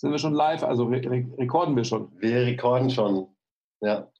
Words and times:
Sind 0.00 0.12
wir 0.12 0.18
schon 0.18 0.32
live? 0.32 0.62
Also 0.62 0.84
re 0.84 1.02
re 1.04 1.26
rekorden 1.36 1.76
wir 1.76 1.84
schon? 1.84 2.10
Wir 2.20 2.40
rekorden 2.46 2.88
schon, 2.88 3.28
ja. 3.82 4.10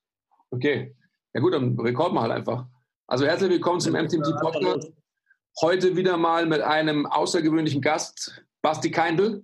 Okay. 0.50 0.94
Ja 1.32 1.40
gut, 1.40 1.54
dann 1.54 1.80
rekorden 1.80 2.12
wir 2.12 2.20
halt 2.20 2.32
einfach. 2.32 2.66
Also 3.06 3.24
herzlich 3.24 3.48
willkommen 3.48 3.80
zum 3.80 3.94
MTMT 3.94 4.38
Podcast. 4.42 4.92
Heute 5.62 5.96
wieder 5.96 6.18
mal 6.18 6.44
mit 6.44 6.60
einem 6.60 7.06
außergewöhnlichen 7.06 7.80
Gast, 7.80 8.44
Basti 8.60 8.90
Keindl. 8.90 9.42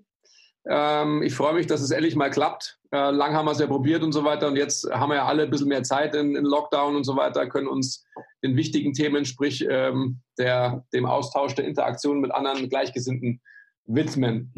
Ähm, 0.69 1.23
ich 1.23 1.35
freue 1.35 1.55
mich, 1.55 1.69
dass 1.69 1.81
es 1.81 1.91
endlich 1.91 2.17
mal 2.17 2.29
klappt. 2.29 2.81
Äh, 2.93 3.13
lang 3.13 3.33
haben 3.33 3.47
wir 3.47 3.53
es 3.53 3.59
ja 3.59 3.67
probiert 3.67 4.03
und 4.03 4.13
so 4.13 4.23
weiter. 4.23 4.49
Und 4.49 4.57
jetzt 4.57 4.87
haben 4.93 5.09
wir 5.09 5.17
ja 5.17 5.25
alle 5.25 5.45
ein 5.45 5.51
bisschen 5.51 5.69
mehr 5.69 5.85
Zeit 5.85 6.15
in, 6.15 6.37
in 6.37 6.45
Lockdown 6.45 6.97
und 6.97 7.05
so 7.05 7.17
weiter, 7.17 7.49
können 7.49 7.67
uns 7.67 8.05
den 8.45 8.57
wichtigen 8.57 8.93
Themen, 8.93 9.25
sprich 9.25 9.67
ähm, 9.71 10.21
der, 10.39 10.85
dem 10.93 11.07
Austausch, 11.07 11.55
der 11.55 11.65
Interaktion 11.65 12.21
mit 12.21 12.31
anderen 12.31 12.69
Gleichgesinnten 12.69 13.41
widmen. 13.87 14.53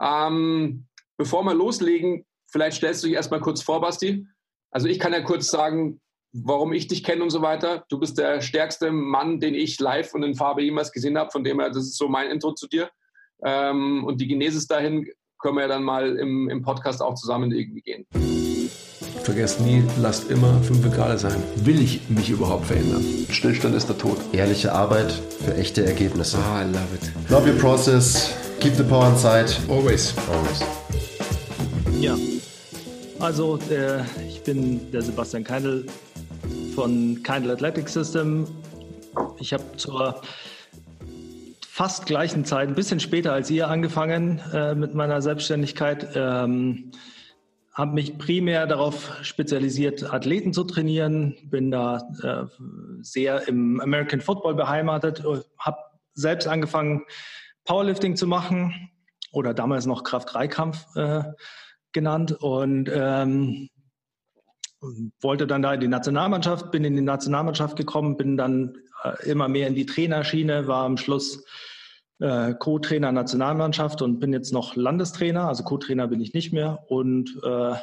Ähm, 0.00 0.86
bevor 1.18 1.42
wir 1.44 1.52
loslegen, 1.52 2.24
vielleicht 2.50 2.78
stellst 2.78 3.02
du 3.02 3.08
dich 3.08 3.16
erstmal 3.16 3.40
kurz 3.40 3.60
vor, 3.60 3.80
Basti. 3.82 4.26
Also 4.70 4.88
ich 4.88 4.98
kann 4.98 5.12
ja 5.12 5.20
kurz 5.20 5.48
sagen, 5.48 6.00
warum 6.32 6.72
ich 6.72 6.86
dich 6.86 7.04
kenne 7.04 7.22
und 7.22 7.30
so 7.30 7.42
weiter. 7.42 7.84
Du 7.88 7.98
bist 7.98 8.18
der 8.18 8.40
stärkste 8.40 8.90
Mann, 8.90 9.40
den 9.40 9.54
ich 9.54 9.78
live 9.80 10.14
und 10.14 10.22
in 10.22 10.34
Farbe 10.34 10.62
jemals 10.62 10.92
gesehen 10.92 11.18
habe. 11.18 11.30
Von 11.30 11.44
dem 11.44 11.60
her, 11.60 11.68
das 11.68 11.84
ist 11.84 11.98
so 11.98 12.08
mein 12.08 12.30
Intro 12.30 12.52
zu 12.52 12.68
dir. 12.68 12.90
Ähm, 13.44 14.04
und 14.04 14.20
die 14.20 14.28
Genesis 14.28 14.66
dahin 14.66 15.06
können 15.38 15.56
wir 15.56 15.62
ja 15.62 15.68
dann 15.68 15.84
mal 15.84 16.16
im, 16.16 16.48
im 16.48 16.62
Podcast 16.62 17.02
auch 17.02 17.14
zusammen 17.14 17.52
irgendwie 17.52 17.82
gehen. 17.82 18.06
Vergesst 19.22 19.60
nie, 19.60 19.82
lasst 20.00 20.30
immer 20.30 20.60
fünf 20.62 20.90
Grad 20.94 21.18
sein. 21.20 21.36
Will 21.56 21.80
ich 21.80 22.08
mich 22.08 22.30
überhaupt 22.30 22.66
verändern? 22.66 23.04
Stillstand 23.30 23.74
ist 23.74 23.88
der 23.88 23.98
Tod. 23.98 24.18
Ehrliche 24.32 24.72
Arbeit 24.72 25.12
für 25.44 25.54
echte 25.56 25.84
Ergebnisse. 25.84 26.38
Ah, 26.38 26.62
I 26.62 26.66
love 26.66 26.94
it. 26.94 27.30
Love 27.30 27.50
your 27.50 27.58
process. 27.58 28.32
Keep 28.60 28.74
the 28.76 28.82
power 28.82 29.08
inside. 29.08 29.54
Always. 29.68 30.14
Always. 30.30 30.60
Ja, 32.00 32.16
also 33.18 33.58
äh, 33.70 34.02
ich 34.28 34.42
bin 34.44 34.92
der 34.92 35.02
Sebastian 35.02 35.42
Keindl 35.42 35.86
von 36.74 37.20
Keindl 37.24 37.50
Athletic 37.50 37.88
System. 37.88 38.46
Ich 39.40 39.52
habe 39.52 39.64
zur 39.76 40.22
fast 41.60 42.06
gleichen 42.06 42.44
Zeit, 42.44 42.68
ein 42.68 42.74
bisschen 42.74 43.00
später 43.00 43.32
als 43.32 43.50
ihr 43.50 43.68
angefangen 43.68 44.40
äh, 44.52 44.74
mit 44.76 44.94
meiner 44.94 45.20
Selbstständigkeit. 45.20 46.08
Ähm, 46.14 46.92
habe 47.78 47.94
mich 47.94 48.18
primär 48.18 48.66
darauf 48.66 49.24
spezialisiert, 49.24 50.12
Athleten 50.12 50.52
zu 50.52 50.64
trainieren, 50.64 51.36
bin 51.44 51.70
da 51.70 52.02
äh, 52.22 52.44
sehr 53.00 53.48
im 53.48 53.80
American 53.80 54.20
Football 54.20 54.56
beheimatet, 54.56 55.24
habe 55.58 55.78
selbst 56.12 56.46
angefangen, 56.48 57.04
Powerlifting 57.64 58.16
zu 58.16 58.26
machen 58.26 58.90
oder 59.32 59.54
damals 59.54 59.86
noch 59.86 60.04
Kraft-3-Kampf. 60.04 60.96
Äh, 60.96 61.22
genannt 61.92 62.32
und 62.32 62.90
ähm, 62.92 63.68
wollte 65.20 65.46
dann 65.46 65.62
da 65.62 65.74
in 65.74 65.80
die 65.80 65.88
Nationalmannschaft, 65.88 66.70
bin 66.70 66.84
in 66.84 66.96
die 66.96 67.02
Nationalmannschaft 67.02 67.76
gekommen, 67.76 68.16
bin 68.16 68.36
dann 68.36 68.78
äh, 69.02 69.28
immer 69.28 69.48
mehr 69.48 69.68
in 69.68 69.74
die 69.74 69.86
Trainerschiene, 69.86 70.68
war 70.68 70.84
am 70.84 70.96
Schluss 70.96 71.44
äh, 72.20 72.54
Co-Trainer 72.54 73.12
Nationalmannschaft 73.12 74.02
und 74.02 74.18
bin 74.18 74.32
jetzt 74.32 74.52
noch 74.52 74.76
Landestrainer, 74.76 75.48
also 75.48 75.64
Co-Trainer 75.64 76.08
bin 76.08 76.20
ich 76.20 76.34
nicht 76.34 76.52
mehr 76.52 76.84
und 76.88 77.40
äh, 77.44 77.74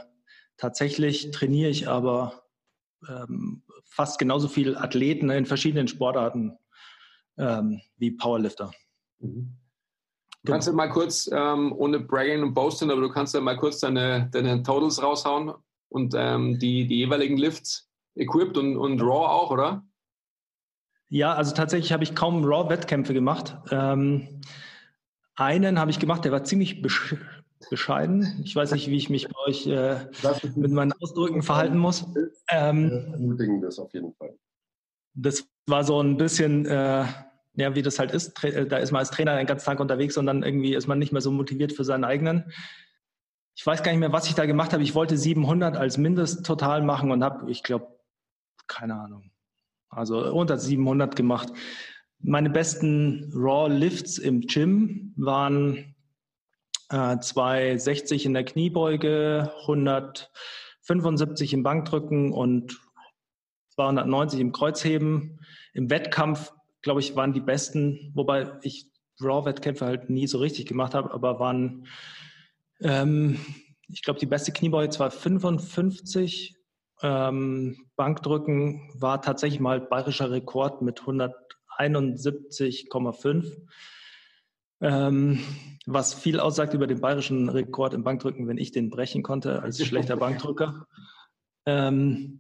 tatsächlich 0.58 1.32
trainiere 1.32 1.70
ich 1.70 1.88
aber 1.88 2.44
ähm, 3.08 3.64
fast 3.86 4.20
genauso 4.20 4.48
viele 4.48 4.80
Athleten 4.80 5.30
in 5.30 5.46
verschiedenen 5.46 5.88
Sportarten 5.88 6.58
ähm, 7.38 7.82
wie 7.98 8.12
Powerlifter. 8.12 8.72
Mhm. 9.20 9.58
Du 10.44 10.52
kannst 10.52 10.68
ja 10.68 10.74
mal 10.74 10.90
kurz, 10.90 11.28
ähm, 11.34 11.74
ohne 11.76 12.00
Bragging 12.00 12.44
und 12.44 12.54
Boasting, 12.54 12.92
aber 12.92 13.02
du 13.02 13.10
kannst 13.10 13.34
ja 13.34 13.42
mal 13.42 13.58
kurz 13.58 13.80
deine, 13.80 14.30
deine 14.32 14.62
Totals 14.62 15.02
raushauen 15.02 15.54
und 15.90 16.14
ähm, 16.16 16.60
die, 16.60 16.86
die 16.86 16.98
jeweiligen 16.98 17.38
Lifts, 17.38 17.90
Equipped 18.16 18.56
und, 18.58 18.78
und 18.78 19.02
Raw 19.02 19.26
auch, 19.28 19.50
oder? 19.50 19.84
Ja, 21.10 21.34
also 21.34 21.54
tatsächlich 21.54 21.92
habe 21.92 22.04
ich 22.04 22.16
kaum 22.16 22.44
Raw-Wettkämpfe 22.44 23.14
gemacht. 23.14 23.58
Ähm, 23.72 24.42
einen 25.36 25.80
habe 25.80 25.92
ich 25.92 26.00
gemacht, 26.00 26.26
der 26.26 26.32
war 26.32 26.44
ziemlich 26.44 26.82
besch 26.82 27.16
bescheiden. 27.70 28.42
Ich 28.44 28.56
weiß 28.56 28.74
nicht, 28.74 28.90
wie 28.90 28.98
ich 28.98 29.10
mich 29.10 29.28
bei 29.28 29.40
euch 29.48 29.66
äh, 29.66 30.08
mit 30.56 30.72
meinen 30.72 30.94
Ausdrücken 31.02 31.42
verhalten 31.42 31.78
muss. 31.78 32.06
Ähm, 32.50 32.92
ermutigen 33.12 33.62
das 33.62 33.80
auf 33.80 33.94
jeden 33.94 34.14
Fall. 34.14 34.38
Das 35.14 35.48
war 35.66 35.84
so 35.84 36.00
ein 36.02 36.18
bisschen 36.18 36.66
äh, 36.66 37.06
ja, 37.56 37.76
wie 37.76 37.82
das 37.82 38.00
halt 38.00 38.12
ist, 38.12 38.44
äh, 38.44 38.68
da 38.68 38.78
ist 38.78 38.92
man 38.92 39.00
als 39.00 39.12
Trainer 39.12 39.38
den 39.38 39.48
ganzen 39.48 39.66
Tag 39.66 39.80
unterwegs 39.80 40.18
und 40.18 40.26
dann 40.26 40.44
irgendwie 40.44 40.76
ist 40.76 40.88
man 40.88 41.00
nicht 41.00 41.12
mehr 41.12 41.22
so 41.22 41.32
motiviert 41.32 41.74
für 41.74 41.84
seinen 41.84 42.04
eigenen. 42.04 42.52
Ich 43.56 43.66
weiß 43.66 43.84
gar 43.84 43.92
nicht 43.92 44.02
mehr, 44.02 44.12
was 44.12 44.28
ich 44.28 44.36
da 44.36 44.46
gemacht 44.46 44.74
habe. 44.74 44.84
Ich 44.84 44.96
wollte 44.96 45.18
700 45.18 45.78
als 45.78 45.98
Mindesttotal 45.98 46.82
machen 46.82 47.12
und 47.12 47.24
habe, 47.24 47.50
ich 47.50 47.64
glaube, 47.64 47.88
keine 48.68 48.96
Ahnung, 48.96 49.32
also 49.96 50.32
unter 50.34 50.58
700 50.58 51.16
gemacht. 51.16 51.50
Meine 52.20 52.50
besten 52.50 53.32
Raw 53.34 53.72
Lifts 53.72 54.18
im 54.18 54.42
Gym 54.42 55.14
waren 55.18 55.96
äh, 56.90 57.18
260 57.20 58.26
in 58.26 58.34
der 58.34 58.46
Kniebeuge, 58.46 59.52
175 59.62 61.54
im 61.54 61.64
Bankdrücken 61.64 62.32
und 62.32 62.80
290 63.76 64.40
im 64.40 64.52
Kreuzheben. 64.52 65.40
Im 65.74 65.90
Wettkampf 65.90 66.54
glaube 66.86 67.02
ich, 67.02 67.16
waren 67.16 67.34
die 67.34 67.42
besten, 67.42 68.12
wobei 68.14 68.60
ich 68.62 68.88
Raw-Wettkämpfe 69.20 69.86
halt 69.86 70.10
nie 70.10 70.28
so 70.28 70.38
richtig 70.38 70.68
gemacht 70.68 70.94
habe, 70.94 71.12
aber 71.12 71.40
waren, 71.40 71.88
ähm, 72.80 73.40
ich 73.88 74.04
glaube, 74.04 74.20
die 74.20 74.28
beste 74.28 74.52
Kniebeuge 74.52 74.98
war 75.00 75.10
55. 75.10 76.56
Ähm, 77.02 77.88
Bankdrücken 77.96 78.92
war 78.94 79.22
tatsächlich 79.22 79.60
mal 79.60 79.82
bayerischer 79.82 80.32
Rekord 80.32 80.82
mit 80.82 81.02
171,5. 81.02 83.52
Ähm, 84.82 85.40
was 85.86 86.14
viel 86.14 86.40
aussagt 86.40 86.74
über 86.74 86.88
den 86.88 87.02
bayerischen 87.02 87.50
Rekord 87.50 87.94
im 87.94 88.04
Bankdrücken, 88.04 88.48
wenn 88.48 88.58
ich 88.58 88.72
den 88.72 88.90
brechen 88.90 89.22
konnte 89.24 89.62
als 89.62 89.78
schlechter 89.86 90.16
Bankdrücker. 90.18 90.88
Ähm, 91.66 92.40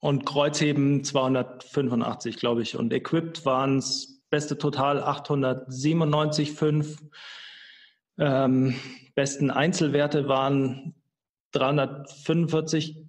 und 0.00 0.26
Kreuzheben 0.26 1.04
285, 1.04 2.36
glaube 2.36 2.60
ich. 2.62 2.76
Und 2.76 2.92
Equipped 2.92 3.46
waren 3.46 3.78
es 3.78 4.22
beste 4.30 4.58
Total 4.58 5.02
897,5. 5.02 6.98
Ähm, 8.18 8.74
besten 9.14 9.50
Einzelwerte 9.50 10.28
waren 10.28 10.94
345 11.52 13.05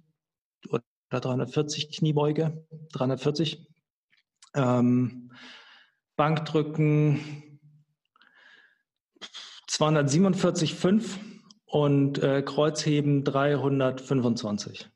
oder 1.10 1.20
340 1.20 1.90
Kniebeuge, 1.90 2.66
340. 2.92 3.66
Ähm, 4.54 5.32
Bankdrücken 6.16 7.60
247,5 9.68 11.18
und 11.66 12.22
äh, 12.22 12.42
Kreuzheben 12.42 13.24
325. 13.24 14.88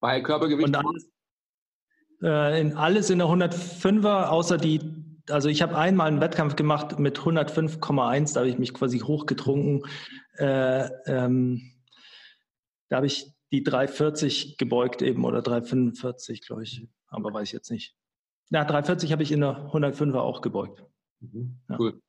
Bei 0.00 0.20
Körpergewicht? 0.20 0.68
Und 0.68 0.76
alles, 0.76 1.10
äh, 2.22 2.60
in, 2.60 2.76
alles 2.76 3.10
in 3.10 3.18
der 3.18 3.28
105er, 3.28 4.28
außer 4.28 4.56
die, 4.56 4.80
also 5.28 5.48
ich 5.48 5.60
habe 5.60 5.76
einmal 5.76 6.08
einen 6.08 6.20
Wettkampf 6.20 6.56
gemacht 6.56 6.98
mit 6.98 7.18
105,1, 7.18 8.34
da 8.34 8.40
habe 8.40 8.48
ich 8.48 8.58
mich 8.58 8.72
quasi 8.72 9.00
hochgetrunken. 9.00 9.84
Äh, 10.38 10.88
ähm, 11.06 11.72
da 12.88 12.96
habe 12.96 13.06
ich 13.06 13.37
die 13.52 13.62
340 13.62 14.58
gebeugt 14.58 15.02
eben 15.02 15.24
oder 15.24 15.42
345, 15.42 16.42
glaube 16.42 16.64
ich. 16.64 16.86
Aber 17.08 17.32
weiß 17.32 17.48
ich 17.48 17.52
jetzt 17.52 17.70
nicht. 17.70 17.94
Na, 18.50 18.64
340 18.64 19.12
habe 19.12 19.22
ich 19.22 19.32
in 19.32 19.40
der 19.40 19.70
105er 19.72 20.18
auch 20.18 20.40
gebeugt. 20.40 20.84
Mhm. 21.20 21.58
Ja. 21.68 21.76
Cool. 21.78 22.00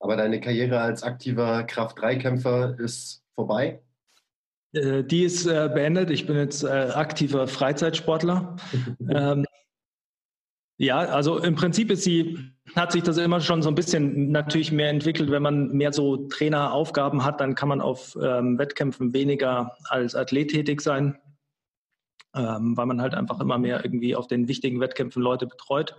Aber 0.00 0.16
deine 0.16 0.40
Karriere 0.40 0.80
als 0.80 1.02
aktiver 1.02 1.64
Kraft-3-Kämpfer 1.64 2.78
ist 2.78 3.22
vorbei? 3.34 3.82
Äh, 4.72 5.04
die 5.04 5.24
ist 5.24 5.46
äh, 5.46 5.70
beendet. 5.72 6.10
Ich 6.10 6.26
bin 6.26 6.36
jetzt 6.36 6.62
äh, 6.64 6.68
aktiver 6.68 7.46
Freizeitsportler. 7.46 8.56
ähm, 9.08 9.44
ja, 10.80 11.00
also 11.00 11.36
im 11.36 11.56
Prinzip 11.56 11.90
ist 11.90 12.04
sie, 12.04 12.38
hat 12.74 12.90
sich 12.90 13.02
das 13.02 13.18
immer 13.18 13.42
schon 13.42 13.60
so 13.60 13.68
ein 13.68 13.74
bisschen 13.74 14.30
natürlich 14.30 14.72
mehr 14.72 14.88
entwickelt. 14.88 15.30
Wenn 15.30 15.42
man 15.42 15.72
mehr 15.72 15.92
so 15.92 16.16
Traineraufgaben 16.28 17.22
hat, 17.22 17.38
dann 17.38 17.54
kann 17.54 17.68
man 17.68 17.82
auf 17.82 18.16
ähm, 18.22 18.56
Wettkämpfen 18.58 19.12
weniger 19.12 19.76
als 19.90 20.14
Athlet 20.14 20.52
tätig 20.52 20.80
sein, 20.80 21.18
ähm, 22.34 22.78
weil 22.78 22.86
man 22.86 23.02
halt 23.02 23.14
einfach 23.14 23.40
immer 23.40 23.58
mehr 23.58 23.84
irgendwie 23.84 24.16
auf 24.16 24.26
den 24.26 24.48
wichtigen 24.48 24.80
Wettkämpfen 24.80 25.22
Leute 25.22 25.46
betreut. 25.46 25.96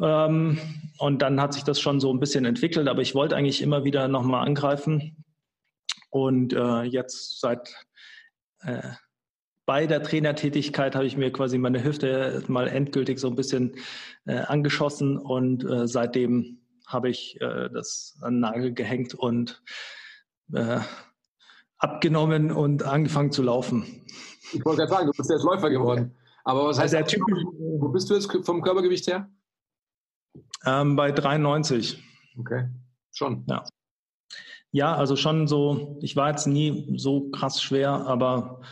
Ähm, 0.00 0.58
und 0.96 1.20
dann 1.20 1.38
hat 1.38 1.52
sich 1.52 1.62
das 1.62 1.78
schon 1.78 2.00
so 2.00 2.10
ein 2.10 2.20
bisschen 2.20 2.46
entwickelt, 2.46 2.88
aber 2.88 3.02
ich 3.02 3.14
wollte 3.14 3.36
eigentlich 3.36 3.60
immer 3.60 3.84
wieder 3.84 4.08
nochmal 4.08 4.46
angreifen 4.46 5.26
und 6.08 6.54
äh, 6.54 6.84
jetzt 6.84 7.38
seit 7.38 7.68
äh, 8.60 8.80
bei 9.68 9.86
der 9.86 10.02
Trainertätigkeit 10.02 10.94
habe 10.94 11.04
ich 11.04 11.18
mir 11.18 11.30
quasi 11.30 11.58
meine 11.58 11.84
Hüfte 11.84 12.42
mal 12.48 12.68
endgültig 12.68 13.18
so 13.18 13.28
ein 13.28 13.36
bisschen 13.36 13.74
äh, 14.24 14.38
angeschossen 14.38 15.18
und 15.18 15.62
äh, 15.62 15.86
seitdem 15.86 16.62
habe 16.86 17.10
ich 17.10 17.38
äh, 17.42 17.68
das 17.68 18.16
an 18.22 18.36
den 18.36 18.40
Nagel 18.40 18.72
gehängt 18.72 19.12
und 19.12 19.62
äh, 20.54 20.80
abgenommen 21.76 22.50
und 22.50 22.82
angefangen 22.82 23.30
zu 23.30 23.42
laufen. 23.42 24.06
Ich 24.54 24.64
wollte 24.64 24.78
gerade 24.78 24.90
sagen, 24.90 25.06
du 25.08 25.12
bist 25.14 25.28
jetzt 25.28 25.44
Läufer 25.44 25.68
geworden. 25.68 26.16
Aber 26.44 26.64
was 26.64 26.78
heißt 26.78 26.94
also 26.94 27.18
der 27.18 27.26
Typ? 27.26 27.38
Wo 27.78 27.90
bist 27.90 28.08
du 28.08 28.14
jetzt 28.14 28.32
vom 28.46 28.62
Körpergewicht 28.62 29.06
her? 29.06 29.28
Ähm, 30.64 30.96
bei 30.96 31.12
93. 31.12 32.02
Okay, 32.38 32.70
schon. 33.12 33.44
Ja. 33.46 33.64
Ja, 34.70 34.94
also 34.94 35.14
schon 35.14 35.46
so, 35.46 35.98
ich 36.00 36.16
war 36.16 36.30
jetzt 36.30 36.46
nie 36.46 36.94
so 36.96 37.28
krass 37.32 37.62
schwer, 37.62 37.90
aber 37.90 38.62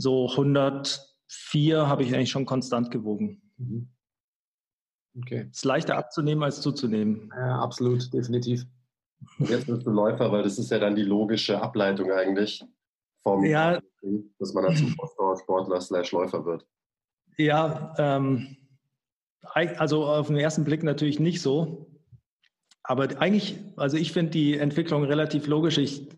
so 0.00 0.28
104 0.30 1.86
habe 1.86 2.02
ich 2.02 2.14
eigentlich 2.14 2.30
schon 2.30 2.46
konstant 2.46 2.90
gewogen. 2.90 3.42
Mhm. 3.56 3.88
Okay. 5.18 5.48
Ist 5.50 5.64
leichter 5.64 5.96
abzunehmen 5.96 6.42
als 6.42 6.60
zuzunehmen. 6.60 7.32
Ja, 7.36 7.60
absolut, 7.60 8.12
definitiv. 8.12 8.64
Jetzt 9.38 9.66
bist 9.66 9.86
du 9.86 9.90
Läufer, 9.90 10.32
weil 10.32 10.42
das 10.42 10.58
ist 10.58 10.70
ja 10.70 10.78
dann 10.78 10.94
die 10.94 11.02
logische 11.02 11.60
Ableitung 11.60 12.10
eigentlich 12.10 12.64
vom, 13.22 13.44
ja, 13.44 13.80
dass 14.38 14.54
man 14.54 14.64
dann 14.64 14.76
zum 14.76 14.96
Sportler 15.42 15.80
slash 15.80 16.12
Läufer 16.12 16.44
wird. 16.46 16.66
Ja, 17.36 17.94
ähm, 17.98 18.56
also 19.42 20.06
auf 20.06 20.28
den 20.28 20.36
ersten 20.36 20.64
Blick 20.64 20.82
natürlich 20.82 21.20
nicht 21.20 21.42
so. 21.42 21.86
Aber 22.82 23.08
eigentlich, 23.20 23.58
also 23.76 23.96
ich 23.96 24.12
finde 24.12 24.30
die 24.32 24.56
Entwicklung 24.56 25.04
relativ 25.04 25.46
logisch. 25.46 25.78
Ich, 25.78 26.08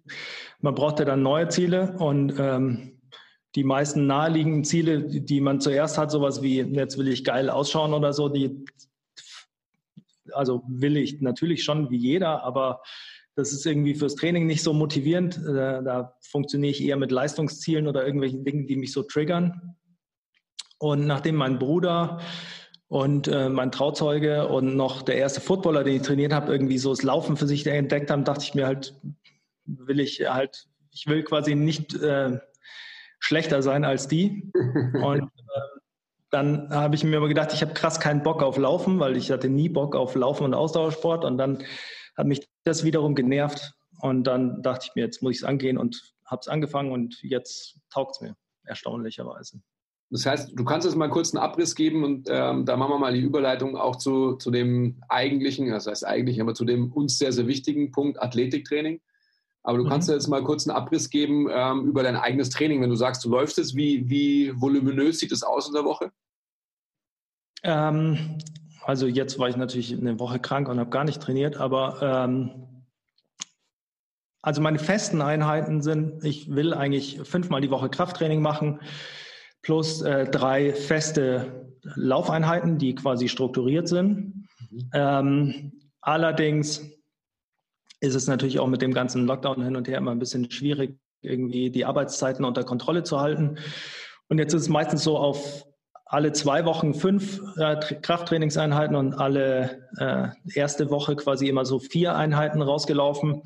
man 0.61 0.75
braucht 0.75 1.01
ja 1.01 1.05
dann 1.05 1.23
neue 1.23 1.49
Ziele 1.49 1.97
und 1.99 2.35
ähm, 2.39 3.02
die 3.55 3.65
meisten 3.65 4.07
naheliegenden 4.07 4.65
Ziele, 4.65 5.03
die 5.03 5.41
man 5.41 5.61
zuerst 5.61 5.99
hat, 5.99 6.11
sowas 6.11 6.43
wie, 6.43 6.61
jetzt 6.61 6.99
will 6.99 7.09
ich 7.09 7.25
geil 7.25 7.51
ausschauen 7.51 7.93
oder 7.93 8.13
so, 8.13 8.29
die, 8.29 8.65
also 10.33 10.63
will 10.67 10.97
ich 10.97 11.21
natürlich 11.21 11.63
schon 11.65 11.91
wie 11.91 11.99
jeder, 11.99 12.43
aber 12.45 12.83
das 13.35 13.53
ist 13.53 13.65
irgendwie 13.67 13.95
fürs 13.95 14.15
Training 14.15 14.47
nicht 14.47 14.63
so 14.63 14.73
motivierend. 14.73 15.39
Äh, 15.39 15.83
da 15.83 16.15
funktioniere 16.21 16.71
ich 16.71 16.83
eher 16.83 16.97
mit 16.97 17.11
Leistungszielen 17.11 17.87
oder 17.87 18.05
irgendwelchen 18.05 18.45
Dingen, 18.45 18.67
die 18.67 18.77
mich 18.77 18.93
so 18.93 19.03
triggern. 19.03 19.77
Und 20.79 21.07
nachdem 21.07 21.37
mein 21.37 21.59
Bruder 21.59 22.21
und 22.89 23.29
äh, 23.29 23.49
mein 23.49 23.73
Trauzeuge 23.73 24.49
und 24.49 24.77
noch 24.77 25.01
der 25.03 25.17
erste 25.17 25.41
Footballer, 25.41 25.85
den 25.85 25.97
ich 25.97 26.03
trainiert 26.03 26.33
habe, 26.33 26.53
irgendwie 26.53 26.77
so 26.77 26.91
das 26.91 27.03
Laufen 27.03 27.37
für 27.37 27.47
sich 27.47 27.67
entdeckt 27.67 28.11
haben, 28.11 28.25
dachte 28.25 28.45
ich 28.45 28.55
mir 28.55 28.67
halt, 28.67 28.95
will 29.65 30.01
ich 30.01 30.29
halt, 30.29 30.67
ich 30.91 31.07
will 31.07 31.23
quasi 31.23 31.55
nicht 31.55 31.95
äh, 31.95 32.39
schlechter 33.23 33.63
sein 33.63 33.85
als 33.85 34.09
die. 34.09 34.51
Und 35.03 35.23
äh, 35.23 35.61
dann 36.31 36.69
habe 36.71 36.95
ich 36.95 37.05
mir 37.05 37.17
aber 37.17 37.29
gedacht, 37.29 37.53
ich 37.53 37.63
habe 37.63 37.73
krass 37.73 38.01
keinen 38.01 38.23
Bock 38.23 38.43
auf 38.43 38.59
Laufen, 38.59 38.99
weil 39.01 39.17
ich 39.17 39.31
hatte 39.31 39.49
nie 39.49 39.69
Bock 39.69 39.95
auf 39.95 40.15
Laufen 40.15 40.45
und 40.45 40.55
Ausdauersport. 40.55 41.25
Und 41.25 41.39
dann 41.39 41.63
hat 42.17 42.27
mich 42.27 42.47
das 42.65 42.85
wiederum 42.85 43.15
genervt. 43.15 43.73
Und 44.01 44.25
dann 44.25 44.63
dachte 44.63 44.87
ich 44.89 44.95
mir, 44.95 45.05
jetzt 45.05 45.23
muss 45.23 45.33
ich 45.33 45.39
es 45.39 45.45
angehen 45.45 45.79
und 45.79 46.15
habe 46.27 46.41
es 46.41 46.49
angefangen 46.49 46.91
und 46.91 47.23
jetzt 47.23 47.79
taugt 47.91 48.17
es 48.17 48.21
mir, 48.23 48.35
erstaunlicherweise. 48.65 49.61
Das 50.11 50.27
heißt, 50.27 50.53
du 50.55 50.65
kannst 50.65 50.87
jetzt 50.87 50.97
mal 50.97 51.09
kurz 51.09 51.35
einen 51.35 51.43
Abriss 51.43 51.75
geben 51.75 52.05
und 52.05 52.29
ähm, 52.31 52.67
da 52.67 52.77
machen 52.77 52.93
wir 52.93 52.99
mal 52.99 53.15
die 53.15 53.21
Überleitung 53.21 53.77
auch 53.77 53.97
zu, 53.97 54.35
zu 54.37 54.51
dem 54.51 55.01
eigentlichen, 55.09 55.71
das 55.71 55.87
heißt 55.87 56.07
eigentlich, 56.07 56.41
aber 56.41 56.55
zu 56.55 56.65
dem 56.65 56.93
uns 56.93 57.19
sehr, 57.19 57.33
sehr 57.33 57.47
wichtigen 57.47 57.93
Punkt 57.93 58.21
Athletiktraining. 58.21 59.01
Aber 59.63 59.79
du 59.79 59.85
mhm. 59.85 59.89
kannst 59.89 60.09
jetzt 60.09 60.29
mal 60.29 60.43
kurz 60.43 60.67
einen 60.67 60.77
Abriss 60.77 61.11
geben 61.11 61.49
ähm, 61.51 61.87
über 61.87 62.03
dein 62.03 62.17
eigenes 62.17 62.51
Training. 62.51 62.83
Wenn 62.83 62.91
du 62.91 62.97
sagst, 62.97 63.25
du 63.25 63.29
läufst 63.29 63.59
es, 63.59 63.75
wie, 63.77 64.09
wie 64.09 64.53
voluminös 64.61 65.19
sieht 65.19 65.33
es 65.33 65.43
aus 65.43 65.69
in 65.69 65.75
der 65.75 65.85
Woche? 65.85 66.11
Ähm, 67.63 68.39
also 68.85 69.07
jetzt 69.07 69.39
war 69.39 69.49
ich 69.49 69.57
natürlich 69.57 69.93
eine 69.93 70.19
Woche 70.19 70.41
krank 70.41 70.69
und 70.69 70.81
habe 70.81 70.91
gar 70.91 71.05
nicht 71.05 71.23
trainiert, 71.23 71.57
aber 71.57 72.03
ähm, 72.03 72.85
also 74.43 74.61
meine 74.61 74.81
festen 74.81 75.23
Einheiten 75.23 75.83
sind, 75.83 76.25
ich 76.25 76.53
will 76.53 76.75
eigentlich 76.75 77.21
fünfmal 77.23 77.61
die 77.61 77.71
Woche 77.71 77.89
Krafttraining 77.89 78.43
machen 78.43 78.81
plus 79.63 80.03
äh, 80.03 80.29
drei 80.29 80.73
feste 80.73 81.71
Laufeinheiten, 81.83 82.79
die 82.79 82.97
quasi 82.97 83.29
strukturiert 83.29 83.87
sind. 83.87 84.49
Mhm. 84.71 84.91
Ähm, 84.93 85.73
allerdings 86.01 86.83
ist 88.03 88.17
es 88.17 88.27
natürlich 88.27 88.59
auch 88.59 88.67
mit 88.67 88.83
dem 88.83 88.93
ganzen 88.93 89.27
Lockdown 89.27 89.63
hin 89.63 89.77
und 89.77 89.87
her 89.87 89.99
immer 89.99 90.11
ein 90.11 90.19
bisschen 90.19 90.51
schwierig, 90.51 90.99
irgendwie 91.21 91.71
die 91.71 91.85
Arbeitszeiten 91.85 92.45
unter 92.45 92.65
Kontrolle 92.65 93.05
zu 93.05 93.21
halten. 93.21 93.59
Und 94.29 94.39
jetzt 94.39 94.55
ist 94.55 94.63
es 94.63 94.69
meistens 94.69 95.05
so 95.05 95.17
auf 95.17 95.65
alle 96.05 96.33
zwei 96.33 96.65
Wochen 96.65 96.95
fünf 96.95 97.41
äh, 97.57 97.77
Krafttrainingseinheiten 98.03 98.97
und 98.97 99.15
alle 99.15 99.89
äh, 99.99 100.29
erste 100.53 100.91
Woche 100.91 101.15
quasi 101.15 101.49
immer 101.49 101.65
so 101.65 101.79
vier 101.79 102.17
Einheiten 102.17 102.61
rausgelaufen. 102.61 103.43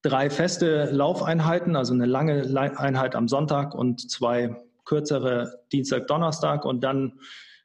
Drei 0.00 0.30
feste 0.30 0.86
Laufeinheiten, 0.90 1.76
also 1.76 1.92
eine 1.92 2.06
lange 2.06 2.42
Einheit 2.78 3.14
am 3.14 3.28
Sonntag 3.28 3.74
und 3.74 4.10
zwei 4.10 4.56
kürzere 4.86 5.60
Dienstag, 5.72 6.06
Donnerstag 6.06 6.64
und 6.64 6.82
dann 6.82 7.20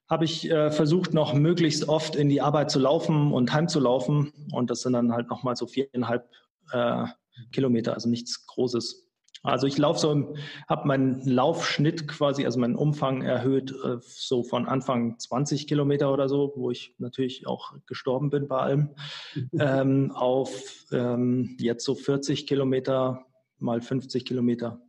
habe 0.10 0.26
ich 0.26 0.50
äh, 0.50 0.72
versucht, 0.72 1.14
noch 1.14 1.34
möglichst 1.34 1.88
oft 1.88 2.16
in 2.16 2.30
die 2.30 2.42
Arbeit 2.42 2.72
zu 2.72 2.80
laufen 2.80 3.32
und 3.32 3.54
heimzulaufen. 3.54 4.34
Und 4.52 4.72
das 4.72 4.82
sind 4.82 4.94
dann 4.94 5.14
halt 5.14 5.30
nochmal 5.30 5.56
so 5.56 5.68
viereinhalb 5.68 6.30
äh, 6.72 7.06
Kilometer, 7.52 7.94
also 7.94 8.10
nichts 8.10 8.48
Großes. 8.48 9.06
Also 9.42 9.68
ich 9.68 9.78
laufe 9.78 10.00
so, 10.00 10.36
habe 10.68 10.88
meinen 10.88 11.22
Laufschnitt 11.22 12.08
quasi, 12.10 12.44
also 12.46 12.60
meinen 12.60 12.76
Umfang 12.76 13.22
erhöht, 13.22 13.72
äh, 13.72 13.98
so 14.02 14.44
von 14.44 14.68
Anfang 14.68 15.18
20 15.18 15.68
Kilometer 15.68 16.12
oder 16.12 16.28
so, 16.28 16.54
wo 16.56 16.72
ich 16.72 16.96
natürlich 16.98 17.48
auch 17.48 17.74
gestorben 17.86 18.32
bin 18.32 18.48
bei 18.48 18.58
allem, 18.58 18.96
ähm, 19.60 20.12
auf 20.12 20.86
ähm, 20.92 21.56
jetzt 21.60 21.86
so 21.86 21.96
40 21.96 22.48
Kilometer 22.48 23.26
mal 23.60 23.82
50 23.82 24.26
Kilometer. 24.26 24.82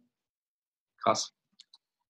Krass. 0.96 1.32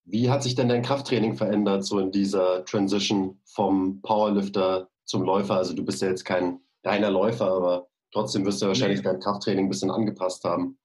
Wie 0.04 0.30
hat 0.30 0.42
sich 0.42 0.54
denn 0.54 0.68
dein 0.68 0.82
Krafttraining 0.82 1.34
verändert, 1.34 1.84
so 1.84 1.98
in 1.98 2.10
dieser 2.10 2.64
Transition 2.64 3.40
vom 3.44 4.00
Powerlifter 4.02 4.88
zum 5.04 5.22
Läufer? 5.22 5.56
Also 5.56 5.74
du 5.74 5.84
bist 5.84 6.02
ja 6.02 6.08
jetzt 6.08 6.24
kein 6.24 6.60
reiner 6.84 7.10
Läufer, 7.10 7.50
aber 7.50 7.88
trotzdem 8.12 8.44
wirst 8.44 8.62
du 8.62 8.66
wahrscheinlich 8.66 9.00
nee. 9.00 9.04
dein 9.04 9.20
Krafttraining 9.20 9.66
ein 9.66 9.68
bisschen 9.68 9.90
angepasst 9.90 10.44
haben. 10.44 10.78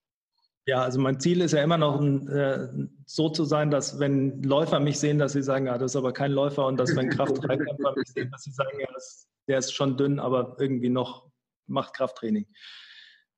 Ja, 0.68 0.82
also 0.82 0.98
mein 0.98 1.20
Ziel 1.20 1.42
ist 1.42 1.52
ja 1.52 1.62
immer 1.62 1.78
noch 1.78 2.02
äh, 2.02 2.68
so 3.04 3.28
zu 3.28 3.44
sein, 3.44 3.70
dass 3.70 4.00
wenn 4.00 4.42
Läufer 4.42 4.80
mich 4.80 4.98
sehen, 4.98 5.18
dass 5.18 5.32
sie 5.32 5.42
sagen, 5.42 5.66
ja, 5.66 5.78
das 5.78 5.92
ist 5.92 5.96
aber 5.96 6.12
kein 6.12 6.32
Läufer 6.32 6.66
und 6.66 6.76
dass 6.76 6.94
wenn 6.96 7.08
Kraftkämpfer 7.08 7.94
mich 7.96 8.08
sehen, 8.08 8.30
dass 8.32 8.42
sie 8.42 8.50
sagen, 8.50 8.80
ja, 8.80 8.88
das, 8.92 9.28
der 9.46 9.58
ist 9.58 9.72
schon 9.72 9.96
dünn, 9.96 10.18
aber 10.18 10.56
irgendwie 10.58 10.88
noch 10.88 11.30
macht 11.68 11.94
Krafttraining. 11.94 12.46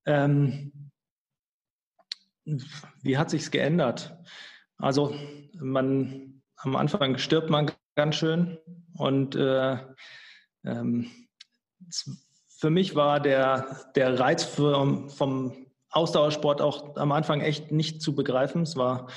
Ähm, 0.06 0.90
wie 3.02 3.18
hat 3.18 3.28
sich's 3.28 3.50
geändert? 3.50 4.16
Also 4.78 5.14
man 5.54 6.42
am 6.56 6.76
Anfang 6.76 7.18
stirbt 7.18 7.50
man 7.50 7.70
ganz 7.94 8.16
schön 8.16 8.58
und 8.94 9.36
äh, 9.36 9.76
ähm, 10.64 11.10
für 12.48 12.70
mich 12.70 12.94
war 12.94 13.20
der, 13.20 13.90
der 13.94 14.18
Reiz 14.18 14.44
für, 14.44 15.08
vom 15.08 15.66
Ausdauersport 15.90 16.60
auch 16.60 16.96
am 16.96 17.12
Anfang 17.12 17.40
echt 17.40 17.70
nicht 17.70 18.02
zu 18.02 18.14
begreifen. 18.14 18.62
Es 18.62 18.76
war 18.76 19.08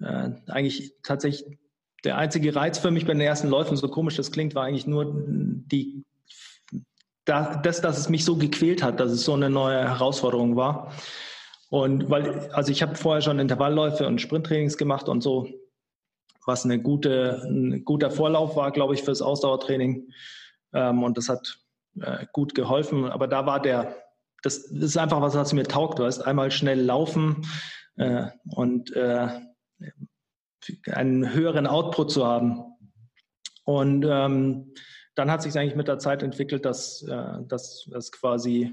äh, 0.00 0.30
eigentlich 0.46 0.94
tatsächlich 1.02 1.58
der 2.04 2.18
einzige 2.18 2.54
Reiz 2.54 2.78
für 2.78 2.90
mich 2.90 3.06
bei 3.06 3.12
den 3.12 3.20
ersten 3.20 3.48
Läufen, 3.48 3.76
so 3.76 3.88
komisch 3.88 4.16
das 4.16 4.30
klingt, 4.30 4.54
war 4.54 4.64
eigentlich 4.64 4.86
nur 4.86 5.24
die, 5.26 6.04
das, 7.24 7.80
dass 7.80 7.98
es 7.98 8.08
mich 8.08 8.24
so 8.24 8.36
gequält 8.36 8.82
hat, 8.82 9.00
dass 9.00 9.10
es 9.10 9.24
so 9.24 9.34
eine 9.34 9.50
neue 9.50 9.78
Herausforderung 9.78 10.56
war. 10.56 10.92
Und 11.70 12.10
weil, 12.10 12.50
also 12.52 12.70
ich 12.70 12.82
habe 12.82 12.94
vorher 12.94 13.22
schon 13.22 13.38
Intervallläufe 13.38 14.06
und 14.06 14.20
Sprinttrainings 14.20 14.76
gemacht 14.76 15.08
und 15.08 15.22
so, 15.22 15.48
was 16.46 16.64
eine 16.64 16.80
gute, 16.80 17.42
ein 17.44 17.84
guter 17.84 18.10
Vorlauf 18.10 18.54
war, 18.56 18.70
glaube 18.70 18.94
ich, 18.94 19.02
fürs 19.02 19.20
Ausdauertraining. 19.20 20.08
Ähm, 20.72 21.02
und 21.02 21.18
das 21.18 21.28
hat 21.28 21.58
äh, 22.00 22.26
gut 22.32 22.54
geholfen. 22.54 23.04
Aber 23.06 23.26
da 23.26 23.46
war 23.46 23.60
der, 23.60 23.96
das, 24.42 24.58
ist 24.58 24.96
einfach 24.96 25.20
was, 25.20 25.34
was 25.34 25.52
mir 25.52 25.64
taugt. 25.64 25.98
Weißt, 25.98 26.24
einmal 26.24 26.52
schnell 26.52 26.80
laufen 26.80 27.42
äh, 27.96 28.26
und 28.54 28.94
äh, 28.94 29.28
einen 30.92 31.32
höheren 31.32 31.66
Output 31.66 32.12
zu 32.12 32.26
haben. 32.26 32.64
Und 33.64 34.06
ähm, 34.08 34.72
dann 35.16 35.30
hat 35.30 35.42
sich 35.42 35.58
eigentlich 35.58 35.74
mit 35.74 35.88
der 35.88 35.98
Zeit 35.98 36.22
entwickelt, 36.22 36.64
dass, 36.64 37.02
äh, 37.02 37.42
dass, 37.48 37.88
dass 37.90 38.12
quasi 38.12 38.72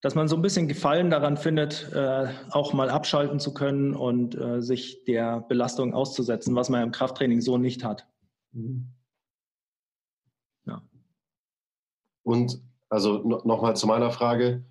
dass 0.00 0.14
man 0.14 0.28
so 0.28 0.36
ein 0.36 0.42
bisschen 0.42 0.68
Gefallen 0.68 1.10
daran 1.10 1.36
findet, 1.36 1.92
äh, 1.92 2.28
auch 2.50 2.72
mal 2.72 2.88
abschalten 2.88 3.40
zu 3.40 3.52
können 3.52 3.94
und 3.94 4.38
äh, 4.38 4.62
sich 4.62 5.04
der 5.04 5.40
Belastung 5.40 5.92
auszusetzen, 5.92 6.54
was 6.54 6.68
man 6.68 6.82
im 6.84 6.92
Krafttraining 6.92 7.40
so 7.40 7.58
nicht 7.58 7.82
hat. 7.82 8.06
Mhm. 8.52 8.92
Ja. 10.66 10.82
Und 12.22 12.62
also 12.88 13.18
nochmal 13.18 13.76
zu 13.76 13.86
meiner 13.86 14.10
Frage. 14.10 14.64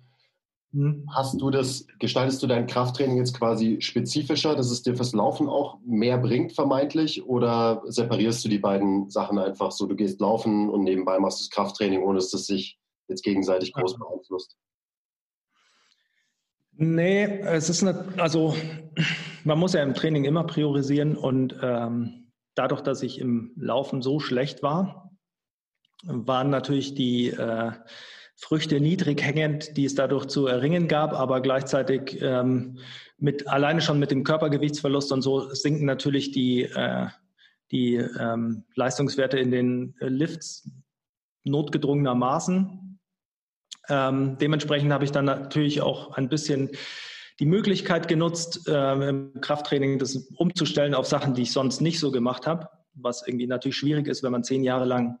Mhm. 0.72 1.08
Hast 1.14 1.40
du 1.40 1.50
das, 1.50 1.86
gestaltest 1.98 2.42
du 2.42 2.46
dein 2.46 2.66
Krafttraining 2.66 3.18
jetzt 3.18 3.36
quasi 3.36 3.80
spezifischer, 3.80 4.54
dass 4.54 4.70
es 4.70 4.82
dir 4.82 4.96
fürs 4.96 5.12
Laufen 5.12 5.48
auch 5.48 5.78
mehr 5.84 6.18
bringt, 6.18 6.52
vermeintlich? 6.52 7.24
Oder 7.26 7.82
separierst 7.86 8.44
du 8.44 8.48
die 8.48 8.58
beiden 8.58 9.08
Sachen 9.10 9.38
einfach 9.38 9.72
so, 9.72 9.86
du 9.86 9.94
gehst 9.94 10.20
laufen 10.20 10.68
und 10.70 10.84
nebenbei 10.84 11.18
machst 11.18 11.40
du 11.40 11.44
das 11.44 11.50
Krafttraining, 11.50 12.02
ohne 12.02 12.16
dass 12.16 12.30
das 12.30 12.46
sich 12.46 12.78
jetzt 13.08 13.22
gegenseitig 13.22 13.72
groß 13.72 13.98
beeinflusst? 13.98 14.56
Nee, 16.80 17.40
es 17.40 17.68
ist 17.68 17.82
eine, 17.82 18.04
also 18.18 18.54
man 19.42 19.58
muss 19.58 19.72
ja 19.72 19.82
im 19.82 19.94
Training 19.94 20.24
immer 20.24 20.44
priorisieren 20.44 21.16
und 21.16 21.56
ähm, 21.60 22.30
dadurch, 22.54 22.82
dass 22.82 23.02
ich 23.02 23.18
im 23.18 23.52
Laufen 23.56 24.00
so 24.00 24.20
schlecht 24.20 24.62
war, 24.62 25.10
waren 26.04 26.50
natürlich 26.50 26.94
die 26.94 27.30
äh, 27.30 27.72
Früchte 28.36 28.80
niedrig 28.80 29.20
hängend, 29.20 29.76
die 29.76 29.86
es 29.86 29.96
dadurch 29.96 30.26
zu 30.26 30.46
erringen 30.46 30.86
gab, 30.86 31.14
aber 31.14 31.40
gleichzeitig 31.40 32.22
ähm, 32.22 32.78
mit 33.16 33.48
alleine 33.48 33.80
schon 33.80 33.98
mit 33.98 34.12
dem 34.12 34.22
Körpergewichtsverlust 34.22 35.10
und 35.10 35.22
so 35.22 35.52
sinken 35.52 35.84
natürlich 35.84 36.30
die, 36.30 36.62
äh, 36.62 37.08
die 37.72 37.96
ähm, 37.96 38.62
Leistungswerte 38.76 39.36
in 39.40 39.50
den 39.50 39.96
Lifts 39.98 40.70
notgedrungenermaßen. 41.42 42.87
Ähm, 43.88 44.36
dementsprechend 44.38 44.92
habe 44.92 45.04
ich 45.04 45.12
dann 45.12 45.24
natürlich 45.24 45.80
auch 45.80 46.12
ein 46.12 46.28
bisschen 46.28 46.70
die 47.40 47.46
Möglichkeit 47.46 48.08
genutzt, 48.08 48.68
äh, 48.68 49.08
im 49.08 49.40
Krafttraining 49.40 49.98
das 49.98 50.16
umzustellen 50.36 50.94
auf 50.94 51.06
Sachen, 51.06 51.34
die 51.34 51.42
ich 51.42 51.52
sonst 51.52 51.80
nicht 51.80 52.00
so 52.00 52.10
gemacht 52.10 52.46
habe, 52.46 52.68
was 52.94 53.26
irgendwie 53.26 53.46
natürlich 53.46 53.76
schwierig 53.76 54.08
ist, 54.08 54.22
wenn 54.22 54.32
man 54.32 54.44
zehn 54.44 54.64
Jahre 54.64 54.84
lang 54.84 55.18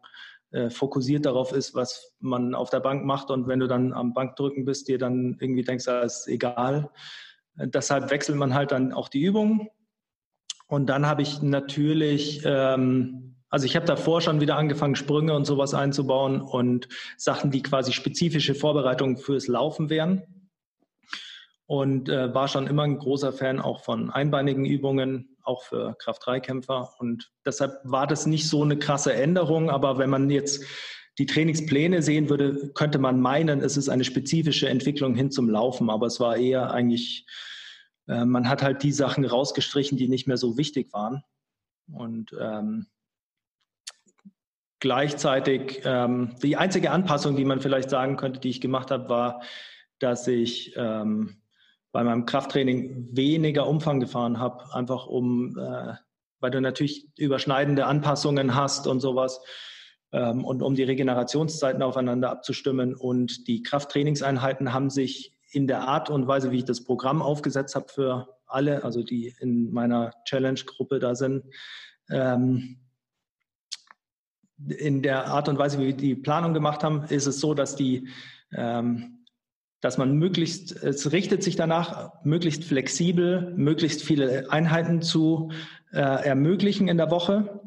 äh, 0.50 0.70
fokussiert 0.70 1.26
darauf 1.26 1.52
ist, 1.52 1.74
was 1.74 2.16
man 2.20 2.54
auf 2.54 2.70
der 2.70 2.80
Bank 2.80 3.04
macht 3.04 3.30
und 3.30 3.46
wenn 3.46 3.60
du 3.60 3.68
dann 3.68 3.92
am 3.92 4.14
Bankdrücken 4.14 4.64
bist, 4.64 4.88
dir 4.88 4.98
dann 4.98 5.36
irgendwie 5.40 5.62
denkst, 5.62 5.84
das 5.84 6.20
ist 6.20 6.28
egal. 6.28 6.90
Deshalb 7.54 8.10
wechselt 8.10 8.38
man 8.38 8.54
halt 8.54 8.72
dann 8.72 8.92
auch 8.92 9.08
die 9.08 9.22
Übungen. 9.22 9.68
Und 10.68 10.86
dann 10.86 11.06
habe 11.06 11.22
ich 11.22 11.42
natürlich, 11.42 12.42
ähm, 12.44 13.37
also 13.50 13.64
ich 13.64 13.76
habe 13.76 13.86
davor 13.86 14.20
schon 14.20 14.40
wieder 14.40 14.56
angefangen, 14.56 14.94
Sprünge 14.94 15.34
und 15.34 15.46
sowas 15.46 15.72
einzubauen 15.72 16.40
und 16.40 16.88
Sachen, 17.16 17.50
die 17.50 17.62
quasi 17.62 17.92
spezifische 17.92 18.54
Vorbereitungen 18.54 19.16
fürs 19.16 19.46
Laufen 19.46 19.88
wären. 19.88 20.22
Und 21.66 22.08
äh, 22.08 22.34
war 22.34 22.48
schon 22.48 22.66
immer 22.66 22.84
ein 22.84 22.98
großer 22.98 23.32
Fan 23.32 23.60
auch 23.60 23.84
von 23.84 24.10
einbeinigen 24.10 24.64
Übungen, 24.64 25.36
auch 25.42 25.62
für 25.62 25.94
Kraft-3-Kämpfer. 25.98 26.94
Und 26.98 27.30
deshalb 27.44 27.80
war 27.84 28.06
das 28.06 28.24
nicht 28.24 28.48
so 28.48 28.62
eine 28.62 28.78
krasse 28.78 29.12
Änderung. 29.12 29.68
Aber 29.68 29.98
wenn 29.98 30.08
man 30.08 30.30
jetzt 30.30 30.64
die 31.18 31.26
Trainingspläne 31.26 32.00
sehen 32.00 32.30
würde, 32.30 32.70
könnte 32.72 32.98
man 32.98 33.20
meinen, 33.20 33.60
es 33.60 33.76
ist 33.76 33.90
eine 33.90 34.04
spezifische 34.04 34.68
Entwicklung 34.68 35.14
hin 35.14 35.30
zum 35.30 35.50
Laufen. 35.50 35.90
Aber 35.90 36.06
es 36.06 36.20
war 36.20 36.38
eher 36.38 36.70
eigentlich, 36.70 37.26
äh, 38.06 38.24
man 38.24 38.48
hat 38.48 38.62
halt 38.62 38.82
die 38.82 38.92
Sachen 38.92 39.26
rausgestrichen, 39.26 39.98
die 39.98 40.08
nicht 40.08 40.26
mehr 40.26 40.38
so 40.38 40.56
wichtig 40.56 40.92
waren. 40.94 41.22
Und 41.92 42.34
ähm, 42.40 42.86
gleichzeitig 44.80 45.82
ähm, 45.84 46.34
die 46.42 46.56
einzige 46.56 46.90
Anpassung, 46.90 47.36
die 47.36 47.44
man 47.44 47.60
vielleicht 47.60 47.90
sagen 47.90 48.16
könnte, 48.16 48.40
die 48.40 48.50
ich 48.50 48.60
gemacht 48.60 48.90
habe, 48.90 49.08
war, 49.08 49.42
dass 49.98 50.26
ich 50.28 50.74
ähm, 50.76 51.42
bei 51.92 52.04
meinem 52.04 52.26
Krafttraining 52.26 53.08
weniger 53.12 53.66
Umfang 53.66 54.00
gefahren 54.00 54.38
habe, 54.38 54.72
einfach 54.74 55.06
um, 55.06 55.58
äh, 55.58 55.94
weil 56.40 56.50
du 56.50 56.60
natürlich 56.60 57.08
überschneidende 57.16 57.86
Anpassungen 57.86 58.54
hast 58.54 58.86
und 58.86 59.00
sowas 59.00 59.40
ähm, 60.12 60.44
und 60.44 60.62
um 60.62 60.74
die 60.74 60.84
Regenerationszeiten 60.84 61.82
aufeinander 61.82 62.30
abzustimmen. 62.30 62.94
Und 62.94 63.48
die 63.48 63.62
Krafttrainingseinheiten 63.62 64.72
haben 64.72 64.90
sich 64.90 65.34
in 65.50 65.66
der 65.66 65.88
Art 65.88 66.10
und 66.10 66.26
Weise, 66.26 66.52
wie 66.52 66.58
ich 66.58 66.64
das 66.64 66.84
Programm 66.84 67.22
aufgesetzt 67.22 67.74
habe 67.74 67.88
für 67.88 68.28
alle, 68.46 68.84
also 68.84 69.02
die 69.02 69.34
in 69.40 69.72
meiner 69.72 70.12
Challenge-Gruppe 70.24 70.98
da 70.98 71.14
sind, 71.14 71.44
ähm, 72.10 72.87
in 74.66 75.02
der 75.02 75.26
Art 75.26 75.48
und 75.48 75.58
Weise, 75.58 75.78
wie 75.78 75.86
wir 75.86 75.96
die 75.96 76.14
Planung 76.14 76.54
gemacht 76.54 76.82
haben, 76.82 77.04
ist 77.08 77.26
es 77.26 77.40
so, 77.40 77.54
dass 77.54 77.76
die 77.76 78.08
ähm, 78.52 79.18
dass 79.80 79.96
man 79.96 80.16
möglichst, 80.16 80.72
es 80.82 81.12
richtet 81.12 81.42
sich 81.42 81.54
danach, 81.54 82.12
möglichst 82.24 82.64
flexibel, 82.64 83.54
möglichst 83.56 84.02
viele 84.02 84.50
Einheiten 84.50 85.02
zu 85.02 85.52
äh, 85.92 85.98
ermöglichen 86.00 86.88
in 86.88 86.96
der 86.96 87.10
Woche 87.10 87.60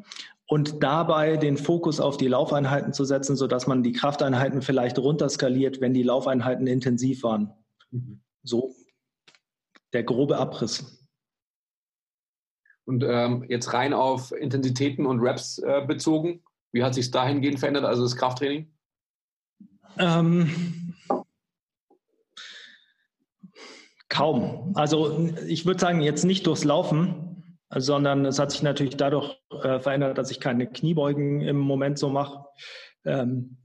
und 0.46 0.82
dabei 0.82 1.38
den 1.38 1.56
Fokus 1.56 2.00
auf 2.00 2.18
die 2.18 2.28
Laufeinheiten 2.28 2.92
zu 2.92 3.04
setzen, 3.04 3.36
sodass 3.36 3.66
man 3.66 3.82
die 3.82 3.92
Krafteinheiten 3.92 4.60
vielleicht 4.60 4.98
runterskaliert, 4.98 5.80
wenn 5.80 5.94
die 5.94 6.02
Laufeinheiten 6.02 6.66
intensiv 6.66 7.22
waren. 7.22 7.52
Mhm. 7.90 8.20
So 8.42 8.74
der 9.94 10.02
grobe 10.02 10.36
Abriss. 10.38 11.08
Und 12.84 13.04
ähm, 13.06 13.44
jetzt 13.48 13.72
rein 13.72 13.94
auf 13.94 14.32
Intensitäten 14.32 15.06
und 15.06 15.20
Reps 15.20 15.58
äh, 15.58 15.82
bezogen, 15.86 16.42
wie 16.72 16.82
hat 16.82 16.94
sich 16.94 17.10
dahingehend 17.10 17.60
verändert, 17.60 17.84
also 17.84 18.02
das 18.02 18.16
Krafttraining? 18.16 18.72
Ähm, 19.98 20.94
Kaum. 24.12 24.72
Also 24.74 25.30
ich 25.46 25.64
würde 25.64 25.80
sagen, 25.80 26.02
jetzt 26.02 26.24
nicht 26.24 26.46
durchs 26.46 26.64
Laufen, 26.64 27.58
sondern 27.74 28.26
es 28.26 28.38
hat 28.38 28.50
sich 28.50 28.62
natürlich 28.62 28.98
dadurch 28.98 29.40
äh, 29.62 29.80
verändert, 29.80 30.18
dass 30.18 30.30
ich 30.30 30.38
keine 30.38 30.66
Kniebeugen 30.66 31.40
im 31.40 31.56
Moment 31.56 31.98
so 31.98 32.10
mache. 32.10 32.44
Ähm, 33.06 33.56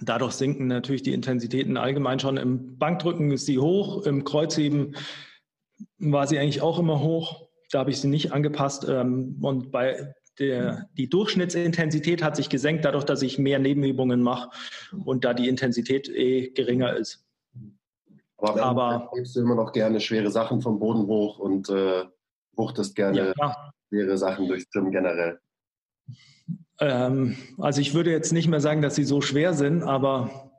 dadurch 0.00 0.34
sinken 0.34 0.68
natürlich 0.68 1.02
die 1.02 1.12
Intensitäten 1.12 1.76
allgemein 1.76 2.20
schon. 2.20 2.36
Im 2.36 2.78
Bankdrücken 2.78 3.32
ist 3.32 3.46
sie 3.46 3.58
hoch, 3.58 4.06
im 4.06 4.22
Kreuzheben 4.22 4.94
war 5.98 6.28
sie 6.28 6.38
eigentlich 6.38 6.62
auch 6.62 6.78
immer 6.78 7.00
hoch. 7.00 7.48
Da 7.72 7.80
habe 7.80 7.90
ich 7.90 8.00
sie 8.00 8.06
nicht 8.06 8.32
angepasst. 8.32 8.86
Ähm, 8.88 9.38
und 9.42 9.72
bei 9.72 10.14
der, 10.38 10.88
die 10.96 11.08
Durchschnittsintensität 11.08 12.22
hat 12.22 12.36
sich 12.36 12.48
gesenkt, 12.48 12.84
dadurch, 12.84 13.04
dass 13.04 13.22
ich 13.22 13.38
mehr 13.38 13.58
Nebenübungen 13.58 14.22
mache 14.22 14.50
und 15.04 15.24
da 15.24 15.34
die 15.34 15.48
Intensität 15.48 16.08
eh 16.08 16.50
geringer 16.50 16.96
ist. 16.96 17.24
Aber, 18.38 18.62
aber 18.62 19.10
hebst 19.14 19.36
du 19.36 19.40
immer 19.40 19.54
noch 19.54 19.72
gerne 19.72 20.00
schwere 20.00 20.30
Sachen 20.30 20.60
vom 20.60 20.78
Boden 20.78 21.06
hoch 21.06 21.38
und 21.38 21.68
äh, 21.70 22.04
wuchtest 22.56 22.94
gerne 22.94 23.32
ja, 23.38 23.72
schwere 23.88 24.18
Sachen 24.18 24.48
durchs 24.48 24.68
Gym 24.70 24.90
generell. 24.90 25.38
Ähm, 26.80 27.36
also 27.58 27.80
ich 27.80 27.94
würde 27.94 28.10
jetzt 28.10 28.32
nicht 28.32 28.48
mehr 28.48 28.60
sagen, 28.60 28.82
dass 28.82 28.96
sie 28.96 29.04
so 29.04 29.20
schwer 29.20 29.54
sind, 29.54 29.82
aber 29.82 30.52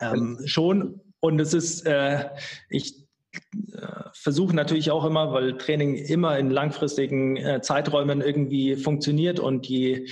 ähm, 0.00 0.38
schon. 0.44 1.00
Und 1.20 1.40
es 1.40 1.54
ist, 1.54 1.86
äh, 1.86 2.30
ich 2.68 3.07
versuche 4.12 4.54
natürlich 4.54 4.90
auch 4.90 5.04
immer, 5.04 5.32
weil 5.32 5.56
Training 5.56 5.96
immer 5.96 6.38
in 6.38 6.50
langfristigen 6.50 7.36
äh, 7.36 7.60
Zeiträumen 7.60 8.20
irgendwie 8.20 8.76
funktioniert 8.76 9.40
und 9.40 9.66
je 9.66 10.08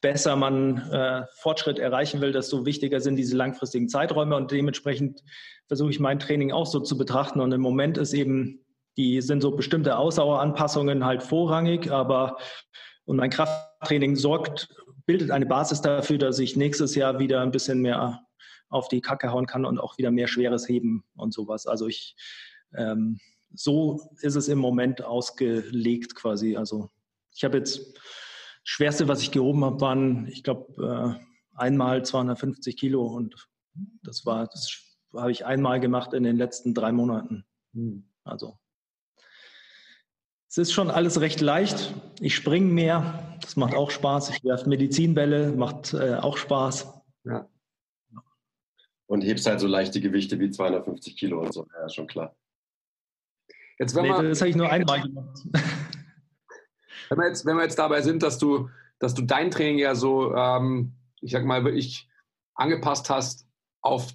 besser 0.00 0.36
man 0.36 0.78
äh, 0.90 1.24
Fortschritt 1.40 1.78
erreichen 1.78 2.20
will, 2.20 2.32
desto 2.32 2.64
wichtiger 2.64 3.00
sind 3.00 3.16
diese 3.16 3.36
langfristigen 3.36 3.88
Zeiträume 3.88 4.36
und 4.36 4.50
dementsprechend 4.50 5.22
versuche 5.66 5.90
ich 5.90 6.00
mein 6.00 6.18
Training 6.18 6.52
auch 6.52 6.66
so 6.66 6.80
zu 6.80 6.96
betrachten 6.96 7.40
und 7.40 7.52
im 7.52 7.60
Moment 7.60 7.98
ist 7.98 8.12
eben, 8.12 8.64
die 8.96 9.20
sind 9.20 9.40
so 9.40 9.52
bestimmte 9.52 9.96
Ausdaueranpassungen 9.98 11.04
halt 11.04 11.22
vorrangig, 11.22 11.90
aber 11.90 12.36
und 13.04 13.16
mein 13.16 13.30
Krafttraining 13.30 14.16
sorgt, 14.16 14.68
bildet 15.06 15.30
eine 15.30 15.46
Basis 15.46 15.80
dafür, 15.80 16.18
dass 16.18 16.38
ich 16.38 16.56
nächstes 16.56 16.94
Jahr 16.94 17.18
wieder 17.18 17.40
ein 17.40 17.50
bisschen 17.50 17.80
mehr 17.80 18.20
auf 18.68 18.88
die 18.88 19.00
Kacke 19.00 19.32
hauen 19.32 19.46
kann 19.46 19.64
und 19.64 19.78
auch 19.78 19.96
wieder 19.96 20.10
mehr 20.10 20.28
schweres 20.28 20.68
heben 20.68 21.04
und 21.16 21.32
sowas. 21.32 21.66
Also 21.66 21.86
ich 21.86 22.14
ähm, 22.74 23.18
so 23.54 24.10
ist 24.20 24.36
es 24.36 24.48
im 24.48 24.58
Moment 24.58 25.02
ausgelegt 25.02 26.14
quasi. 26.14 26.56
Also 26.56 26.90
ich 27.34 27.44
habe 27.44 27.58
jetzt 27.58 27.98
Schwerste, 28.64 29.08
was 29.08 29.22
ich 29.22 29.30
gehoben 29.30 29.64
habe, 29.64 29.80
waren, 29.80 30.26
ich 30.28 30.42
glaube, 30.42 31.18
äh, 31.18 31.58
einmal 31.58 32.04
250 32.04 32.76
Kilo 32.76 33.06
und 33.06 33.48
das 34.02 34.26
war, 34.26 34.46
das 34.46 34.82
habe 35.14 35.32
ich 35.32 35.46
einmal 35.46 35.80
gemacht 35.80 36.12
in 36.12 36.22
den 36.22 36.36
letzten 36.36 36.74
drei 36.74 36.92
Monaten. 36.92 37.44
Hm. 37.72 38.04
Also 38.24 38.58
es 40.48 40.56
ist 40.56 40.72
schon 40.72 40.90
alles 40.90 41.20
recht 41.20 41.40
leicht. 41.42 41.94
Ich 42.20 42.34
springe 42.34 42.72
mehr, 42.72 43.38
das 43.42 43.56
macht 43.56 43.74
auch 43.74 43.90
Spaß. 43.90 44.30
Ich 44.30 44.44
werfe 44.44 44.68
Medizinbälle, 44.68 45.52
macht 45.52 45.92
äh, 45.92 46.14
auch 46.14 46.38
Spaß. 46.38 46.88
Ja. 47.24 47.48
Und 49.06 49.22
hebst 49.22 49.46
halt 49.46 49.60
so 49.60 49.66
leichte 49.66 50.00
Gewichte 50.00 50.38
wie 50.40 50.50
250 50.50 51.16
Kilo 51.16 51.40
und 51.40 51.52
so, 51.52 51.66
ja, 51.74 51.88
schon 51.88 52.06
klar. 52.06 52.34
Jetzt, 53.78 53.94
wenn 53.94 54.02
nee, 54.02 54.28
das 54.28 54.40
habe 54.40 54.50
ich 54.50 54.56
nur 54.56 54.70
einmal 54.70 55.02
gemacht. 55.02 55.38
Wenn 57.10 57.18
wir 57.20 57.28
jetzt, 57.28 57.46
wenn 57.46 57.56
wir 57.56 57.62
jetzt 57.62 57.78
dabei 57.78 58.02
sind, 58.02 58.22
dass 58.22 58.36
du, 58.36 58.68
dass 58.98 59.14
du 59.14 59.22
dein 59.22 59.50
Training 59.50 59.78
ja 59.78 59.94
so, 59.94 60.34
ähm, 60.34 60.92
ich 61.22 61.32
sag 61.32 61.42
mal, 61.44 61.64
wirklich 61.64 62.06
angepasst 62.54 63.08
hast 63.08 63.46
auf 63.80 64.12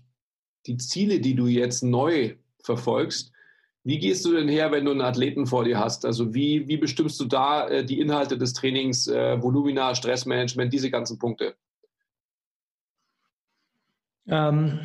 die 0.67 0.77
Ziele, 0.77 1.19
die 1.19 1.33
du 1.33 1.47
jetzt 1.47 1.81
neu 1.81 2.35
verfolgst. 2.63 3.31
Wie 3.83 3.99
gehst 3.99 4.23
du 4.25 4.31
denn 4.31 4.47
her, 4.47 4.71
wenn 4.71 4.85
du 4.85 4.91
einen 4.91 5.01
Athleten 5.01 5.45
vor 5.45 5.65
dir 5.65 5.79
hast? 5.79 6.05
Also 6.05 6.33
wie, 6.33 6.67
wie 6.67 6.77
bestimmst 6.77 7.19
du 7.19 7.25
da 7.25 7.67
äh, 7.67 7.83
die 7.83 7.99
Inhalte 7.99 8.37
des 8.37 8.53
Trainings, 8.53 9.07
äh, 9.07 9.41
Volumina, 9.41 9.93
Stressmanagement, 9.95 10.71
diese 10.71 10.89
ganzen 10.89 11.17
Punkte? 11.17 11.55
Ähm, 14.27 14.79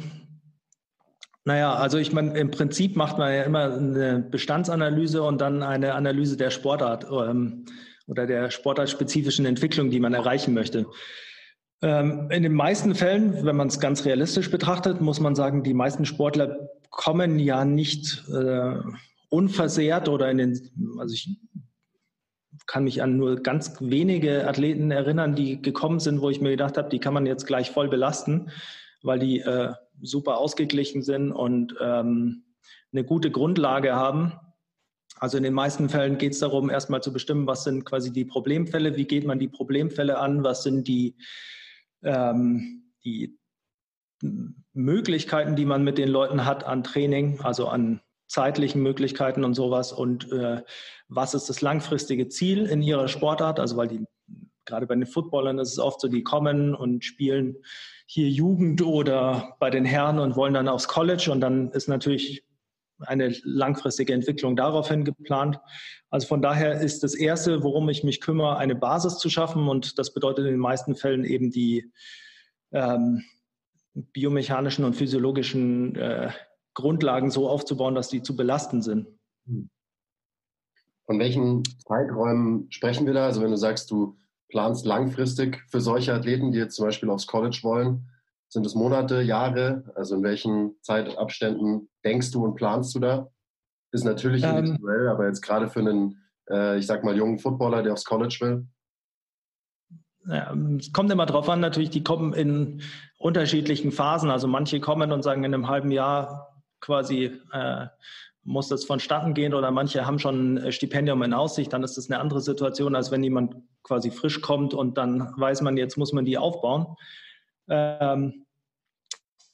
naja, 1.48 1.74
also 1.74 1.96
ich 1.96 2.12
meine, 2.12 2.38
im 2.38 2.50
Prinzip 2.50 2.94
macht 2.94 3.16
man 3.16 3.32
ja 3.32 3.42
immer 3.42 3.72
eine 3.72 4.18
Bestandsanalyse 4.18 5.22
und 5.22 5.40
dann 5.40 5.62
eine 5.62 5.94
Analyse 5.94 6.36
der 6.36 6.50
Sportart. 6.50 7.06
Ähm, 7.10 7.64
oder 8.06 8.26
der 8.26 8.50
sportartspezifischen 8.50 9.46
Entwicklung, 9.46 9.90
die 9.90 9.98
man 9.98 10.12
erreichen 10.12 10.52
möchte. 10.52 10.86
Ähm, 11.80 12.28
in 12.30 12.42
den 12.42 12.52
meisten 12.52 12.94
Fällen, 12.94 13.46
wenn 13.46 13.56
man 13.56 13.68
es 13.68 13.80
ganz 13.80 14.04
realistisch 14.04 14.50
betrachtet, 14.50 15.00
muss 15.00 15.20
man 15.20 15.34
sagen, 15.34 15.62
die 15.62 15.72
meisten 15.72 16.04
Sportler 16.04 16.68
kommen 16.90 17.38
ja 17.38 17.64
nicht 17.64 18.24
äh, 18.28 18.74
unversehrt 19.30 20.10
oder 20.10 20.30
in 20.30 20.36
den, 20.36 20.70
also 20.98 21.14
ich 21.14 21.38
kann 22.66 22.84
mich 22.84 23.02
an 23.02 23.16
nur 23.16 23.36
ganz 23.36 23.76
wenige 23.80 24.46
Athleten 24.46 24.90
erinnern, 24.90 25.34
die 25.34 25.62
gekommen 25.62 26.00
sind, 26.00 26.20
wo 26.20 26.28
ich 26.28 26.42
mir 26.42 26.50
gedacht 26.50 26.76
habe, 26.76 26.90
die 26.90 26.98
kann 26.98 27.14
man 27.14 27.24
jetzt 27.24 27.46
gleich 27.46 27.70
voll 27.70 27.88
belasten, 27.88 28.50
weil 29.02 29.18
die 29.18 29.40
äh, 29.40 29.72
super 30.02 30.38
ausgeglichen 30.38 31.02
sind 31.02 31.32
und 31.32 31.74
ähm, 31.80 32.44
eine 32.92 33.04
gute 33.04 33.30
Grundlage 33.30 33.94
haben. 33.94 34.32
Also 35.20 35.36
in 35.36 35.42
den 35.42 35.54
meisten 35.54 35.88
Fällen 35.88 36.18
geht 36.18 36.32
es 36.32 36.38
darum, 36.38 36.70
erstmal 36.70 37.02
zu 37.02 37.12
bestimmen, 37.12 37.46
was 37.46 37.64
sind 37.64 37.84
quasi 37.84 38.12
die 38.12 38.24
Problemfälle, 38.24 38.96
wie 38.96 39.04
geht 39.04 39.26
man 39.26 39.38
die 39.38 39.48
Problemfälle 39.48 40.18
an, 40.18 40.44
was 40.44 40.62
sind 40.62 40.86
die, 40.86 41.16
ähm, 42.02 42.92
die 43.04 43.38
Möglichkeiten, 44.72 45.56
die 45.56 45.64
man 45.64 45.82
mit 45.82 45.98
den 45.98 46.08
Leuten 46.08 46.44
hat 46.44 46.64
an 46.64 46.84
Training, 46.84 47.40
also 47.40 47.68
an 47.68 48.00
zeitlichen 48.28 48.82
Möglichkeiten 48.82 49.42
und 49.44 49.54
sowas 49.54 49.92
und 49.92 50.30
äh, 50.30 50.62
was 51.08 51.34
ist 51.34 51.48
das 51.48 51.62
langfristige 51.62 52.28
Ziel 52.28 52.66
in 52.66 52.82
ihrer 52.82 53.08
Sportart, 53.08 53.58
also 53.58 53.76
weil 53.76 53.88
die 53.88 54.04
gerade 54.66 54.86
bei 54.86 54.94
den 54.94 55.06
Footballern 55.06 55.58
ist 55.58 55.72
es 55.72 55.78
oft 55.78 56.00
so, 56.00 56.08
die 56.08 56.22
kommen 56.22 56.74
und 56.74 57.04
spielen 57.04 57.56
hier 58.10 58.30
Jugend 58.30 58.80
oder 58.80 59.54
bei 59.60 59.68
den 59.68 59.84
Herren 59.84 60.18
und 60.18 60.34
wollen 60.34 60.54
dann 60.54 60.66
aufs 60.66 60.88
College 60.88 61.28
und 61.30 61.42
dann 61.42 61.70
ist 61.72 61.88
natürlich 61.88 62.42
eine 63.00 63.36
langfristige 63.44 64.14
Entwicklung 64.14 64.56
daraufhin 64.56 65.04
geplant. 65.04 65.60
Also 66.08 66.26
von 66.26 66.40
daher 66.40 66.80
ist 66.80 67.02
das 67.02 67.14
Erste, 67.14 67.62
worum 67.62 67.86
ich 67.90 68.04
mich 68.04 68.22
kümmere, 68.22 68.56
eine 68.56 68.74
Basis 68.74 69.18
zu 69.18 69.28
schaffen 69.28 69.68
und 69.68 69.98
das 69.98 70.14
bedeutet 70.14 70.46
in 70.46 70.52
den 70.52 70.60
meisten 70.60 70.96
Fällen 70.96 71.24
eben 71.24 71.50
die 71.50 71.92
ähm, 72.72 73.24
biomechanischen 73.92 74.86
und 74.86 74.96
physiologischen 74.96 75.94
äh, 75.96 76.30
Grundlagen 76.72 77.30
so 77.30 77.46
aufzubauen, 77.46 77.94
dass 77.94 78.08
die 78.08 78.22
zu 78.22 78.34
belasten 78.34 78.80
sind. 78.80 79.06
Von 81.04 81.18
welchen 81.18 81.62
Zeiträumen 81.86 82.72
sprechen 82.72 83.06
wir 83.06 83.12
da? 83.12 83.26
Also 83.26 83.42
wenn 83.42 83.50
du 83.50 83.58
sagst, 83.58 83.90
du 83.90 84.16
planst 84.48 84.86
langfristig 84.86 85.62
für 85.68 85.80
solche 85.80 86.14
Athleten, 86.14 86.52
die 86.52 86.58
jetzt 86.58 86.76
zum 86.76 86.86
Beispiel 86.86 87.10
aufs 87.10 87.26
College 87.26 87.60
wollen, 87.62 88.08
sind 88.48 88.64
es 88.64 88.74
Monate, 88.74 89.20
Jahre? 89.20 89.84
Also 89.94 90.16
in 90.16 90.22
welchen 90.22 90.76
Zeitabständen 90.80 91.88
denkst 92.04 92.30
du 92.30 92.44
und 92.44 92.54
planst 92.54 92.94
du 92.94 92.98
da? 92.98 93.30
Ist 93.92 94.04
natürlich 94.04 94.42
ähm, 94.42 94.58
individuell, 94.58 95.08
aber 95.08 95.26
jetzt 95.26 95.42
gerade 95.42 95.68
für 95.68 95.80
einen, 95.80 96.22
äh, 96.50 96.78
ich 96.78 96.86
sag 96.86 97.04
mal, 97.04 97.16
jungen 97.16 97.38
Footballer, 97.38 97.82
der 97.82 97.92
aufs 97.92 98.04
College 98.04 98.36
will? 98.40 98.66
Ja, 100.26 100.54
es 100.78 100.92
kommt 100.92 101.10
immer 101.10 101.26
darauf 101.26 101.48
an, 101.48 101.60
natürlich, 101.60 101.90
die 101.90 102.02
kommen 102.02 102.34
in 102.34 102.82
unterschiedlichen 103.18 103.92
Phasen. 103.92 104.30
Also 104.30 104.46
manche 104.46 104.80
kommen 104.80 105.12
und 105.12 105.22
sagen, 105.22 105.44
in 105.44 105.54
einem 105.54 105.68
halben 105.68 105.90
Jahr 105.90 106.62
quasi 106.80 107.40
äh, 107.52 107.86
muss 108.48 108.68
das 108.68 108.84
vonstatten 108.84 109.34
gehen 109.34 109.52
oder 109.52 109.70
manche 109.70 110.06
haben 110.06 110.18
schon 110.18 110.56
ein 110.56 110.72
Stipendium 110.72 111.22
in 111.22 111.34
Aussicht, 111.34 111.72
dann 111.72 111.84
ist 111.84 111.98
das 111.98 112.10
eine 112.10 112.18
andere 112.18 112.40
Situation, 112.40 112.96
als 112.96 113.10
wenn 113.10 113.22
jemand 113.22 113.56
quasi 113.82 114.10
frisch 114.10 114.40
kommt 114.40 114.74
und 114.74 114.96
dann 114.96 115.32
weiß 115.36 115.60
man, 115.60 115.76
jetzt 115.76 115.98
muss 115.98 116.12
man 116.12 116.24
die 116.24 116.38
aufbauen. 116.38 116.96
Ähm, 117.68 118.46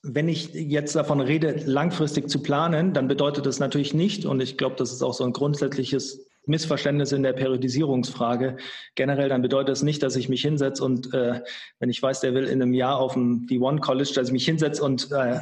wenn 0.02 0.28
ich 0.28 0.54
jetzt 0.54 0.94
davon 0.94 1.20
rede, 1.20 1.62
langfristig 1.64 2.28
zu 2.28 2.40
planen, 2.40 2.92
dann 2.92 3.08
bedeutet 3.08 3.46
das 3.46 3.58
natürlich 3.58 3.94
nicht, 3.94 4.26
und 4.26 4.40
ich 4.40 4.56
glaube, 4.56 4.76
das 4.76 4.92
ist 4.92 5.02
auch 5.02 5.14
so 5.14 5.24
ein 5.24 5.32
grundsätzliches 5.32 6.26
Missverständnis 6.46 7.12
in 7.12 7.22
der 7.22 7.32
Periodisierungsfrage. 7.32 8.56
Generell 8.94 9.28
dann 9.28 9.42
bedeutet 9.42 9.70
das 9.70 9.82
nicht, 9.82 10.02
dass 10.02 10.16
ich 10.16 10.28
mich 10.28 10.42
hinsetze 10.42 10.84
und 10.84 11.12
äh, 11.14 11.40
wenn 11.78 11.90
ich 11.90 12.02
weiß, 12.02 12.20
der 12.20 12.34
will 12.34 12.44
in 12.44 12.62
einem 12.62 12.74
Jahr 12.74 12.98
auf 12.98 13.14
dem 13.14 13.46
D1 13.46 13.80
College, 13.80 14.12
dass 14.14 14.28
ich 14.28 14.32
mich 14.32 14.44
hinsetze 14.44 14.82
und 14.82 15.10
äh, 15.12 15.40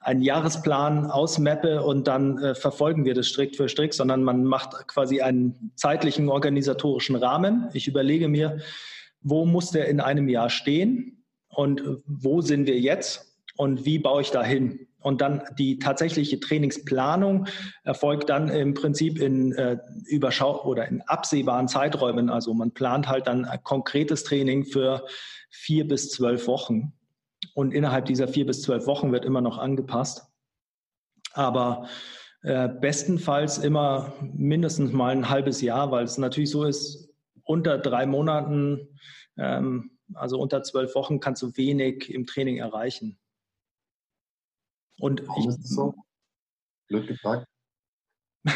einen 0.00 0.22
Jahresplan 0.22 1.06
ausmappe 1.06 1.82
und 1.82 2.08
dann 2.08 2.38
äh, 2.38 2.54
verfolgen 2.54 3.04
wir 3.04 3.14
das 3.14 3.26
strikt 3.26 3.56
für 3.56 3.68
strikt, 3.68 3.94
sondern 3.94 4.22
man 4.22 4.44
macht 4.44 4.88
quasi 4.88 5.20
einen 5.20 5.72
zeitlichen 5.76 6.28
organisatorischen 6.28 7.16
Rahmen. 7.16 7.68
Ich 7.72 7.88
überlege 7.88 8.28
mir, 8.28 8.58
wo 9.20 9.44
muss 9.44 9.70
der 9.70 9.88
in 9.88 10.00
einem 10.00 10.28
Jahr 10.28 10.50
stehen? 10.50 11.14
und 11.58 11.82
wo 12.06 12.40
sind 12.40 12.68
wir 12.68 12.78
jetzt 12.78 13.36
und 13.56 13.84
wie 13.84 13.98
baue 13.98 14.22
ich 14.22 14.30
da 14.30 14.44
hin? 14.44 14.87
Und 15.08 15.22
dann 15.22 15.40
die 15.56 15.78
tatsächliche 15.78 16.38
Trainingsplanung 16.38 17.46
erfolgt 17.82 18.28
dann 18.28 18.50
im 18.50 18.74
Prinzip 18.74 19.18
in 19.18 19.52
äh, 19.52 19.78
Überschau 20.04 20.62
oder 20.66 20.86
in 20.86 21.00
absehbaren 21.00 21.66
Zeiträumen. 21.66 22.28
Also 22.28 22.52
man 22.52 22.72
plant 22.72 23.08
halt 23.08 23.26
dann 23.26 23.46
ein 23.46 23.62
konkretes 23.62 24.22
Training 24.24 24.66
für 24.66 25.06
vier 25.48 25.88
bis 25.88 26.10
zwölf 26.10 26.46
Wochen. 26.46 26.92
Und 27.54 27.72
innerhalb 27.72 28.04
dieser 28.04 28.28
vier 28.28 28.44
bis 28.44 28.60
zwölf 28.60 28.86
Wochen 28.86 29.10
wird 29.10 29.24
immer 29.24 29.40
noch 29.40 29.56
angepasst. 29.56 30.26
Aber 31.32 31.88
äh, 32.42 32.68
bestenfalls 32.68 33.56
immer 33.56 34.12
mindestens 34.20 34.92
mal 34.92 35.16
ein 35.16 35.30
halbes 35.30 35.62
Jahr, 35.62 35.90
weil 35.90 36.04
es 36.04 36.18
natürlich 36.18 36.50
so 36.50 36.64
ist, 36.64 37.08
unter 37.44 37.78
drei 37.78 38.04
Monaten 38.04 38.98
ähm, 39.38 39.92
also 40.12 40.38
unter 40.38 40.62
zwölf 40.62 40.94
Wochen 40.94 41.18
kannst 41.18 41.40
du 41.40 41.56
wenig 41.56 42.12
im 42.12 42.26
Training 42.26 42.58
erreichen. 42.58 43.18
Und 44.98 45.26
Warum 45.26 45.42
ich, 45.42 45.48
ist 45.48 45.62
das 45.62 45.70
so? 45.70 45.94
Blöd 46.88 47.06
gefragt. 47.06 47.46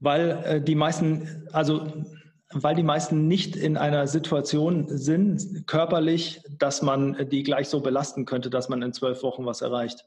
weil 0.00 0.30
äh, 0.44 0.60
die 0.60 0.74
meisten, 0.74 1.48
also 1.52 2.04
weil 2.50 2.74
die 2.74 2.82
meisten 2.82 3.28
nicht 3.28 3.56
in 3.56 3.76
einer 3.76 4.06
Situation 4.06 4.86
sind, 4.88 5.66
körperlich, 5.66 6.42
dass 6.58 6.82
man 6.82 7.28
die 7.30 7.42
gleich 7.42 7.68
so 7.68 7.80
belasten 7.80 8.26
könnte, 8.26 8.50
dass 8.50 8.68
man 8.68 8.82
in 8.82 8.92
zwölf 8.92 9.22
Wochen 9.22 9.46
was 9.46 9.62
erreicht. 9.62 10.06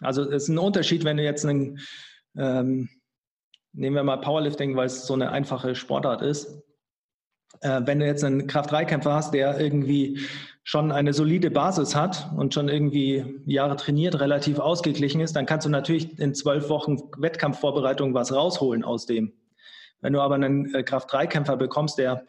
Also 0.00 0.22
es 0.22 0.44
ist 0.44 0.48
ein 0.48 0.58
Unterschied, 0.58 1.04
wenn 1.04 1.18
du 1.18 1.22
jetzt 1.22 1.44
einen, 1.44 1.80
ähm, 2.36 2.88
nehmen 3.72 3.96
wir 3.96 4.02
mal 4.02 4.16
Powerlifting, 4.16 4.76
weil 4.76 4.86
es 4.86 5.06
so 5.06 5.14
eine 5.14 5.30
einfache 5.30 5.74
Sportart 5.74 6.22
ist 6.22 6.62
äh, 7.62 7.80
wenn 7.84 8.00
du 8.00 8.06
jetzt 8.06 8.22
einen 8.24 8.46
Kraft-3-Kämpfer 8.46 9.14
hast, 9.14 9.34
der 9.34 9.58
irgendwie 9.58 10.20
schon 10.64 10.92
eine 10.92 11.12
solide 11.12 11.50
Basis 11.50 11.96
hat 11.96 12.28
und 12.36 12.54
schon 12.54 12.68
irgendwie 12.68 13.24
Jahre 13.46 13.76
trainiert, 13.76 14.20
relativ 14.20 14.58
ausgeglichen 14.58 15.20
ist, 15.20 15.34
dann 15.34 15.46
kannst 15.46 15.66
du 15.66 15.70
natürlich 15.70 16.18
in 16.18 16.34
zwölf 16.34 16.68
Wochen 16.68 16.98
Wettkampfvorbereitung 17.18 18.14
was 18.14 18.32
rausholen 18.32 18.84
aus 18.84 19.06
dem. 19.06 19.32
Wenn 20.00 20.12
du 20.12 20.20
aber 20.20 20.36
einen 20.36 20.72
äh, 20.74 20.82
Kraft-3-Kämpfer 20.82 21.56
bekommst, 21.56 21.98
der 21.98 22.26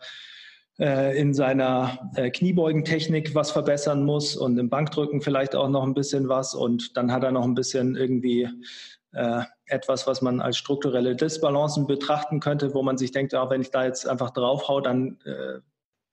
äh, 0.80 1.20
in 1.20 1.34
seiner 1.34 2.12
äh, 2.16 2.32
Kniebeugentechnik 2.32 3.36
was 3.36 3.52
verbessern 3.52 4.04
muss 4.04 4.36
und 4.36 4.58
im 4.58 4.70
Bankdrücken 4.70 5.22
vielleicht 5.22 5.56
auch 5.56 5.70
noch 5.70 5.84
ein 5.84 5.94
bisschen 5.94 6.30
was 6.30 6.56
und 6.56 6.98
dann 6.98 7.12
hat 7.12 7.24
er 7.24 7.32
noch 7.32 7.44
ein 7.44 7.56
bisschen 7.56 7.96
irgendwie 7.96 8.48
äh, 9.14 9.44
etwas, 9.66 10.08
was 10.08 10.22
man 10.22 10.42
als 10.42 10.58
strukturelle 10.58 11.16
Disbalancen 11.16 11.88
betrachten 11.88 12.40
könnte, 12.40 12.74
wo 12.74 12.84
man 12.84 12.98
sich 12.98 13.12
denkt, 13.12 13.34
ja, 13.34 13.50
wenn 13.50 13.62
ich 13.62 13.72
da 13.72 13.86
jetzt 13.86 14.08
einfach 14.08 14.32
draufhau, 14.32 14.82
dann 14.82 15.20
äh, 15.26 15.60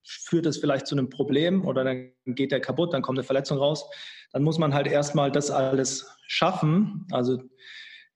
führt 0.05 0.47
es 0.47 0.59
vielleicht 0.59 0.87
zu 0.87 0.95
einem 0.95 1.11
Problem 1.11 1.67
oder 1.67 1.85
dann 1.85 2.13
geht 2.27 2.53
der 2.53 2.61
kaputt, 2.61 2.93
dann 2.93 3.03
kommt 3.03 3.19
eine 3.19 3.25
Verletzung 3.25 3.59
raus. 3.59 3.89
Dann 4.33 4.43
muss 4.43 4.59
man 4.59 4.75
halt 4.75 4.87
erstmal 4.87 5.31
das 5.31 5.51
alles 5.51 6.09
schaffen, 6.27 7.07
also 7.11 7.39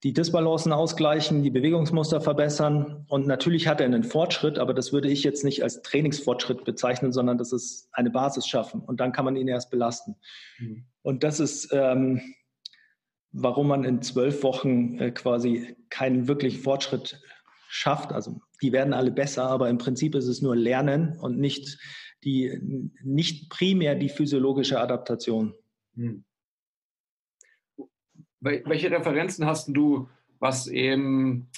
die 0.03 0.13
Disbalancen 0.13 0.71
ausgleichen, 0.71 1.41
die 1.41 1.49
Bewegungsmuster 1.49 2.21
verbessern. 2.21 3.05
Und 3.07 3.25
natürlich 3.25 3.67
hat 3.67 3.79
er 3.79 3.87
einen 3.87 4.03
Fortschritt, 4.03 4.59
aber 4.59 4.73
das 4.73 4.93
würde 4.93 5.09
ich 5.09 5.23
jetzt 5.23 5.43
nicht 5.43 5.63
als 5.63 5.81
Trainingsfortschritt 5.81 6.63
bezeichnen, 6.63 7.11
sondern 7.11 7.37
das 7.37 7.51
ist 7.51 7.89
eine 7.91 8.11
Basis 8.11 8.47
schaffen. 8.47 8.81
Und 8.81 8.99
dann 8.99 9.11
kann 9.11 9.25
man 9.25 9.35
ihn 9.35 9.47
erst 9.47 9.71
belasten. 9.71 10.15
Mhm. 10.59 10.85
Und 11.01 11.23
das 11.23 11.39
ist 11.39 11.69
ähm, 11.71 12.21
warum 13.37 13.67
man 13.67 13.83
in 13.83 14.01
zwölf 14.01 14.43
Wochen 14.43 14.97
äh, 14.99 15.11
quasi 15.11 15.75
keinen 15.89 16.27
wirklichen 16.27 16.61
Fortschritt 16.61 17.21
schafft. 17.67 18.13
Also 18.13 18.39
die 18.61 18.71
werden 18.71 18.93
alle 18.93 19.11
besser, 19.11 19.49
aber 19.49 19.69
im 19.69 19.77
Prinzip 19.77 20.15
ist 20.15 20.27
es 20.27 20.41
nur 20.41 20.55
Lernen 20.55 21.17
und 21.19 21.37
nicht 21.37 21.77
die 22.23 22.59
nicht 23.03 23.49
primär 23.49 23.95
die 23.95 24.09
physiologische 24.09 24.79
Adaptation. 24.79 25.53
Hm. 25.95 26.23
Welche 28.39 28.91
Referenzen 28.91 29.45
hast 29.45 29.67
du, 29.69 30.07
was 30.39 30.67
eben, 30.67 31.49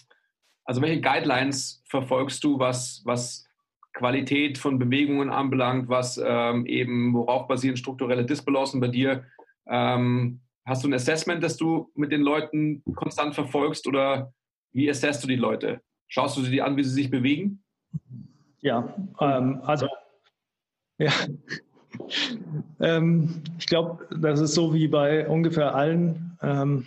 also 0.63 0.81
welche 0.81 1.01
Guidelines 1.01 1.83
verfolgst 1.85 2.43
du, 2.43 2.59
was, 2.59 3.01
was 3.03 3.45
Qualität 3.93 4.57
von 4.57 4.79
Bewegungen 4.79 5.29
anbelangt, 5.29 5.89
was 5.89 6.19
ähm, 6.23 6.65
eben, 6.65 7.13
worauf 7.13 7.47
basieren 7.47 7.75
strukturelle 7.75 8.25
Disbalancen 8.25 8.79
bei 8.79 8.87
dir? 8.87 9.25
Ähm, 9.67 10.39
Hast 10.67 10.83
du 10.83 10.89
ein 10.89 10.93
Assessment, 10.93 11.41
das 11.41 11.55
du 11.55 11.89
mit 11.95 12.11
den 12.11 12.19
Leuten 12.19 12.83
konstant 12.93 13.33
verfolgst 13.33 13.87
oder 13.87 14.33
wie 14.73 14.89
assessst 14.89 15.23
du 15.23 15.27
die 15.27 15.37
Leute? 15.37 15.79
Schaust 16.09 16.35
du 16.35 16.41
sie 16.41 16.51
dir 16.51 16.65
an, 16.65 16.75
wie 16.75 16.83
sie 16.83 16.89
sich 16.89 17.09
bewegen? 17.09 17.63
Ja, 18.59 18.93
ähm, 19.21 19.61
also 19.63 19.87
ja. 20.97 21.13
ähm, 22.81 23.43
ich 23.57 23.67
glaube, 23.67 24.09
das 24.19 24.41
ist 24.41 24.55
so 24.55 24.73
wie 24.73 24.89
bei 24.89 25.25
ungefähr 25.29 25.73
allen, 25.73 26.37
ähm, 26.41 26.85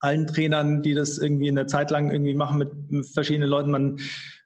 allen 0.00 0.26
Trainern, 0.26 0.82
die 0.82 0.94
das 0.94 1.18
irgendwie 1.18 1.48
eine 1.48 1.66
Zeit 1.66 1.92
lang 1.92 2.10
irgendwie 2.10 2.34
machen 2.34 2.58
mit 2.58 3.06
verschiedenen 3.06 3.48
Leuten. 3.48 3.70
Man 3.70 4.00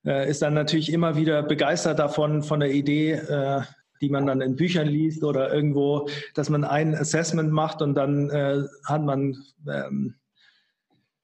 äh, 0.05 0.29
ist 0.29 0.43
dann 0.43 0.53
natürlich 0.53 0.93
immer 0.93 1.17
wieder 1.17 1.43
begeistert 1.43 1.99
davon, 1.99 2.43
von 2.43 2.61
der 2.61 2.71
Idee, 2.71 3.13
äh, 3.13 3.63
die 4.01 4.09
man 4.09 4.27
dann 4.27 4.41
in 4.41 4.57
Büchern 4.57 4.89
liest 4.89 5.25
oder 5.25 5.53
irgendwo, 5.53 6.09
dass 6.35 6.51
man 6.51 6.65
ein 6.65 6.95
Assessment 6.95 7.53
macht 7.53 7.83
und 7.83 7.95
dann 7.95 8.31
äh, 8.31 8.63
hat 8.87 9.03
man 9.03 9.37
ähm, 9.67 10.15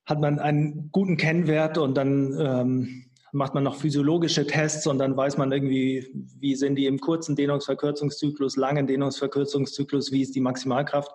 hat 0.06 0.20
man 0.20 0.38
einen 0.38 0.90
guten 0.92 1.16
Kennwert 1.16 1.78
und 1.78 1.94
dann 1.94 2.36
ähm, 2.38 3.04
macht 3.32 3.54
man 3.54 3.64
noch 3.64 3.76
physiologische 3.76 4.46
Tests 4.46 4.86
und 4.86 4.98
dann 4.98 5.16
weiß 5.16 5.38
man 5.38 5.50
irgendwie, 5.50 6.06
wie 6.38 6.54
sind 6.54 6.76
die 6.76 6.86
im 6.86 7.00
kurzen 7.00 7.34
Dehnungsverkürzungszyklus, 7.34 8.56
langen 8.56 8.86
Dehnungsverkürzungszyklus, 8.86 10.12
wie 10.12 10.22
ist 10.22 10.34
die 10.34 10.40
Maximalkraft. 10.40 11.10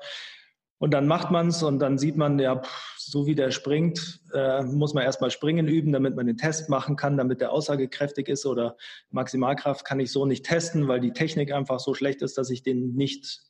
Und 0.80 0.92
dann 0.92 1.08
macht 1.08 1.30
man 1.30 1.50
es 1.50 1.62
und 1.62 1.80
dann 1.80 1.98
sieht 1.98 2.16
man, 2.16 2.40
ja, 2.40 2.62
so 2.98 3.26
wie 3.28 3.36
der 3.36 3.52
springt, 3.52 4.22
äh, 4.34 4.64
muss 4.64 4.94
man 4.94 5.04
erstmal 5.04 5.30
springen 5.30 5.68
üben, 5.68 5.92
damit 5.92 6.16
man 6.16 6.26
den 6.26 6.38
Test 6.38 6.70
machen 6.70 6.96
kann, 6.96 7.18
damit 7.18 7.42
der 7.42 7.52
aussagekräftig 7.52 8.30
ist. 8.30 8.46
Oder 8.46 8.78
Maximalkraft 9.12 9.86
kann 9.86 10.00
ich 10.00 10.12
so 10.12 10.26
nicht 10.26 10.46
testen, 10.46 10.88
weil 10.88 11.02
die 11.02 11.12
Technik 11.12 11.52
einfach 11.52 11.80
so 11.80 11.94
schlecht 11.94 12.22
ist, 12.22 12.38
dass 12.38 12.50
ich 12.50 12.64
den 12.64 12.96
nicht 12.96 13.42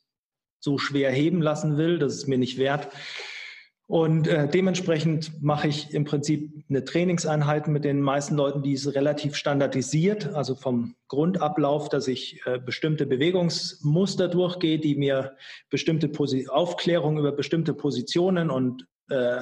so 0.58 0.76
schwer 0.76 1.12
heben 1.12 1.40
lassen 1.40 1.76
will. 1.76 1.98
Das 2.00 2.14
ist 2.14 2.26
mir 2.26 2.38
nicht 2.38 2.58
wert. 2.58 2.88
Und 3.90 4.28
äh, 4.28 4.46
dementsprechend 4.46 5.42
mache 5.42 5.66
ich 5.66 5.92
im 5.92 6.04
Prinzip 6.04 6.62
eine 6.68 6.84
Trainingseinheit 6.84 7.66
mit 7.66 7.84
den 7.84 8.00
meisten 8.00 8.36
Leuten, 8.36 8.62
die 8.62 8.74
ist 8.74 8.86
relativ 8.94 9.34
standardisiert, 9.34 10.32
also 10.32 10.54
vom 10.54 10.94
Grundablauf, 11.08 11.88
dass 11.88 12.06
ich 12.06 12.40
äh, 12.46 12.60
bestimmte 12.60 13.04
Bewegungsmuster 13.04 14.28
durchgehe, 14.28 14.78
die 14.78 14.94
mir 14.94 15.36
bestimmte 15.70 16.06
Posi 16.06 16.46
Aufklärung 16.46 17.18
über 17.18 17.32
bestimmte 17.32 17.74
Positionen 17.74 18.48
und 18.48 18.86
äh, 19.08 19.40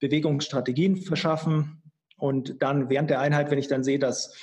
Bewegungsstrategien 0.00 0.96
verschaffen. 0.96 1.82
Und 2.16 2.62
dann 2.62 2.88
während 2.88 3.10
der 3.10 3.20
Einheit, 3.20 3.50
wenn 3.50 3.58
ich 3.58 3.68
dann 3.68 3.84
sehe, 3.84 3.98
dass 3.98 4.34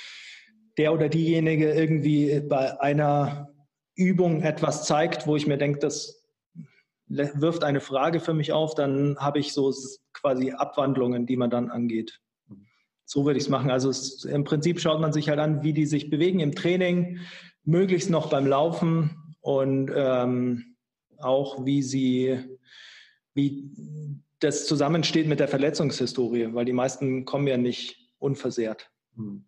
der 0.76 0.94
oder 0.94 1.08
diejenige 1.08 1.72
irgendwie 1.72 2.42
bei 2.48 2.80
einer 2.80 3.48
Übung 3.96 4.40
etwas 4.42 4.84
zeigt, 4.84 5.26
wo 5.26 5.34
ich 5.34 5.48
mir 5.48 5.58
denke, 5.58 5.80
das 5.80 6.17
wirft 7.08 7.64
eine 7.64 7.80
Frage 7.80 8.20
für 8.20 8.34
mich 8.34 8.52
auf, 8.52 8.74
dann 8.74 9.16
habe 9.18 9.38
ich 9.38 9.52
so 9.52 9.72
quasi 10.12 10.52
Abwandlungen, 10.52 11.26
die 11.26 11.36
man 11.36 11.50
dann 11.50 11.70
angeht. 11.70 12.20
So 13.04 13.24
würde 13.24 13.38
ich 13.38 13.44
es 13.44 13.50
machen. 13.50 13.70
Also 13.70 13.88
es, 13.88 14.24
im 14.24 14.44
Prinzip 14.44 14.80
schaut 14.80 15.00
man 15.00 15.12
sich 15.12 15.28
halt 15.28 15.38
an, 15.38 15.62
wie 15.62 15.72
die 15.72 15.86
sich 15.86 16.10
bewegen 16.10 16.40
im 16.40 16.54
Training, 16.54 17.20
möglichst 17.64 18.10
noch 18.10 18.28
beim 18.28 18.46
Laufen 18.46 19.36
und 19.40 19.90
ähm, 19.94 20.76
auch 21.18 21.64
wie 21.64 21.82
sie, 21.82 22.38
wie 23.34 23.70
das 24.40 24.66
zusammensteht 24.66 25.26
mit 25.26 25.40
der 25.40 25.48
Verletzungshistorie, 25.48 26.52
weil 26.52 26.64
die 26.64 26.72
meisten 26.72 27.24
kommen 27.24 27.46
ja 27.46 27.56
nicht 27.56 28.12
unversehrt. 28.18 28.90
Hm, 29.16 29.44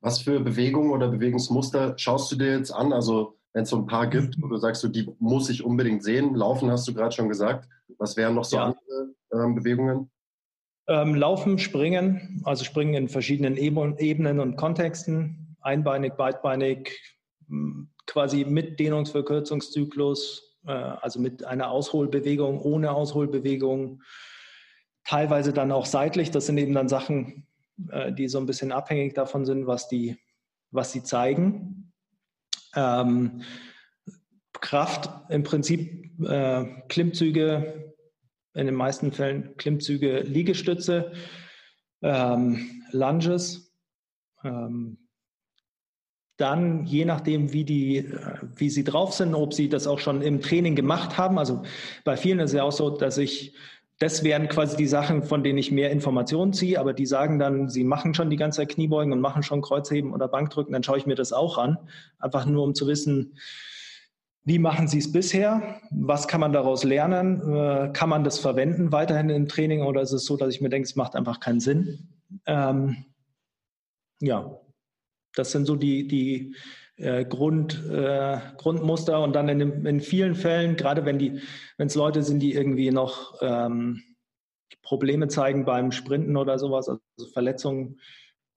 Was 0.00 0.20
für 0.20 0.40
Bewegungen 0.40 0.90
oder 0.90 1.08
Bewegungsmuster 1.08 1.96
schaust 1.96 2.30
du 2.32 2.36
dir 2.36 2.58
jetzt 2.58 2.72
an? 2.72 2.92
Also 2.92 3.38
wenn 3.54 3.62
es 3.62 3.70
so 3.70 3.76
ein 3.76 3.86
paar 3.86 4.08
gibt, 4.08 4.40
wo 4.42 4.48
du 4.48 4.56
sagst, 4.58 4.82
so, 4.82 4.88
die 4.88 5.08
muss 5.20 5.48
ich 5.48 5.64
unbedingt 5.64 6.02
sehen. 6.02 6.34
Laufen 6.34 6.70
hast 6.70 6.86
du 6.86 6.92
gerade 6.92 7.14
schon 7.14 7.28
gesagt. 7.28 7.68
Was 7.98 8.16
wären 8.16 8.34
noch 8.34 8.44
so 8.44 8.56
ja. 8.56 8.64
andere 8.64 9.14
ähm, 9.32 9.54
Bewegungen? 9.54 10.10
Ähm, 10.88 11.14
Laufen, 11.14 11.58
Springen, 11.58 12.42
also 12.44 12.64
Springen 12.64 12.94
in 12.94 13.08
verschiedenen 13.08 13.56
Ebenen 13.56 14.40
und 14.40 14.56
Kontexten, 14.56 15.56
einbeinig, 15.60 16.14
beidbeinig, 16.14 17.00
quasi 18.06 18.44
mit 18.44 18.80
Dehnungsverkürzungszyklus, 18.80 20.58
äh, 20.66 20.72
also 20.72 21.20
mit 21.20 21.44
einer 21.44 21.70
Ausholbewegung, 21.70 22.60
ohne 22.60 22.90
Ausholbewegung, 22.90 24.02
teilweise 25.04 25.52
dann 25.52 25.70
auch 25.70 25.86
seitlich. 25.86 26.32
Das 26.32 26.46
sind 26.46 26.58
eben 26.58 26.74
dann 26.74 26.88
Sachen, 26.88 27.46
äh, 27.90 28.12
die 28.12 28.28
so 28.28 28.38
ein 28.38 28.46
bisschen 28.46 28.72
abhängig 28.72 29.14
davon 29.14 29.44
sind, 29.44 29.68
was 29.68 29.88
die, 29.88 30.16
was 30.72 30.90
sie 30.90 31.04
zeigen. 31.04 31.83
Ähm, 32.76 33.42
Kraft 34.60 35.10
im 35.30 35.42
Prinzip 35.42 36.18
äh, 36.22 36.64
Klimmzüge, 36.88 37.94
in 38.54 38.66
den 38.66 38.74
meisten 38.74 39.12
Fällen 39.12 39.56
Klimmzüge, 39.56 40.20
Liegestütze, 40.20 41.12
ähm, 42.02 42.82
Lunges. 42.92 43.72
Ähm, 44.42 44.98
dann, 46.36 46.84
je 46.86 47.04
nachdem, 47.04 47.52
wie, 47.52 47.64
die, 47.64 47.98
äh, 47.98 48.38
wie 48.56 48.70
sie 48.70 48.84
drauf 48.84 49.14
sind, 49.14 49.34
ob 49.34 49.54
sie 49.54 49.68
das 49.68 49.86
auch 49.86 49.98
schon 49.98 50.22
im 50.22 50.40
Training 50.40 50.74
gemacht 50.74 51.16
haben. 51.16 51.38
Also 51.38 51.62
bei 52.04 52.16
vielen 52.16 52.40
ist 52.40 52.50
es 52.50 52.56
ja 52.56 52.62
auch 52.64 52.72
so, 52.72 52.90
dass 52.90 53.18
ich 53.18 53.54
das 53.98 54.24
wären 54.24 54.48
quasi 54.48 54.76
die 54.76 54.86
Sachen, 54.86 55.22
von 55.22 55.44
denen 55.44 55.58
ich 55.58 55.70
mehr 55.70 55.90
Informationen 55.90 56.52
ziehe, 56.52 56.80
aber 56.80 56.92
die 56.92 57.06
sagen 57.06 57.38
dann, 57.38 57.68
sie 57.68 57.84
machen 57.84 58.14
schon 58.14 58.28
die 58.28 58.36
ganze 58.36 58.58
Zeit 58.58 58.70
Kniebeugen 58.70 59.12
und 59.12 59.20
machen 59.20 59.42
schon 59.42 59.62
Kreuzheben 59.62 60.12
oder 60.12 60.28
Bankdrücken, 60.28 60.72
dann 60.72 60.82
schaue 60.82 60.98
ich 60.98 61.06
mir 61.06 61.14
das 61.14 61.32
auch 61.32 61.58
an. 61.58 61.78
Einfach 62.18 62.44
nur, 62.46 62.64
um 62.64 62.74
zu 62.74 62.88
wissen, 62.88 63.38
wie 64.44 64.58
machen 64.58 64.88
Sie 64.88 64.98
es 64.98 65.10
bisher? 65.10 65.80
Was 65.90 66.28
kann 66.28 66.40
man 66.40 66.52
daraus 66.52 66.84
lernen? 66.84 67.40
Äh, 67.54 67.90
kann 67.92 68.10
man 68.10 68.24
das 68.24 68.38
verwenden 68.38 68.92
weiterhin 68.92 69.30
im 69.30 69.48
Training 69.48 69.82
oder 69.82 70.02
ist 70.02 70.12
es 70.12 70.26
so, 70.26 70.36
dass 70.36 70.54
ich 70.54 70.60
mir 70.60 70.68
denke, 70.68 70.86
es 70.86 70.96
macht 70.96 71.16
einfach 71.16 71.40
keinen 71.40 71.60
Sinn? 71.60 72.08
Ähm, 72.44 73.06
ja, 74.20 74.60
das 75.34 75.52
sind 75.52 75.66
so 75.66 75.76
die, 75.76 76.06
die 76.06 76.54
äh, 76.96 77.24
Grund, 77.24 77.82
äh, 77.90 78.38
Grundmuster. 78.56 79.22
Und 79.22 79.34
dann 79.34 79.48
in, 79.48 79.86
in 79.86 80.00
vielen 80.00 80.34
Fällen, 80.34 80.76
gerade 80.76 81.04
wenn 81.04 81.40
es 81.78 81.94
Leute 81.94 82.22
sind, 82.22 82.40
die 82.40 82.54
irgendwie 82.54 82.90
noch 82.90 83.38
ähm, 83.40 84.02
Probleme 84.82 85.28
zeigen 85.28 85.64
beim 85.64 85.92
Sprinten 85.92 86.36
oder 86.36 86.58
sowas, 86.58 86.88
also 86.88 87.26
Verletzungen, 87.32 88.00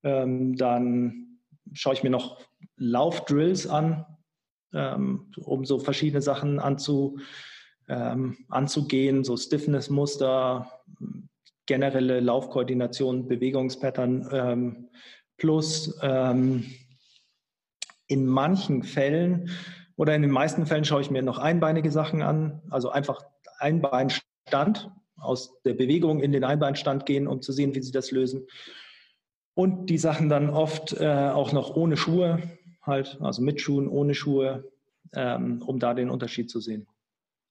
ähm, 0.03 0.55
dann 0.55 1.39
schaue 1.73 1.93
ich 1.93 2.03
mir 2.03 2.09
noch 2.09 2.39
Laufdrills 2.75 3.67
an, 3.67 4.05
ähm, 4.73 5.31
um 5.37 5.65
so 5.65 5.79
verschiedene 5.79 6.21
Sachen 6.21 6.59
anzu, 6.59 7.19
ähm, 7.87 8.37
anzugehen, 8.49 9.23
so 9.23 9.37
Stiffness-Muster, 9.37 10.69
generelle 11.65 12.19
Laufkoordination, 12.19 13.27
Bewegungspattern 13.27 14.29
ähm, 14.31 14.89
plus 15.37 15.97
ähm, 16.01 16.65
in 18.07 18.25
manchen 18.25 18.83
Fällen 18.83 19.49
oder 19.95 20.15
in 20.15 20.21
den 20.21 20.31
meisten 20.31 20.65
Fällen 20.65 20.85
schaue 20.85 21.01
ich 21.01 21.11
mir 21.11 21.21
noch 21.21 21.39
einbeinige 21.39 21.91
Sachen 21.91 22.21
an, 22.21 22.61
also 22.69 22.89
einfach 22.89 23.21
Einbeinstand, 23.59 24.91
aus 25.19 25.61
der 25.63 25.73
Bewegung 25.73 26.21
in 26.21 26.31
den 26.31 26.43
Einbeinstand 26.43 27.05
gehen, 27.05 27.27
um 27.27 27.41
zu 27.41 27.51
sehen, 27.51 27.73
wie 27.75 27.81
sie 27.81 27.91
das 27.91 28.11
lösen. 28.11 28.47
Und 29.55 29.87
die 29.87 29.97
Sachen 29.97 30.29
dann 30.29 30.49
oft 30.49 30.93
äh, 30.93 31.07
auch 31.07 31.51
noch 31.51 31.75
ohne 31.75 31.97
Schuhe, 31.97 32.43
halt, 32.83 33.17
also 33.19 33.41
mit 33.41 33.59
Schuhen, 33.59 33.87
ohne 33.87 34.13
Schuhe, 34.13 34.71
ähm, 35.13 35.63
um 35.65 35.79
da 35.79 35.95
den 35.95 36.11
Unterschied 36.11 36.51
zu 36.51 36.59
sehen. 36.59 36.87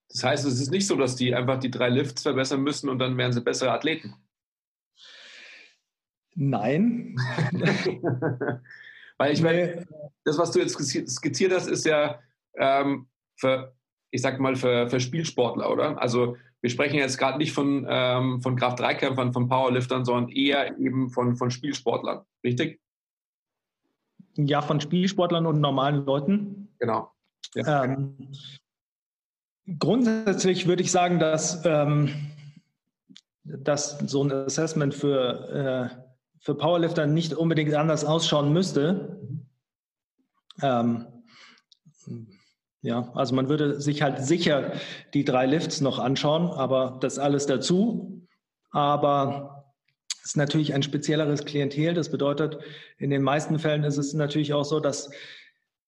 Das 0.08 0.22
heißt, 0.22 0.46
es 0.46 0.60
ist 0.60 0.70
nicht 0.70 0.86
so, 0.86 0.94
dass 0.94 1.16
die 1.16 1.34
einfach 1.34 1.58
die 1.58 1.70
drei 1.70 1.88
Lifts 1.88 2.22
verbessern 2.22 2.62
müssen 2.62 2.88
und 2.88 3.00
dann 3.00 3.18
werden 3.18 3.32
sie 3.32 3.40
bessere 3.40 3.72
Athleten. 3.72 4.14
Nein. 6.36 7.16
Weil 9.18 9.32
ich 9.32 9.42
meine, 9.42 9.86
das, 10.24 10.38
was 10.38 10.52
du 10.52 10.60
jetzt 10.60 10.74
skizziert 10.74 11.52
hast, 11.52 11.66
ist 11.66 11.86
ja 11.86 12.20
ähm, 12.54 13.06
für, 13.36 13.74
ich 14.10 14.20
sag 14.20 14.38
mal, 14.38 14.54
für, 14.54 14.88
für 14.88 15.00
Spielsportler, 15.00 15.70
oder? 15.70 16.00
Also 16.00 16.36
wir 16.60 16.70
sprechen 16.70 16.96
jetzt 16.96 17.18
gerade 17.18 17.38
nicht 17.38 17.52
von, 17.52 17.86
ähm, 17.88 18.42
von 18.42 18.56
Kraft-3-Kämpfern, 18.56 19.32
von 19.32 19.48
Powerliftern, 19.48 20.04
sondern 20.04 20.30
eher 20.30 20.78
eben 20.78 21.08
von, 21.08 21.36
von 21.36 21.50
Spielsportlern, 21.50 22.22
richtig? 22.44 22.80
Ja, 24.34 24.60
von 24.60 24.80
Spielsportlern 24.80 25.46
und 25.46 25.60
normalen 25.60 26.04
Leuten. 26.04 26.68
Genau. 26.78 27.10
Ja. 27.54 27.84
Ähm, 27.84 28.28
grundsätzlich 29.78 30.66
würde 30.66 30.82
ich 30.82 30.92
sagen, 30.92 31.18
dass, 31.18 31.64
ähm, 31.64 32.10
dass 33.44 33.98
so 34.00 34.24
ein 34.24 34.32
Assessment 34.32 34.94
für 34.94 35.92
äh, 35.94 36.05
für 36.46 36.54
Powerlifter 36.54 37.08
nicht 37.08 37.34
unbedingt 37.34 37.74
anders 37.74 38.04
ausschauen 38.04 38.52
müsste. 38.52 39.18
Ähm, 40.62 41.04
ja, 42.82 43.10
also 43.16 43.34
man 43.34 43.48
würde 43.48 43.80
sich 43.80 44.00
halt 44.00 44.24
sicher 44.24 44.74
die 45.12 45.24
drei 45.24 45.44
Lifts 45.46 45.80
noch 45.80 45.98
anschauen, 45.98 46.48
aber 46.50 46.98
das 47.00 47.18
alles 47.18 47.46
dazu. 47.46 48.28
Aber 48.70 49.74
es 50.22 50.26
ist 50.26 50.36
natürlich 50.36 50.72
ein 50.72 50.84
spezielleres 50.84 51.44
Klientel. 51.44 51.94
Das 51.94 52.12
bedeutet, 52.12 52.58
in 52.96 53.10
den 53.10 53.22
meisten 53.22 53.58
Fällen 53.58 53.82
ist 53.82 53.96
es 53.96 54.14
natürlich 54.14 54.54
auch 54.54 54.64
so, 54.64 54.78
dass 54.78 55.10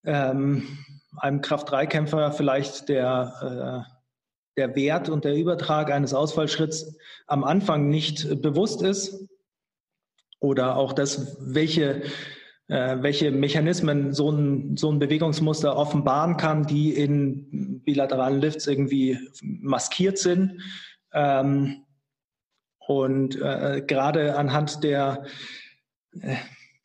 ähm, 0.03 0.66
einem 1.18 1.40
Kraft-3-Kämpfer 1.40 2.33
vielleicht 2.33 2.88
der, 2.88 3.87
äh, 3.87 3.92
der 4.57 4.75
Wert 4.75 5.09
und 5.09 5.25
der 5.25 5.37
Übertrag 5.37 5.92
eines 5.92 6.14
Ausfallschritts 6.14 6.97
am 7.29 7.44
Anfang 7.44 7.88
nicht 7.88 8.42
bewusst 8.42 8.83
ist 8.83 9.29
oder 10.40 10.77
auch 10.77 10.92
das, 10.92 11.37
welche, 11.40 12.03
äh, 12.68 12.96
welche 13.01 13.31
Mechanismen 13.31 14.12
so 14.12 14.31
ein, 14.31 14.77
so 14.77 14.90
ein 14.90 14.98
Bewegungsmuster 14.98 15.77
offenbaren 15.77 16.37
kann, 16.37 16.66
die 16.66 16.94
in 16.94 17.81
bilateralen 17.85 18.40
Lifts 18.40 18.66
irgendwie 18.66 19.18
maskiert 19.42 20.18
sind. 20.18 20.61
Ähm, 21.12 21.85
und 22.87 23.40
äh, 23.40 23.83
gerade 23.87 24.37
anhand 24.37 24.83
der, 24.83 25.24
äh, 26.20 26.37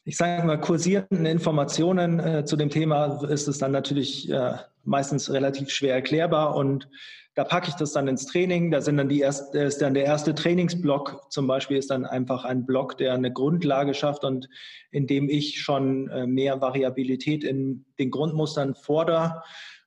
ich 0.03 0.17
sage 0.17 0.45
mal, 0.45 0.59
kursierenden 0.59 1.25
Informationen 1.25 2.19
äh, 2.19 2.45
zu 2.45 2.57
dem 2.57 2.69
Thema 2.69 3.23
ist 3.29 3.47
es 3.47 3.57
dann 3.57 3.71
natürlich 3.71 4.29
äh, 4.29 4.55
meistens 4.83 5.31
relativ 5.31 5.69
schwer 5.69 5.95
erklärbar 5.95 6.55
und 6.55 6.89
da 7.35 7.43
packe 7.43 7.69
ich 7.69 7.75
das 7.75 7.93
dann 7.93 8.07
ins 8.07 8.25
Training. 8.25 8.69
Da 8.69 8.81
sind 8.81 8.97
dann 8.97 9.09
die 9.09 9.19
erste, 9.19 9.59
ist 9.59 9.81
dann 9.81 9.93
der 9.93 10.05
erste 10.05 10.35
Trainingsblock 10.35 11.31
zum 11.31 11.47
Beispiel 11.47 11.77
ist 11.77 11.89
dann 11.89 12.05
einfach 12.05 12.45
ein 12.45 12.65
Block, 12.65 12.97
der 12.97 13.13
eine 13.13 13.31
Grundlage 13.31 13.93
schafft 13.93 14.23
und 14.23 14.47
in 14.91 15.07
dem 15.07 15.29
ich 15.29 15.61
schon 15.61 16.09
äh, 16.09 16.27
mehr 16.27 16.61
Variabilität 16.61 17.43
in 17.43 17.85
den 17.97 18.11
Grundmustern 18.11 18.75
fordere, 18.75 19.41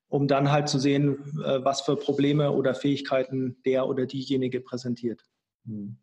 um 0.08 0.26
dann 0.26 0.50
halt 0.50 0.68
zu 0.68 0.78
sehen, 0.78 1.18
äh, 1.44 1.64
was 1.64 1.82
für 1.82 1.96
Probleme 1.96 2.50
oder 2.50 2.74
Fähigkeiten 2.74 3.56
der 3.64 3.86
oder 3.86 4.06
diejenige 4.06 4.60
präsentiert. 4.60 5.22
Hm. 5.66 5.98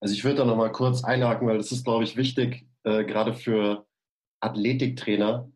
Also 0.00 0.14
ich 0.14 0.24
würde 0.24 0.38
da 0.38 0.44
nochmal 0.44 0.72
kurz 0.72 1.04
einhaken, 1.04 1.46
weil 1.48 1.58
das 1.58 1.72
ist, 1.72 1.84
glaube 1.84 2.04
ich, 2.04 2.16
wichtig, 2.16 2.66
äh, 2.82 3.04
gerade 3.04 3.34
für 3.34 3.86
Athletiktrainer 4.40 5.50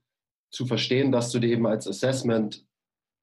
zu 0.51 0.67
verstehen, 0.67 1.13
dass 1.13 1.31
du 1.31 1.39
dir 1.39 1.51
eben 1.51 1.67
als 1.67 1.87
Assessment 1.87 2.67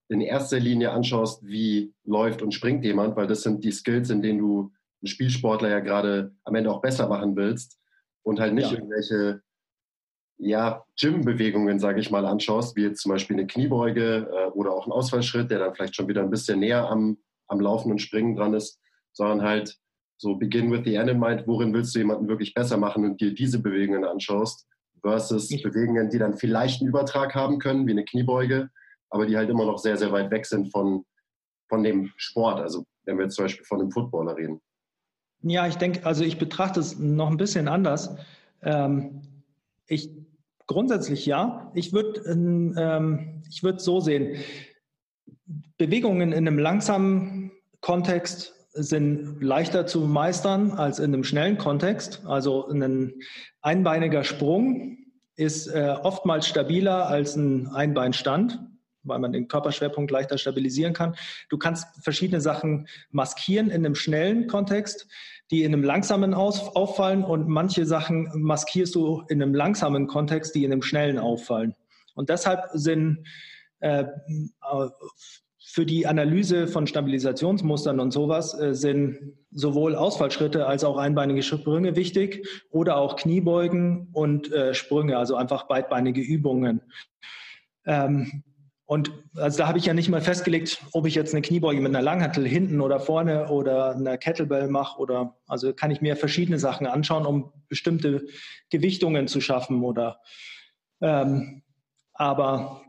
in 0.09 0.21
erster 0.21 0.59
Linie 0.59 0.91
anschaust, 0.91 1.45
wie 1.45 1.93
läuft 2.05 2.41
und 2.41 2.53
springt 2.53 2.83
jemand, 2.83 3.15
weil 3.15 3.27
das 3.27 3.41
sind 3.43 3.63
die 3.63 3.71
Skills, 3.71 4.09
in 4.09 4.21
denen 4.21 4.39
du 4.39 4.71
einen 5.01 5.07
Spielsportler 5.07 5.69
ja 5.69 5.79
gerade 5.79 6.33
am 6.43 6.55
Ende 6.55 6.71
auch 6.71 6.81
besser 6.81 7.07
machen 7.07 7.35
willst 7.35 7.79
und 8.23 8.39
halt 8.39 8.53
nicht 8.53 8.71
ja. 8.71 8.77
irgendwelche 8.77 9.41
ja, 10.39 10.85
Gym-Bewegungen, 10.99 11.79
sage 11.79 11.99
ich 11.99 12.11
mal, 12.11 12.25
anschaust, 12.25 12.75
wie 12.75 12.83
jetzt 12.83 13.01
zum 13.01 13.11
Beispiel 13.11 13.35
eine 13.35 13.47
Kniebeuge 13.47 14.29
äh, 14.31 14.49
oder 14.51 14.71
auch 14.71 14.85
ein 14.85 14.91
Ausfallschritt, 14.91 15.49
der 15.49 15.59
dann 15.59 15.73
vielleicht 15.73 15.95
schon 15.95 16.07
wieder 16.07 16.21
ein 16.21 16.29
bisschen 16.29 16.59
näher 16.59 16.89
am, 16.89 17.17
am 17.47 17.59
Laufen 17.59 17.91
und 17.91 17.99
Springen 17.99 18.35
dran 18.35 18.53
ist, 18.53 18.79
sondern 19.13 19.41
halt 19.41 19.77
so 20.17 20.35
begin 20.35 20.71
with 20.71 20.81
the 20.85 20.95
end 20.95 21.09
in 21.09 21.19
mind, 21.19 21.47
worin 21.47 21.73
willst 21.73 21.93
du 21.95 21.99
jemanden 21.99 22.27
wirklich 22.27 22.53
besser 22.53 22.77
machen 22.77 23.03
und 23.03 23.19
dir 23.19 23.33
diese 23.33 23.59
Bewegungen 23.59 24.03
anschaust, 24.03 24.67
versus 25.01 25.49
Bewegungen, 25.61 26.09
die 26.09 26.17
dann 26.17 26.37
vielleicht 26.37 26.81
einen 26.81 26.89
Übertrag 26.89 27.35
haben 27.35 27.59
können, 27.59 27.87
wie 27.87 27.91
eine 27.91 28.05
Kniebeuge, 28.05 28.69
aber 29.09 29.25
die 29.25 29.37
halt 29.37 29.49
immer 29.49 29.65
noch 29.65 29.77
sehr, 29.77 29.97
sehr 29.97 30.11
weit 30.11 30.31
weg 30.31 30.45
sind 30.45 30.71
von, 30.71 31.05
von 31.69 31.83
dem 31.83 32.11
Sport. 32.17 32.59
Also 32.59 32.85
wenn 33.05 33.17
wir 33.17 33.25
jetzt 33.25 33.35
zum 33.35 33.45
Beispiel 33.45 33.65
von 33.65 33.81
einem 33.81 33.91
Footballer 33.91 34.35
reden. 34.35 34.61
Ja, 35.41 35.67
ich 35.67 35.75
denke, 35.75 36.05
also 36.05 36.23
ich 36.23 36.37
betrachte 36.37 36.79
es 36.79 36.97
noch 36.97 37.29
ein 37.29 37.37
bisschen 37.37 37.67
anders. 37.67 38.15
Ähm, 38.61 39.21
ich 39.87 40.09
grundsätzlich 40.65 41.25
ja. 41.25 41.71
Ich 41.73 41.93
würde 41.93 42.21
ähm, 42.29 43.43
ich 43.49 43.63
würde 43.63 43.79
so 43.79 43.99
sehen. 43.99 44.37
Bewegungen 45.77 46.33
in 46.33 46.47
einem 46.47 46.59
langsamen 46.59 47.51
Kontext 47.81 48.53
sind 48.73 49.41
leichter 49.41 49.87
zu 49.87 50.01
meistern 50.01 50.71
als 50.71 50.99
in 50.99 51.13
einem 51.13 51.23
schnellen 51.23 51.57
Kontext. 51.57 52.23
Also 52.25 52.67
ein 52.67 53.13
einbeiniger 53.61 54.23
Sprung 54.23 54.97
ist 55.35 55.67
äh, 55.67 55.95
oftmals 56.01 56.47
stabiler 56.47 57.07
als 57.07 57.35
ein 57.35 57.67
Einbeinstand 57.67 58.59
weil 59.07 59.19
man 59.19 59.31
den 59.31 59.47
Körperschwerpunkt 59.47 60.11
leichter 60.11 60.37
stabilisieren 60.37 60.93
kann. 60.93 61.15
Du 61.49 61.57
kannst 61.57 61.87
verschiedene 62.03 62.41
Sachen 62.41 62.87
maskieren 63.11 63.69
in 63.69 63.85
einem 63.85 63.95
schnellen 63.95 64.47
Kontext, 64.47 65.07
die 65.51 65.63
in 65.63 65.73
einem 65.73 65.83
langsamen 65.83 66.33
auffallen 66.33 67.23
und 67.23 67.47
manche 67.47 67.85
Sachen 67.85 68.29
maskierst 68.33 68.95
du 68.95 69.23
in 69.29 69.41
einem 69.41 69.55
langsamen 69.55 70.07
Kontext, 70.07 70.55
die 70.55 70.65
in 70.65 70.71
einem 70.71 70.81
schnellen 70.81 71.19
auffallen. 71.19 71.75
Und 72.15 72.29
deshalb 72.29 72.65
sind 72.73 73.25
äh, 73.79 74.05
für 75.69 75.85
die 75.85 76.07
Analyse 76.07 76.67
von 76.67 76.87
Stabilisationsmustern 76.87 77.99
und 77.99 78.11
sowas 78.11 78.59
äh, 78.59 78.73
sind 78.73 79.33
sowohl 79.51 79.95
Ausfallschritte 79.95 80.65
als 80.65 80.83
auch 80.83 80.97
einbeinige 80.97 81.43
Sprünge 81.43 81.95
wichtig 81.95 82.47
oder 82.71 82.97
auch 82.97 83.15
Kniebeugen 83.15 84.09
und 84.13 84.51
äh, 84.51 84.73
Sprünge, 84.73 85.17
also 85.17 85.35
einfach 85.35 85.67
beidbeinige 85.67 86.21
Übungen. 86.21 86.81
Ähm, 87.85 88.43
und 88.87 89.11
also 89.35 89.57
da 89.57 89.67
habe 89.67 89.77
ich 89.77 89.85
ja 89.85 89.93
nicht 89.93 90.07
mal 90.07 90.21
festgelegt, 90.21 90.81
ob 90.93 91.05
ich 91.05 91.13
jetzt 91.13 91.33
eine 91.33 91.41
Kniebeuge 91.41 91.81
mit 91.81 91.93
einer 91.93 92.01
Langhantel 92.01 92.47
hinten 92.47 92.79
oder 92.79 93.01
vorne 93.01 93.49
oder 93.49 93.91
einer 93.91 94.17
Kettlebell 94.17 94.69
mache 94.69 94.97
oder 94.99 95.35
also 95.45 95.73
kann 95.73 95.91
ich 95.91 95.99
mir 95.99 96.15
verschiedene 96.15 96.57
Sachen 96.57 96.87
anschauen, 96.87 97.25
um 97.25 97.51
bestimmte 97.67 98.25
Gewichtungen 98.69 99.27
zu 99.27 99.41
schaffen 99.41 99.83
oder 99.83 100.21
ähm, 101.01 101.63
aber 102.13 102.81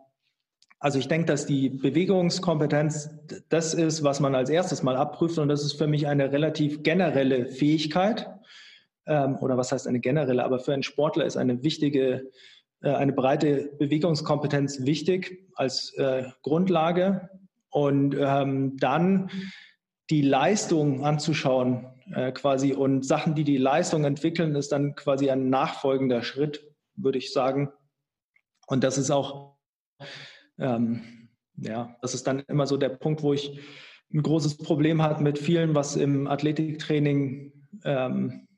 also 0.79 1.01
ich 1.01 1.09
denke, 1.09 1.27
dass 1.27 1.47
die 1.47 1.69
Bewegungskompetenz 1.69 3.11
das 3.49 3.75
ist, 3.75 4.05
was 4.05 4.21
man 4.21 4.37
als 4.37 4.51
erstes 4.51 4.85
mal 4.85 4.97
abprüft 4.97 5.37
und 5.39 5.49
das 5.49 5.65
ist 5.65 5.73
für 5.73 5.89
mich 5.89 6.07
eine 6.07 6.31
relativ 6.31 6.85
generelle 6.85 7.47
Fähigkeit 7.47 8.31
ähm, 9.07 9.37
oder 9.41 9.57
was 9.57 9.73
heißt 9.73 9.89
eine 9.89 9.99
generelle, 9.99 10.45
aber 10.45 10.61
für 10.61 10.75
einen 10.75 10.85
Sportler 10.85 11.25
ist 11.25 11.37
eine 11.37 11.65
wichtige 11.65 12.31
eine 12.81 13.13
breite 13.13 13.73
Bewegungskompetenz 13.79 14.85
wichtig 14.85 15.49
als 15.55 15.93
äh, 15.95 16.25
Grundlage 16.43 17.29
und 17.71 18.17
ähm, 18.19 18.77
dann 18.79 19.31
die 20.11 20.23
Leistung 20.23 21.05
anzuschauen 21.05 21.87
äh, 22.15 22.33
quasi 22.33 22.73
und 22.73 23.05
Sachen, 23.05 23.35
die 23.35 23.45
die 23.45 23.59
Leistung 23.59 24.05
entwickeln, 24.05 24.55
ist 24.55 24.73
dann 24.73 24.95
quasi 24.95 25.31
ein 25.31 25.51
nachfolgender 25.51 26.23
Schritt, 26.23 26.65
würde 26.95 27.19
ich 27.19 27.33
sagen. 27.33 27.71
Und 28.67 28.85
das 28.85 28.97
ist 28.97 29.11
auch, 29.11 29.59
ähm, 30.59 31.29
ja, 31.57 31.97
das 32.01 32.15
ist 32.15 32.27
dann 32.27 32.41
immer 32.49 32.67
so 32.67 32.77
der 32.77 32.91
Punkt, 32.91 33.23
wo 33.23 33.33
ich 33.33 33.61
ein 34.13 34.23
großes 34.23 34.59
Problem 34.59 35.03
habe 35.03 35.23
mit 35.23 35.39
vielen, 35.39 35.75
was 35.75 35.97
im 35.97 36.27
Athletiktraining 36.27 37.53
ähm, 37.85 38.49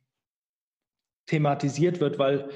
thematisiert 1.27 2.01
wird, 2.01 2.19
weil 2.19 2.41
äh, 2.41 2.49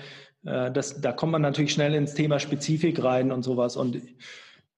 das, 0.45 1.01
da 1.01 1.13
kommt 1.13 1.33
man 1.33 1.43
natürlich 1.43 1.73
schnell 1.73 1.95
ins 1.95 2.13
Thema 2.13 2.39
Spezifik 2.39 3.03
rein 3.03 3.33
und 3.33 3.43
sowas. 3.43 3.77
Und 3.77 4.01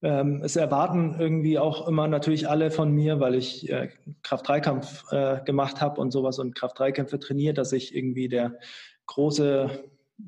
ähm, 0.02 0.40
es 0.44 0.56
erwarten 0.56 1.16
irgendwie 1.18 1.58
auch 1.58 1.88
immer 1.88 2.06
natürlich 2.06 2.48
alle 2.48 2.70
von 2.70 2.92
mir, 2.92 3.18
weil 3.18 3.34
ich 3.34 3.70
äh, 3.70 3.88
Kraft-3-Kampf 4.22 5.10
äh, 5.10 5.40
gemacht 5.44 5.80
habe 5.80 6.00
und 6.00 6.10
sowas 6.10 6.38
und 6.38 6.54
Kraft-3-Kämpfe 6.54 7.18
trainiert, 7.18 7.56
dass 7.58 7.72
ich 7.72 7.94
irgendwie 7.96 8.28
der 8.28 8.58
große 9.06 9.70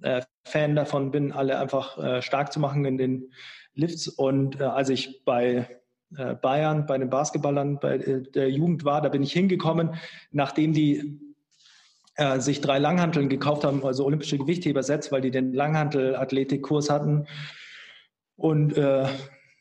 äh, 0.02 0.22
Fan 0.44 0.74
davon 0.74 1.10
bin, 1.10 1.32
alle 1.32 1.58
einfach 1.58 1.98
äh, 1.98 2.22
stark 2.22 2.52
zu 2.52 2.60
machen 2.60 2.84
in 2.86 2.96
den 2.96 3.32
Lifts. 3.74 4.08
Und 4.08 4.60
äh, 4.60 4.64
als 4.64 4.88
ich 4.88 5.24
bei 5.24 5.68
Bayern, 6.40 6.86
bei 6.86 6.96
den 6.96 7.10
Basketballern, 7.10 7.80
bei 7.80 7.98
der 7.98 8.50
Jugend 8.50 8.86
war, 8.86 9.02
da 9.02 9.10
bin 9.10 9.22
ich 9.22 9.34
hingekommen, 9.34 9.96
nachdem 10.30 10.72
die 10.72 11.20
äh, 12.18 12.40
sich 12.40 12.60
drei 12.60 12.78
Langhanteln 12.78 13.28
gekauft 13.28 13.64
haben, 13.64 13.84
also 13.84 14.04
olympische 14.04 14.38
Gewichtheber-Sets, 14.38 15.12
weil 15.12 15.20
die 15.20 15.30
den 15.30 15.54
Langhantel-Athletikkurs 15.54 16.90
hatten. 16.90 17.26
Und 18.34 18.76
äh, 18.76 19.06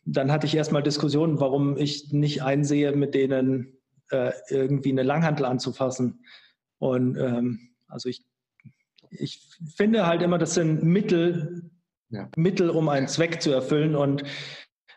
dann 0.06 0.32
hatte 0.32 0.48
ich 0.48 0.56
erstmal 0.56 0.82
Diskussionen, 0.82 1.39
warum 1.39 1.78
ich 1.78 2.12
nicht 2.12 2.41
einsehe, 2.41 2.93
mit 2.93 3.13
denen 3.13 3.78
äh, 4.10 4.32
irgendwie 4.50 4.91
eine 4.91 5.04
Langhantel 5.04 5.46
anzufassen. 5.46 6.26
Und 6.80 7.15
ähm, 7.17 7.60
also 7.88 8.10
ich, 8.10 8.26
ich 9.12 9.39
finde 9.76 10.08
halt 10.08 10.24
immer, 10.24 10.39
das 10.39 10.56
sind 10.56 10.84
Mittel, 10.84 11.70
ja. 12.10 12.28
Mittel, 12.36 12.72
um 12.72 12.89
einen 12.89 13.08
Zweck 13.08 13.39
zu 13.39 13.52
erfüllen 13.52 13.96
und 13.96 14.24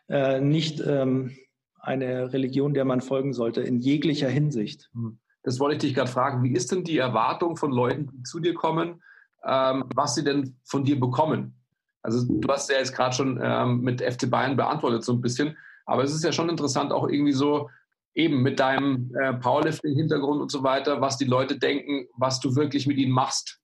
äh, 0.08 0.40
nicht 0.40 0.80
ähm, 0.80 1.36
eine 1.78 2.32
Religion, 2.32 2.72
der 2.72 2.86
man 2.86 3.02
folgen 3.02 3.34
sollte, 3.34 3.60
in 3.60 3.80
jeglicher 3.80 4.30
Hinsicht. 4.30 4.88
Mhm. 4.94 5.18
Das 5.42 5.58
wollte 5.58 5.76
ich 5.76 5.80
dich 5.80 5.94
gerade 5.94 6.10
fragen. 6.10 6.42
Wie 6.42 6.52
ist 6.52 6.70
denn 6.70 6.84
die 6.84 6.98
Erwartung 6.98 7.56
von 7.56 7.72
Leuten, 7.72 8.08
die 8.12 8.22
zu 8.22 8.40
dir 8.40 8.54
kommen, 8.54 9.02
ähm, 9.44 9.84
was 9.94 10.14
sie 10.14 10.24
denn 10.24 10.56
von 10.64 10.84
dir 10.84 11.00
bekommen? 11.00 11.54
Also 12.02 12.26
du 12.26 12.48
hast 12.48 12.70
ja 12.70 12.78
jetzt 12.78 12.94
gerade 12.94 13.14
schon 13.14 13.40
ähm, 13.42 13.80
mit 13.80 14.00
FC 14.00 14.30
Bayern 14.30 14.56
beantwortet 14.56 15.04
so 15.04 15.12
ein 15.12 15.20
bisschen, 15.20 15.56
aber 15.86 16.02
es 16.02 16.14
ist 16.14 16.24
ja 16.24 16.32
schon 16.32 16.48
interessant 16.48 16.92
auch 16.92 17.08
irgendwie 17.08 17.32
so 17.32 17.68
eben 18.14 18.42
mit 18.42 18.58
deinem 18.58 19.14
äh, 19.14 19.34
Powerlifting-Hintergrund 19.34 20.40
und 20.40 20.50
so 20.50 20.62
weiter, 20.62 21.00
was 21.00 21.16
die 21.16 21.24
Leute 21.24 21.58
denken, 21.58 22.06
was 22.16 22.40
du 22.40 22.56
wirklich 22.56 22.86
mit 22.86 22.98
ihnen 22.98 23.12
machst. 23.12 23.60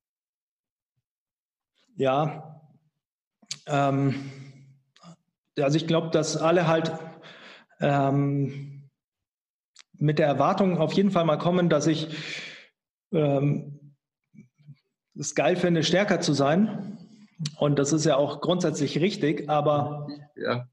Ja, 1.97 2.61
ähm, 3.67 4.31
also 5.59 5.77
ich 5.77 5.87
glaube, 5.87 6.11
dass 6.11 6.37
alle 6.37 6.67
halt 6.67 6.93
ähm, 7.81 8.76
mit 9.99 10.19
der 10.19 10.27
Erwartung 10.27 10.79
auf 10.79 10.93
jeden 10.93 11.11
Fall 11.11 11.25
mal 11.25 11.39
kommen, 11.39 11.69
dass 11.69 11.87
ich 11.87 12.09
ähm, 13.13 13.95
es 15.19 15.35
geil 15.35 15.57
finde, 15.57 15.83
stärker 15.83 16.21
zu 16.21 16.33
sein. 16.33 16.99
Und 17.59 17.79
das 17.79 17.93
ist 17.93 18.07
ja 18.07 18.17
auch 18.17 18.41
grundsätzlich 18.41 19.01
richtig, 19.01 19.49
aber 19.49 20.09
ja. 20.37 20.69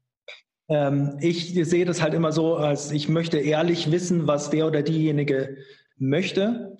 ähm, 0.68 1.16
ich 1.20 1.54
sehe 1.54 1.84
das 1.84 2.02
halt 2.02 2.14
immer 2.14 2.32
so, 2.32 2.56
als 2.56 2.90
ich 2.90 3.08
möchte 3.08 3.38
ehrlich 3.38 3.90
wissen, 3.90 4.26
was 4.26 4.50
der 4.50 4.66
oder 4.66 4.82
diejenige 4.82 5.58
möchte. 5.96 6.76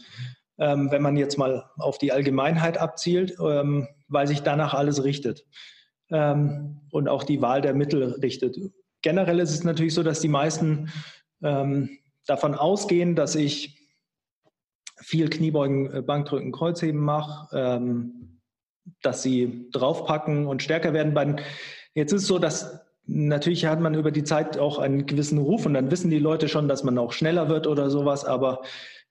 Ähm, 0.57 0.91
wenn 0.93 1.03
man 1.03 1.17
jetzt 1.17 1.37
mal 1.37 1.65
auf 1.79 1.99
die 1.99 2.13
Allgemeinheit 2.13 2.79
abzielt, 2.79 3.35
ähm, 3.41 3.89
weil 4.07 4.29
sich 4.29 4.43
danach 4.43 4.73
alles 4.73 5.03
richtet 5.03 5.45
ähm, 6.11 6.81
und 6.91 7.09
auch 7.09 7.25
die 7.25 7.43
Wahl 7.43 7.61
der 7.61 7.75
Mittel 7.75 8.13
richtet. 8.23 8.57
Generell 9.03 9.41
ist 9.41 9.51
es 9.51 9.65
natürlich 9.65 9.95
so, 9.95 10.05
dass 10.05 10.21
die 10.21 10.29
meisten 10.29 10.93
ähm, 11.43 11.99
davon 12.27 12.55
ausgehen, 12.55 13.15
dass 13.15 13.35
ich 13.35 13.79
viel 14.97 15.29
Kniebeugen, 15.29 15.93
äh, 15.93 16.03
Bankdrücken, 16.03 16.53
Kreuzheben 16.53 17.01
mache, 17.01 17.57
ähm, 17.57 18.41
dass 19.03 19.23
sie 19.23 19.69
draufpacken 19.73 20.47
und 20.47 20.63
stärker 20.63 20.93
werden. 20.93 21.41
Jetzt 21.95 22.13
ist 22.13 22.23
es 22.23 22.29
so, 22.29 22.39
dass 22.39 22.81
natürlich 23.07 23.67
hat 23.67 23.81
man 23.81 23.95
über 23.95 24.11
die 24.11 24.25
Zeit 24.25 24.59
auch 24.59 24.79
einen 24.79 25.07
gewissen 25.07 25.39
Ruf 25.39 25.67
und 25.67 25.75
dann 25.75 25.91
wissen 25.91 26.11
die 26.11 26.19
Leute 26.19 26.49
schon, 26.49 26.69
dass 26.69 26.85
man 26.85 26.99
auch 26.99 27.13
schneller 27.13 27.49
wird 27.49 27.67
oder 27.67 27.91
sowas, 27.91 28.25
aber 28.25 28.63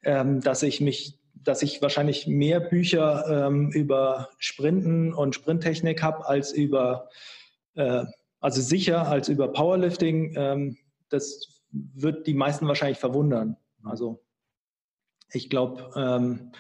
ähm, 0.04 0.42
dass 0.42 0.64
ich 0.64 0.82
mich, 0.82 1.20
dass 1.36 1.62
ich 1.62 1.82
wahrscheinlich 1.82 2.28
mehr 2.28 2.60
Bücher 2.60 3.48
ähm, 3.48 3.72
über 3.72 4.30
Sprinten 4.38 5.14
und 5.14 5.36
Sprinttechnik 5.36 6.02
habe 6.02 6.28
als 6.28 6.52
über, 6.52 7.10
äh, 7.76 8.04
also 8.40 8.62
sicher 8.62 9.08
als 9.08 9.30
über 9.30 9.48
Powerlifting. 9.50 10.34
Ähm, 10.36 10.78
das 11.10 11.63
wird 11.74 12.28
die 12.28 12.34
meisten 12.34 12.68
wahrscheinlich 12.68 13.00
verwundern. 13.00 13.58
Also 13.84 14.24
ich 15.32 15.50
glaube, 15.50 15.92
ähm, 15.96 16.52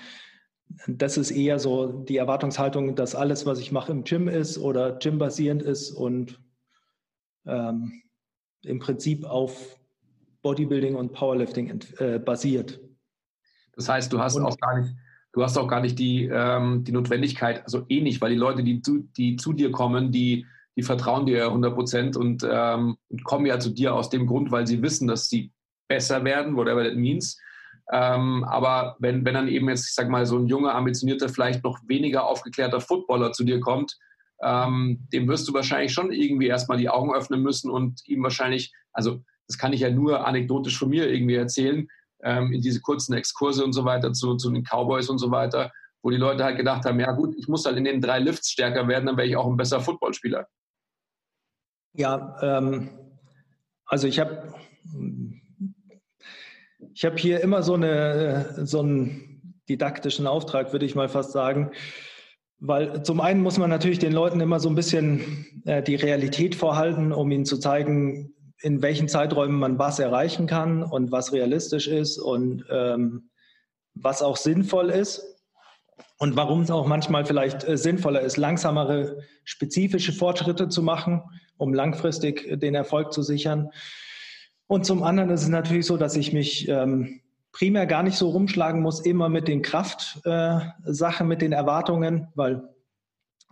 das 0.87 1.17
ist 1.17 1.31
eher 1.31 1.59
so 1.59 2.03
die 2.03 2.17
Erwartungshaltung, 2.17 2.95
dass 2.95 3.15
alles, 3.15 3.45
was 3.45 3.59
ich 3.59 3.71
mache, 3.71 3.91
im 3.91 4.03
Gym 4.03 4.27
ist 4.27 4.57
oder 4.57 4.93
Gym-basierend 4.93 5.61
ist 5.61 5.91
und 5.91 6.41
ähm, 7.45 8.01
im 8.63 8.79
Prinzip 8.79 9.25
auf 9.25 9.79
Bodybuilding 10.41 10.95
und 10.95 11.13
Powerlifting 11.13 11.79
äh, 11.99 12.19
basiert. 12.19 12.79
Das 13.75 13.87
heißt, 13.89 14.11
du 14.11 14.19
hast 14.19 14.35
und, 14.35 14.45
auch 14.45 14.57
gar 14.57 14.79
nicht, 14.79 14.95
du 15.33 15.43
hast 15.43 15.57
auch 15.57 15.67
gar 15.67 15.81
nicht 15.81 15.99
die, 15.99 16.25
ähm, 16.31 16.83
die 16.83 16.91
Notwendigkeit, 16.91 17.63
also 17.63 17.85
eh 17.89 18.01
nicht, 18.01 18.21
weil 18.21 18.31
die 18.31 18.37
Leute, 18.37 18.63
die 18.63 18.81
zu, 18.81 18.99
die 19.17 19.35
zu 19.35 19.53
dir 19.53 19.71
kommen, 19.71 20.11
die, 20.11 20.45
die 20.75 20.83
vertrauen 20.83 21.25
dir 21.25 21.45
100 21.45 21.75
Prozent 21.75 22.17
und, 22.17 22.47
ähm, 22.49 22.97
kommen 23.23 23.45
ja 23.45 23.59
zu 23.59 23.69
dir 23.69 23.93
aus 23.93 24.09
dem 24.09 24.27
Grund, 24.27 24.51
weil 24.51 24.65
sie 24.65 24.81
wissen, 24.81 25.07
dass 25.07 25.29
sie 25.29 25.51
besser 25.87 26.23
werden, 26.23 26.55
whatever 26.55 26.83
that 26.83 26.95
means. 26.95 27.39
Ähm, 27.91 28.43
aber 28.45 28.95
wenn, 28.99 29.25
wenn 29.25 29.33
dann 29.33 29.47
eben 29.47 29.69
jetzt, 29.69 29.87
ich 29.87 29.93
sag 29.93 30.09
mal, 30.09 30.25
so 30.25 30.37
ein 30.37 30.47
junger, 30.47 30.73
ambitionierter, 30.73 31.29
vielleicht 31.29 31.63
noch 31.63 31.79
weniger 31.87 32.25
aufgeklärter 32.25 32.79
Footballer 32.79 33.31
zu 33.33 33.43
dir 33.43 33.59
kommt, 33.59 33.97
ähm, 34.41 35.07
dem 35.13 35.27
wirst 35.27 35.47
du 35.47 35.53
wahrscheinlich 35.53 35.93
schon 35.93 36.11
irgendwie 36.11 36.47
erstmal 36.47 36.77
die 36.77 36.89
Augen 36.89 37.13
öffnen 37.13 37.41
müssen 37.41 37.69
und 37.69 38.01
ihm 38.07 38.23
wahrscheinlich, 38.23 38.73
also 38.91 39.23
das 39.47 39.57
kann 39.57 39.73
ich 39.73 39.81
ja 39.81 39.89
nur 39.89 40.25
anekdotisch 40.25 40.77
von 40.77 40.89
mir 40.89 41.09
irgendwie 41.09 41.35
erzählen, 41.35 41.87
ähm, 42.23 42.51
in 42.51 42.61
diese 42.61 42.81
kurzen 42.81 43.13
Exkurse 43.13 43.63
und 43.63 43.73
so 43.73 43.85
weiter 43.85 44.13
zu, 44.13 44.35
zu 44.35 44.49
den 44.49 44.63
Cowboys 44.63 45.09
und 45.09 45.17
so 45.17 45.31
weiter, 45.31 45.71
wo 46.01 46.09
die 46.09 46.17
Leute 46.17 46.43
halt 46.43 46.57
gedacht 46.57 46.85
haben, 46.85 46.99
ja 46.99 47.11
gut, 47.11 47.35
ich 47.37 47.47
muss 47.47 47.65
halt 47.65 47.77
in 47.77 47.83
den 47.83 48.01
drei 48.01 48.19
Lifts 48.19 48.51
stärker 48.51 48.87
werden, 48.87 49.05
dann 49.05 49.17
wäre 49.17 49.27
ich 49.27 49.37
auch 49.37 49.47
ein 49.47 49.57
besser 49.57 49.81
Footballspieler. 49.81 50.47
Ja, 51.93 52.37
ähm, 52.41 52.89
also 53.85 54.07
ich 54.07 54.19
habe 54.19 54.53
ich 56.93 57.05
habe 57.05 57.17
hier 57.17 57.41
immer 57.41 57.63
so, 57.63 57.73
eine, 57.75 58.65
so 58.65 58.79
einen 58.79 59.57
didaktischen 59.69 60.27
Auftrag, 60.27 60.73
würde 60.73 60.85
ich 60.85 60.95
mal 60.95 61.09
fast 61.09 61.31
sagen. 61.31 61.71
Weil 62.59 63.03
zum 63.03 63.19
einen 63.19 63.41
muss 63.41 63.57
man 63.57 63.69
natürlich 63.69 63.99
den 63.99 64.13
Leuten 64.13 64.39
immer 64.39 64.59
so 64.59 64.69
ein 64.69 64.75
bisschen 64.75 65.45
äh, 65.65 65.81
die 65.81 65.95
Realität 65.95 66.55
vorhalten, 66.55 67.11
um 67.11 67.31
ihnen 67.31 67.45
zu 67.45 67.57
zeigen, 67.57 68.33
in 68.61 68.81
welchen 68.81 69.07
Zeiträumen 69.07 69.59
man 69.59 69.79
was 69.79 69.99
erreichen 69.99 70.47
kann 70.47 70.83
und 70.83 71.11
was 71.11 71.33
realistisch 71.33 71.87
ist 71.87 72.17
und 72.19 72.63
ähm, 72.69 73.29
was 73.95 74.21
auch 74.21 74.37
sinnvoll 74.37 74.89
ist. 74.89 75.21
Und 76.19 76.37
warum 76.37 76.61
es 76.61 76.71
auch 76.71 76.87
manchmal 76.87 77.25
vielleicht 77.25 77.67
äh, 77.67 77.77
sinnvoller 77.77 78.21
ist, 78.21 78.37
langsamere, 78.37 79.17
spezifische 79.43 80.13
Fortschritte 80.13 80.69
zu 80.69 80.81
machen, 80.81 81.23
um 81.63 81.73
langfristig 81.73 82.59
den 82.59 82.75
Erfolg 82.75 83.13
zu 83.13 83.23
sichern. 83.23 83.71
Und 84.67 84.85
zum 84.85 85.03
anderen 85.03 85.29
ist 85.29 85.43
es 85.43 85.49
natürlich 85.49 85.85
so, 85.85 85.97
dass 85.97 86.15
ich 86.15 86.33
mich 86.33 86.67
ähm, 86.67 87.21
primär 87.51 87.85
gar 87.85 88.03
nicht 88.03 88.17
so 88.17 88.29
rumschlagen 88.29 88.81
muss, 88.81 88.99
immer 88.99 89.29
mit 89.29 89.47
den 89.47 89.61
Kraftsachen, 89.61 90.73
äh, 90.85 91.23
mit 91.23 91.41
den 91.41 91.53
Erwartungen, 91.53 92.27
weil 92.35 92.63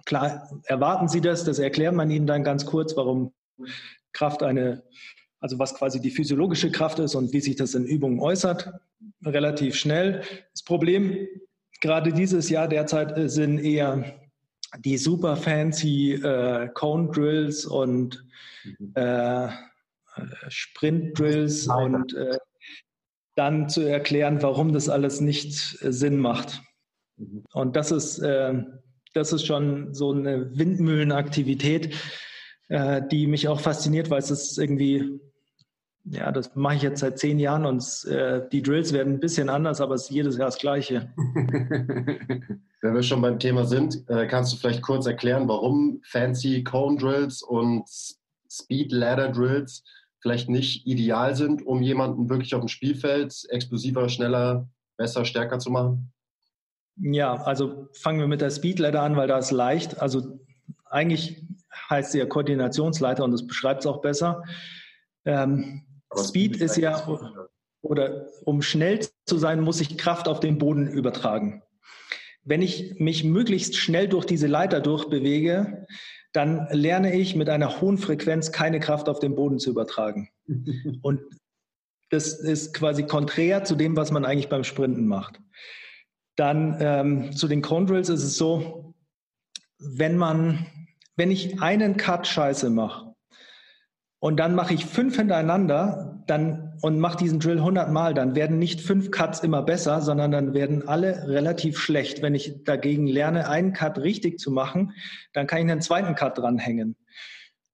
klar 0.05 0.49
erwarten 0.65 1.07
Sie 1.07 1.21
das, 1.21 1.43
das 1.43 1.59
erklärt 1.59 1.95
man 1.95 2.09
Ihnen 2.11 2.27
dann 2.27 2.43
ganz 2.43 2.65
kurz, 2.65 2.95
warum 2.97 3.33
Kraft 4.13 4.43
eine, 4.43 4.83
also 5.39 5.59
was 5.59 5.75
quasi 5.75 6.01
die 6.01 6.11
physiologische 6.11 6.71
Kraft 6.71 6.99
ist 6.99 7.15
und 7.15 7.31
wie 7.33 7.41
sich 7.41 7.55
das 7.55 7.75
in 7.75 7.85
Übungen 7.85 8.19
äußert, 8.19 8.73
relativ 9.23 9.75
schnell. 9.75 10.23
Das 10.53 10.63
Problem 10.63 11.27
gerade 11.81 12.13
dieses 12.13 12.49
Jahr 12.49 12.67
derzeit 12.67 13.17
äh, 13.17 13.27
sind 13.27 13.59
eher 13.59 14.20
die 14.79 14.97
super 14.97 15.35
fancy 15.35 16.13
äh, 16.13 16.69
Cone 16.73 17.11
Drills 17.11 17.65
und 17.65 18.25
mhm. 18.63 18.91
äh, 18.95 19.49
Sprint-Drills 20.49 21.67
und 21.67 22.13
äh, 22.13 22.37
dann 23.35 23.69
zu 23.69 23.81
erklären, 23.81 24.41
warum 24.41 24.73
das 24.73 24.89
alles 24.89 25.21
nicht 25.21 25.81
äh, 25.81 25.91
Sinn 25.91 26.17
macht. 26.17 26.61
Mhm. 27.17 27.43
Und 27.53 27.75
das 27.75 27.91
ist, 27.91 28.19
äh, 28.19 28.63
das 29.13 29.33
ist 29.33 29.45
schon 29.45 29.93
so 29.93 30.11
eine 30.11 30.57
Windmühlenaktivität, 30.57 31.95
äh, 32.69 33.01
die 33.09 33.27
mich 33.27 33.47
auch 33.47 33.59
fasziniert, 33.59 34.09
weil 34.09 34.19
es 34.19 34.31
ist 34.31 34.57
irgendwie, 34.57 35.19
ja, 36.05 36.31
das 36.31 36.55
mache 36.55 36.75
ich 36.75 36.81
jetzt 36.81 37.01
seit 37.01 37.19
zehn 37.19 37.37
Jahren 37.37 37.65
und 37.65 38.05
äh, 38.05 38.41
die 38.51 38.61
Drills 38.61 38.91
werden 38.91 39.13
ein 39.13 39.19
bisschen 39.19 39.49
anders, 39.49 39.81
aber 39.81 39.95
es 39.95 40.03
ist 40.03 40.09
jedes 40.09 40.37
Jahr 40.37 40.47
das 40.47 40.57
Gleiche. 40.57 41.13
Wenn 41.15 42.95
wir 42.95 43.03
schon 43.03 43.21
beim 43.21 43.37
Thema 43.37 43.65
sind, 43.65 44.09
äh, 44.09 44.25
kannst 44.27 44.51
du 44.51 44.57
vielleicht 44.57 44.81
kurz 44.81 45.05
erklären, 45.05 45.47
warum 45.47 46.01
Fancy 46.03 46.63
Cone 46.63 46.97
Drills 46.97 47.43
und 47.43 47.83
Speed 48.49 48.91
Ladder 48.91 49.31
Drills 49.31 49.83
vielleicht 50.21 50.49
nicht 50.49 50.87
ideal 50.87 51.35
sind, 51.35 51.65
um 51.65 51.81
jemanden 51.81 52.29
wirklich 52.29 52.55
auf 52.55 52.61
dem 52.61 52.67
Spielfeld 52.67 53.35
explosiver, 53.49 54.09
schneller, 54.09 54.67
besser, 54.97 55.23
stärker 55.23 55.59
zu 55.59 55.69
machen? 55.69 56.11
Ja, 56.97 57.35
also 57.43 57.89
fangen 57.93 58.19
wir 58.19 58.27
mit 58.27 58.41
der 58.41 58.49
Speedleiter 58.49 59.01
an, 59.01 59.15
weil 59.15 59.27
da 59.27 59.37
ist 59.37 59.51
leicht. 59.51 60.01
Also 60.01 60.39
eigentlich 60.85 61.43
heißt 61.89 62.11
sie 62.11 62.19
ja 62.19 62.25
Koordinationsleiter 62.25 63.23
und 63.23 63.31
das 63.31 63.45
beschreibt 63.45 63.81
es 63.81 63.87
auch 63.87 64.01
besser. 64.01 64.43
Ähm, 65.25 65.83
Speed, 66.15 66.55
Speed 66.55 66.61
ist 66.61 66.77
ja, 66.77 67.07
oder 67.81 68.27
um 68.45 68.61
schnell 68.61 68.99
zu 69.25 69.37
sein, 69.37 69.61
muss 69.61 69.81
ich 69.81 69.97
Kraft 69.97 70.27
auf 70.27 70.39
den 70.39 70.57
Boden 70.57 70.87
übertragen. 70.87 71.63
Wenn 72.43 72.61
ich 72.61 72.95
mich 72.99 73.23
möglichst 73.23 73.75
schnell 73.75 74.07
durch 74.07 74.25
diese 74.25 74.47
Leiter 74.47 74.81
durchbewege, 74.81 75.85
dann 76.33 76.67
lerne 76.71 77.13
ich 77.13 77.35
mit 77.35 77.49
einer 77.49 77.81
hohen 77.81 77.97
Frequenz 77.97 78.51
keine 78.51 78.79
Kraft 78.79 79.09
auf 79.09 79.19
den 79.19 79.35
Boden 79.35 79.59
zu 79.59 79.69
übertragen. 79.69 80.29
Und 81.01 81.21
das 82.09 82.33
ist 82.33 82.73
quasi 82.73 83.03
konträr 83.03 83.63
zu 83.63 83.75
dem, 83.75 83.95
was 83.95 84.11
man 84.11 84.25
eigentlich 84.25 84.49
beim 84.49 84.63
Sprinten 84.63 85.07
macht. 85.07 85.39
Dann 86.35 86.77
ähm, 86.79 87.35
zu 87.35 87.47
den 87.47 87.61
Condrills 87.61 88.09
ist 88.09 88.23
es 88.23 88.37
so, 88.37 88.95
wenn 89.77 90.17
man, 90.17 90.65
wenn 91.15 91.31
ich 91.31 91.61
einen 91.61 91.97
Cut 91.97 92.27
scheiße 92.27 92.69
mache, 92.69 93.10
und 94.21 94.39
dann 94.39 94.53
mache 94.53 94.75
ich 94.75 94.85
fünf 94.85 95.15
hintereinander 95.15 96.23
dann, 96.27 96.77
und 96.83 96.99
mache 96.99 97.17
diesen 97.17 97.39
Drill 97.39 97.57
100 97.57 97.91
Mal, 97.91 98.13
dann 98.13 98.35
werden 98.35 98.59
nicht 98.59 98.79
fünf 98.79 99.09
Cuts 99.09 99.39
immer 99.39 99.63
besser, 99.63 99.99
sondern 100.01 100.29
dann 100.29 100.53
werden 100.53 100.87
alle 100.87 101.27
relativ 101.27 101.79
schlecht. 101.79 102.21
Wenn 102.21 102.35
ich 102.35 102.63
dagegen 102.63 103.07
lerne, 103.07 103.49
einen 103.49 103.73
Cut 103.73 103.97
richtig 103.97 104.37
zu 104.37 104.51
machen, 104.51 104.93
dann 105.33 105.47
kann 105.47 105.65
ich 105.65 105.71
einen 105.71 105.81
zweiten 105.81 106.13
Cut 106.13 106.37
dranhängen. 106.37 106.95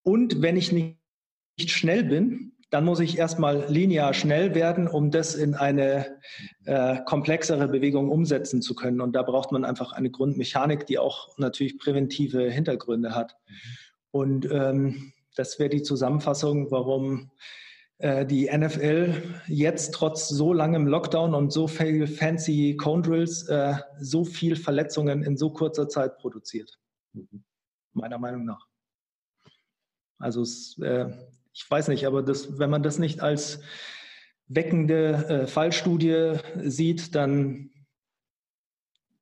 Und 0.04 0.42
wenn 0.42 0.56
ich 0.56 0.72
nicht, 0.72 0.96
schnell 1.66 2.06
bin, 2.06 2.54
dann 2.70 2.86
muss 2.86 3.02
ich 3.02 3.18
erstmal 3.18 3.66
linear 3.68 4.14
schnell 4.14 4.56
werden, 4.56 4.88
um 4.88 5.12
das 5.12 5.36
in 5.36 5.54
eine 5.54 6.18
äh, 6.64 7.00
komplexere 7.04 7.68
Bewegung 7.68 8.10
umsetzen 8.10 8.62
zu 8.62 8.74
können. 8.74 9.02
Und 9.02 9.18
da 9.18 9.24
braucht 9.24 9.52
man 9.52 9.66
einfach 9.66 9.92
eine 9.92 10.12
Grundmechanik, 10.12 10.86
die 10.86 10.98
auch 10.98 11.38
natürlich 11.38 11.78
präventive 11.78 12.50
Hintergründe 12.50 13.16
hat. 13.16 13.36
Mhm. 13.48 13.54
Und 14.12 14.50
ähm, 14.52 15.14
das 15.38 15.60
wäre 15.60 15.70
die 15.70 15.84
Zusammenfassung, 15.84 16.72
warum 16.72 17.32
äh, 18.00 18.26
die 18.26 18.50
NFL 18.56 19.42
jetzt 19.48 19.94
trotz 19.94 20.28
so 20.30 20.54
langem 20.54 20.88
Lockdown 20.88 21.34
und 21.34 21.52
so 21.52 21.68
viel 21.68 22.08
fancy 22.08 22.76
Cone 22.76 23.02
Drills 23.02 23.48
äh, 23.48 23.76
so 24.00 24.26
viel 24.26 24.56
Verletzungen 24.56 25.24
in 25.24 25.38
so 25.38 25.52
kurzer 25.52 25.88
Zeit 25.90 26.18
produziert. 26.18 26.80
Mhm. 27.14 27.44
Meiner 27.94 28.20
Meinung 28.20 28.46
nach. 28.46 28.68
Also 30.20 30.42
es, 30.42 30.78
äh, 30.80 31.12
ich 31.54 31.70
weiß 31.70 31.88
nicht, 31.88 32.06
aber 32.06 32.24
das, 32.24 32.60
wenn 32.60 32.70
man 32.70 32.84
das 32.84 33.00
nicht 33.00 33.22
als 33.22 33.62
weckende 34.48 35.28
äh, 35.28 35.48
Fallstudie 35.48 36.36
sieht, 36.64 37.16
dann 37.16 37.72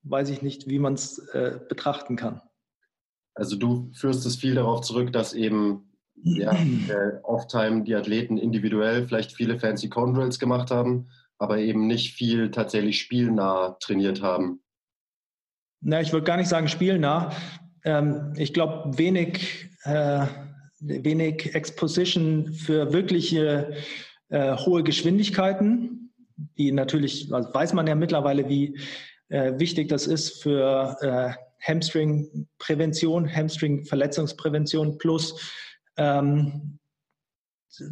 weiß 0.03 0.29
ich 0.29 0.41
nicht, 0.41 0.69
wie 0.69 0.79
man 0.79 0.93
es 0.93 1.17
äh, 1.29 1.59
betrachten 1.67 2.15
kann. 2.15 2.41
Also 3.33 3.55
du 3.57 3.91
führst 3.93 4.25
es 4.25 4.35
viel 4.35 4.55
darauf 4.55 4.81
zurück, 4.81 5.11
dass 5.11 5.33
eben 5.33 5.94
ja, 6.23 6.53
äh, 6.53 7.21
Off-Time 7.23 7.83
die 7.83 7.95
Athleten 7.95 8.37
individuell 8.37 9.07
vielleicht 9.07 9.33
viele 9.33 9.59
fancy 9.59 9.89
Cone 9.89 10.13
Drills 10.13 10.39
gemacht 10.39 10.71
haben, 10.71 11.09
aber 11.37 11.59
eben 11.59 11.87
nicht 11.87 12.15
viel 12.15 12.51
tatsächlich 12.51 12.99
spielnah 12.99 13.77
trainiert 13.79 14.21
haben. 14.21 14.61
Na, 15.81 16.01
ich 16.01 16.11
würde 16.13 16.25
gar 16.25 16.37
nicht 16.37 16.49
sagen 16.49 16.67
spielnah. 16.67 17.31
Ähm, 17.83 18.33
ich 18.37 18.53
glaube, 18.53 18.97
wenig, 18.97 19.69
äh, 19.83 20.25
wenig 20.79 21.53
Exposition 21.53 22.53
für 22.53 22.91
wirkliche 22.93 23.75
äh, 24.29 24.57
hohe 24.57 24.83
Geschwindigkeiten, 24.83 26.11
die 26.57 26.71
natürlich, 26.71 27.31
also 27.31 27.53
weiß 27.53 27.73
man 27.73 27.87
ja 27.87 27.95
mittlerweile, 27.95 28.49
wie 28.49 28.79
äh, 29.29 29.53
wichtig 29.59 29.89
das 29.89 30.07
ist 30.07 30.41
für 30.41 30.97
äh, 31.01 31.33
Hamstring-Prävention, 31.67 33.31
Hamstring-Verletzungsprävention 33.31 34.97
plus 34.97 35.39
ähm, 35.97 36.79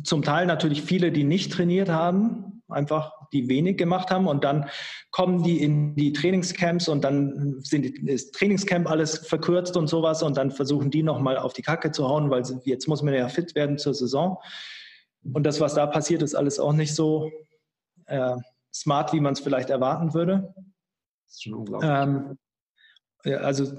zum 0.03 0.21
Teil 0.21 0.45
natürlich 0.45 0.81
viele, 0.81 1.11
die 1.11 1.23
nicht 1.23 1.51
trainiert 1.51 1.89
haben, 1.89 2.63
einfach 2.69 3.11
die 3.33 3.49
wenig 3.49 3.77
gemacht 3.77 4.11
haben 4.11 4.27
und 4.27 4.43
dann 4.43 4.69
kommen 5.11 5.43
die 5.43 5.61
in 5.61 5.95
die 5.95 6.13
Trainingscamps 6.13 6.87
und 6.87 7.03
dann 7.03 7.59
sind 7.61 7.83
die, 7.83 8.09
ist 8.09 8.33
Trainingscamp 8.35 8.89
alles 8.89 9.17
verkürzt 9.17 9.75
und 9.75 9.87
sowas 9.87 10.23
und 10.23 10.37
dann 10.37 10.51
versuchen 10.51 10.91
die 10.91 11.03
nochmal 11.03 11.37
auf 11.37 11.53
die 11.53 11.61
Kacke 11.61 11.91
zu 11.91 12.07
hauen, 12.07 12.29
weil 12.29 12.45
sie, 12.45 12.59
jetzt 12.63 12.87
muss 12.87 13.01
man 13.01 13.13
ja 13.13 13.27
fit 13.27 13.55
werden 13.55 13.77
zur 13.77 13.93
Saison. 13.93 14.37
Und 15.23 15.43
das, 15.43 15.59
was 15.59 15.73
da 15.73 15.87
passiert, 15.87 16.21
ist 16.21 16.35
alles 16.35 16.59
auch 16.59 16.73
nicht 16.73 16.95
so 16.95 17.31
äh, 18.05 18.35
smart, 18.73 19.13
wie 19.13 19.19
man 19.19 19.33
es 19.33 19.39
vielleicht 19.39 19.69
erwarten 19.69 20.13
würde. 20.13 20.53
Das 21.25 21.35
ist 21.35 21.43
schon 21.43 21.53
unglaublich. 21.53 21.89
Ähm, 21.91 22.37
ja, 23.25 23.37
also 23.37 23.71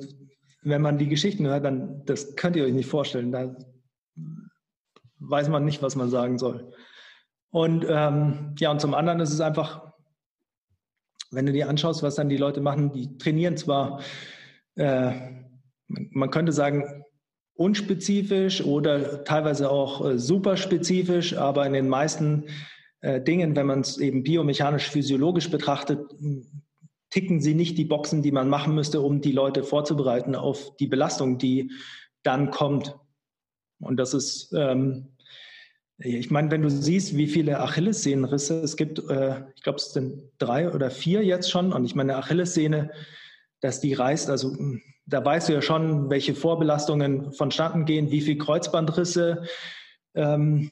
wenn 0.63 0.81
man 0.81 0.99
die 0.99 1.09
Geschichten 1.09 1.47
hört, 1.47 1.65
dann 1.65 2.05
das 2.07 2.37
könnt 2.37 2.57
ihr 2.57 2.65
euch 2.65 2.73
nicht 2.73 2.89
vorstellen. 2.89 3.31
Da 3.31 3.55
weiß 5.29 5.49
man 5.49 5.65
nicht, 5.65 5.83
was 5.83 5.97
man 5.97 6.11
sagen 6.11 6.39
soll. 6.39 6.73
Und 7.51 7.87
ähm, 7.89 8.55
ja, 8.59 8.71
und 8.71 8.81
zum 8.81 8.95
anderen 8.95 9.21
ist 9.21 9.33
es 9.33 9.41
einfach, 9.41 9.93
wenn 11.31 11.47
du 11.47 11.53
dir 11.53 11.69
anschaust, 11.69 12.03
was 12.03 12.17
dann 12.17 12.29
die 12.29 12.37
Leute 12.37 12.61
machen, 12.61 12.93
die 12.93 13.17
trainieren 13.19 13.57
zwar, 13.57 14.01
äh, 14.77 15.13
man 15.87 16.31
könnte 16.31 16.53
sagen, 16.53 17.05
unspezifisch 17.55 18.65
oder 18.65 19.25
teilweise 19.25 19.71
auch 19.71 20.05
äh, 20.05 20.19
superspezifisch, 20.19 21.37
aber 21.37 21.67
in 21.67 21.73
den 21.73 21.89
meisten 21.89 22.47
äh, 23.01 23.21
Dingen, 23.21 23.55
wenn 23.55 23.67
man 23.67 23.81
es 23.81 23.99
eben 23.99 24.25
biomechanisch, 24.25 24.91
physiologisch 24.91 25.51
betrachtet, 25.51 26.01
ticken 27.11 27.41
sie 27.41 27.55
nicht 27.55 27.79
die 27.79 27.85
Boxen, 27.85 28.23
die 28.23 28.33
man 28.33 28.49
machen 28.49 28.75
müsste, 28.75 29.01
um 29.01 29.21
die 29.21 29.31
Leute 29.31 29.63
vorzubereiten 29.63 30.35
auf 30.35 30.75
die 30.77 30.89
Belastung, 30.89 31.39
die 31.39 31.71
dann 32.25 32.51
kommt. 32.51 32.97
Und 33.79 33.99
das 33.99 34.15
ist, 34.15 34.53
ähm, 34.53 35.14
ich 35.99 36.31
meine, 36.31 36.51
wenn 36.51 36.63
du 36.63 36.71
siehst, 36.71 37.17
wie 37.17 37.29
viele 37.29 37.61
Achillessehnenrisse 37.61 38.61
es 38.61 38.77
gibt, 38.77 38.99
äh, 39.09 39.43
ich 39.55 39.63
glaube, 39.63 39.77
es 39.77 39.93
sind 39.93 40.23
drei 40.39 40.71
oder 40.73 40.91
vier 40.91 41.25
jetzt 41.25 41.51
schon. 41.51 41.73
Und 41.73 41.85
ich 41.85 41.95
meine, 41.95 42.17
Achillessehne, 42.17 42.91
dass 43.61 43.81
die 43.81 43.95
reißt, 43.95 44.29
also 44.29 44.51
hm, 44.51 44.83
da 45.07 45.25
weißt 45.25 45.49
du 45.49 45.53
ja 45.53 45.63
schon, 45.63 46.11
welche 46.11 46.35
Vorbelastungen 46.35 47.33
vonstatten 47.33 47.85
gehen, 47.85 48.11
wie 48.11 48.23
viele 48.23 48.39
Kreuzbandrisse 48.39 49.45
ähm, 50.15 50.71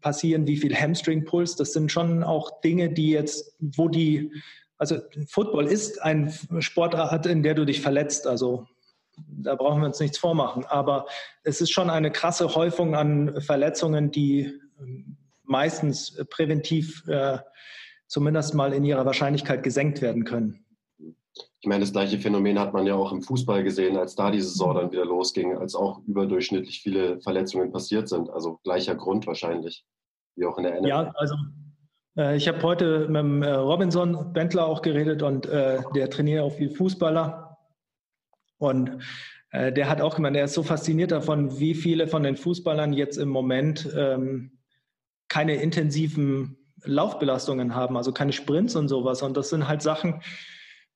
passieren, 0.00 0.46
wie 0.46 0.58
viel 0.58 0.74
Hamstringpuls. 0.74 1.56
Das 1.56 1.72
sind 1.72 1.90
schon 1.90 2.22
auch 2.22 2.60
Dinge, 2.60 2.90
die 2.90 3.10
jetzt, 3.10 3.56
wo 3.58 3.88
die, 3.88 4.32
also 4.76 4.98
Football 5.26 5.66
ist 5.66 6.00
ein 6.02 6.32
Sportart, 6.60 7.26
in 7.26 7.42
der 7.42 7.54
du 7.54 7.64
dich 7.64 7.80
verletzt. 7.80 8.26
Also 8.26 8.66
da 9.16 9.54
brauchen 9.54 9.80
wir 9.80 9.86
uns 9.86 10.00
nichts 10.00 10.18
vormachen. 10.18 10.64
Aber 10.66 11.06
es 11.42 11.60
ist 11.60 11.70
schon 11.70 11.90
eine 11.90 12.10
krasse 12.10 12.54
Häufung 12.54 12.94
an 12.94 13.40
Verletzungen, 13.40 14.10
die 14.10 14.60
ähm, 14.80 15.16
meistens 15.44 16.24
präventiv 16.30 17.06
äh, 17.08 17.38
zumindest 18.06 18.54
mal 18.54 18.72
in 18.72 18.84
ihrer 18.84 19.06
Wahrscheinlichkeit 19.06 19.62
gesenkt 19.62 20.02
werden 20.02 20.24
können. 20.24 20.64
Ich 21.62 21.68
meine, 21.68 21.80
das 21.80 21.92
gleiche 21.92 22.18
Phänomen 22.18 22.58
hat 22.58 22.72
man 22.72 22.86
ja 22.86 22.94
auch 22.94 23.12
im 23.12 23.22
Fußball 23.22 23.62
gesehen, 23.62 23.96
als 23.96 24.14
da 24.14 24.30
die 24.30 24.40
Saison 24.40 24.74
dann 24.74 24.92
wieder 24.92 25.04
losging, 25.04 25.56
als 25.56 25.74
auch 25.74 26.00
überdurchschnittlich 26.06 26.80
viele 26.80 27.20
Verletzungen 27.20 27.70
passiert 27.70 28.08
sind. 28.08 28.30
Also 28.30 28.58
gleicher 28.64 28.94
Grund 28.94 29.26
wahrscheinlich, 29.26 29.84
wie 30.36 30.46
auch 30.46 30.56
in 30.56 30.64
der 30.64 30.80
NFL. 30.80 30.88
Ja, 30.88 31.12
also 31.16 31.34
äh, 32.16 32.36
ich 32.36 32.48
habe 32.48 32.62
heute 32.62 33.08
mit 33.08 33.20
dem, 33.20 33.42
äh, 33.42 33.50
Robinson 33.52 34.32
Bentler 34.32 34.66
auch 34.66 34.82
geredet 34.82 35.22
und 35.22 35.46
äh, 35.46 35.82
der 35.94 36.10
trainiert 36.10 36.42
auch 36.42 36.52
viel 36.52 36.70
Fußballer. 36.70 37.49
Und 38.60 38.98
äh, 39.52 39.72
der 39.72 39.88
hat 39.88 40.00
auch 40.00 40.16
gemeint, 40.16 40.36
er 40.36 40.44
ist 40.44 40.54
so 40.54 40.62
fasziniert 40.62 41.10
davon, 41.10 41.58
wie 41.58 41.74
viele 41.74 42.06
von 42.06 42.22
den 42.22 42.36
Fußballern 42.36 42.92
jetzt 42.92 43.16
im 43.16 43.30
Moment 43.30 43.88
ähm, 43.96 44.58
keine 45.28 45.54
intensiven 45.56 46.58
Laufbelastungen 46.84 47.74
haben, 47.74 47.96
also 47.96 48.12
keine 48.12 48.32
Sprints 48.32 48.76
und 48.76 48.88
sowas. 48.88 49.22
Und 49.22 49.36
das 49.36 49.48
sind 49.48 49.66
halt 49.66 49.80
Sachen, 49.80 50.22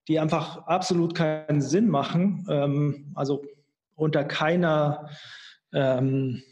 die 0.08 0.20
einfach 0.20 0.58
absolut 0.66 1.14
keinen 1.14 1.62
Sinn 1.62 1.88
machen. 1.88 2.46
Ähm, 2.50 3.12
also 3.14 3.42
unter 3.94 4.24
keiner, 4.24 5.08
ähm, 5.72 6.42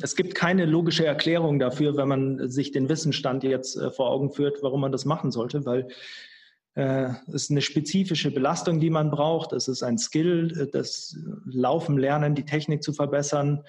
es 0.00 0.14
gibt 0.14 0.36
keine 0.36 0.64
logische 0.64 1.04
Erklärung 1.04 1.58
dafür, 1.58 1.96
wenn 1.96 2.08
man 2.08 2.48
sich 2.48 2.70
den 2.70 2.88
Wissensstand 2.88 3.42
jetzt 3.42 3.76
äh, 3.76 3.90
vor 3.90 4.10
Augen 4.10 4.30
führt, 4.30 4.62
warum 4.62 4.80
man 4.80 4.92
das 4.92 5.06
machen 5.06 5.32
sollte, 5.32 5.66
weil 5.66 5.88
ist 6.74 7.50
eine 7.50 7.60
spezifische 7.60 8.30
Belastung, 8.30 8.80
die 8.80 8.88
man 8.88 9.10
braucht. 9.10 9.52
Es 9.52 9.68
ist 9.68 9.82
ein 9.82 9.98
Skill, 9.98 10.58
äh, 10.58 10.70
das 10.70 11.16
Laufen 11.44 11.98
lernen, 11.98 12.34
die 12.34 12.44
Technik 12.44 12.82
zu 12.82 12.92
verbessern, 12.92 13.62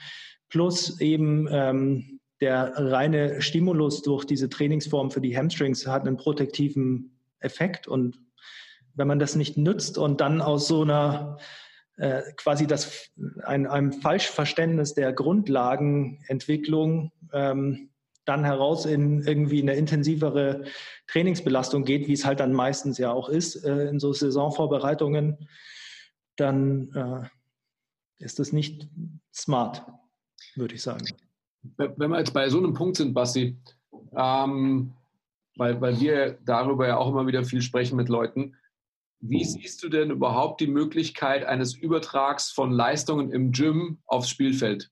plus 0.49 0.99
eben 1.01 1.47
ähm, 1.51 2.19
der 2.39 2.73
reine 2.75 3.41
Stimulus 3.41 4.01
durch 4.01 4.25
diese 4.25 4.49
Trainingsform 4.49 5.11
für 5.11 5.21
die 5.21 5.35
Hamstrings 5.35 5.87
hat 5.87 6.05
einen 6.05 6.17
protektiven 6.17 7.17
Effekt. 7.39 7.87
Und 7.87 8.19
wenn 8.95 9.07
man 9.07 9.19
das 9.19 9.35
nicht 9.35 9.57
nützt 9.57 9.97
und 9.97 10.21
dann 10.21 10.41
aus 10.41 10.67
so 10.67 10.81
einer 10.81 11.37
äh, 11.97 12.21
quasi 12.37 12.67
das 12.67 13.11
ein, 13.43 13.67
einem 13.67 13.93
Falschverständnis 13.93 14.93
der 14.93 15.13
Grundlagenentwicklung 15.13 17.11
ähm, 17.31 17.89
dann 18.25 18.43
heraus 18.43 18.85
in 18.85 19.21
irgendwie 19.21 19.61
eine 19.61 19.75
intensivere 19.75 20.63
Trainingsbelastung 21.07 21.83
geht, 21.83 22.07
wie 22.07 22.13
es 22.13 22.25
halt 22.25 22.39
dann 22.39 22.53
meistens 22.53 22.97
ja 22.97 23.11
auch 23.11 23.29
ist 23.29 23.63
äh, 23.63 23.87
in 23.89 23.99
so 23.99 24.13
Saisonvorbereitungen, 24.13 25.47
dann 26.37 26.91
äh, 26.93 28.23
ist 28.23 28.39
das 28.39 28.53
nicht 28.53 28.87
smart, 29.33 29.85
würde 30.55 30.75
ich 30.75 30.81
sagen. 30.81 31.05
Wenn 31.77 32.09
wir 32.09 32.19
jetzt 32.19 32.33
bei 32.33 32.49
so 32.49 32.57
einem 32.57 32.73
Punkt 32.73 32.97
sind, 32.97 33.13
Basti, 33.13 33.57
ähm, 34.15 34.93
weil, 35.55 35.79
weil 35.81 35.99
wir 35.99 36.37
darüber 36.45 36.87
ja 36.87 36.97
auch 36.97 37.09
immer 37.09 37.27
wieder 37.27 37.43
viel 37.43 37.61
sprechen 37.61 37.95
mit 37.95 38.09
Leuten, 38.09 38.55
wie 39.25 39.45
siehst 39.45 39.81
du 39.81 39.87
denn 39.87 40.11
überhaupt 40.11 40.59
die 40.59 40.67
Möglichkeit 40.67 41.45
eines 41.45 41.75
Übertrags 41.75 42.51
von 42.51 42.71
Leistungen 42.71 43.31
im 43.31 43.53
Gym 43.53 43.99
aufs 44.05 44.29
Spielfeld? 44.29 44.91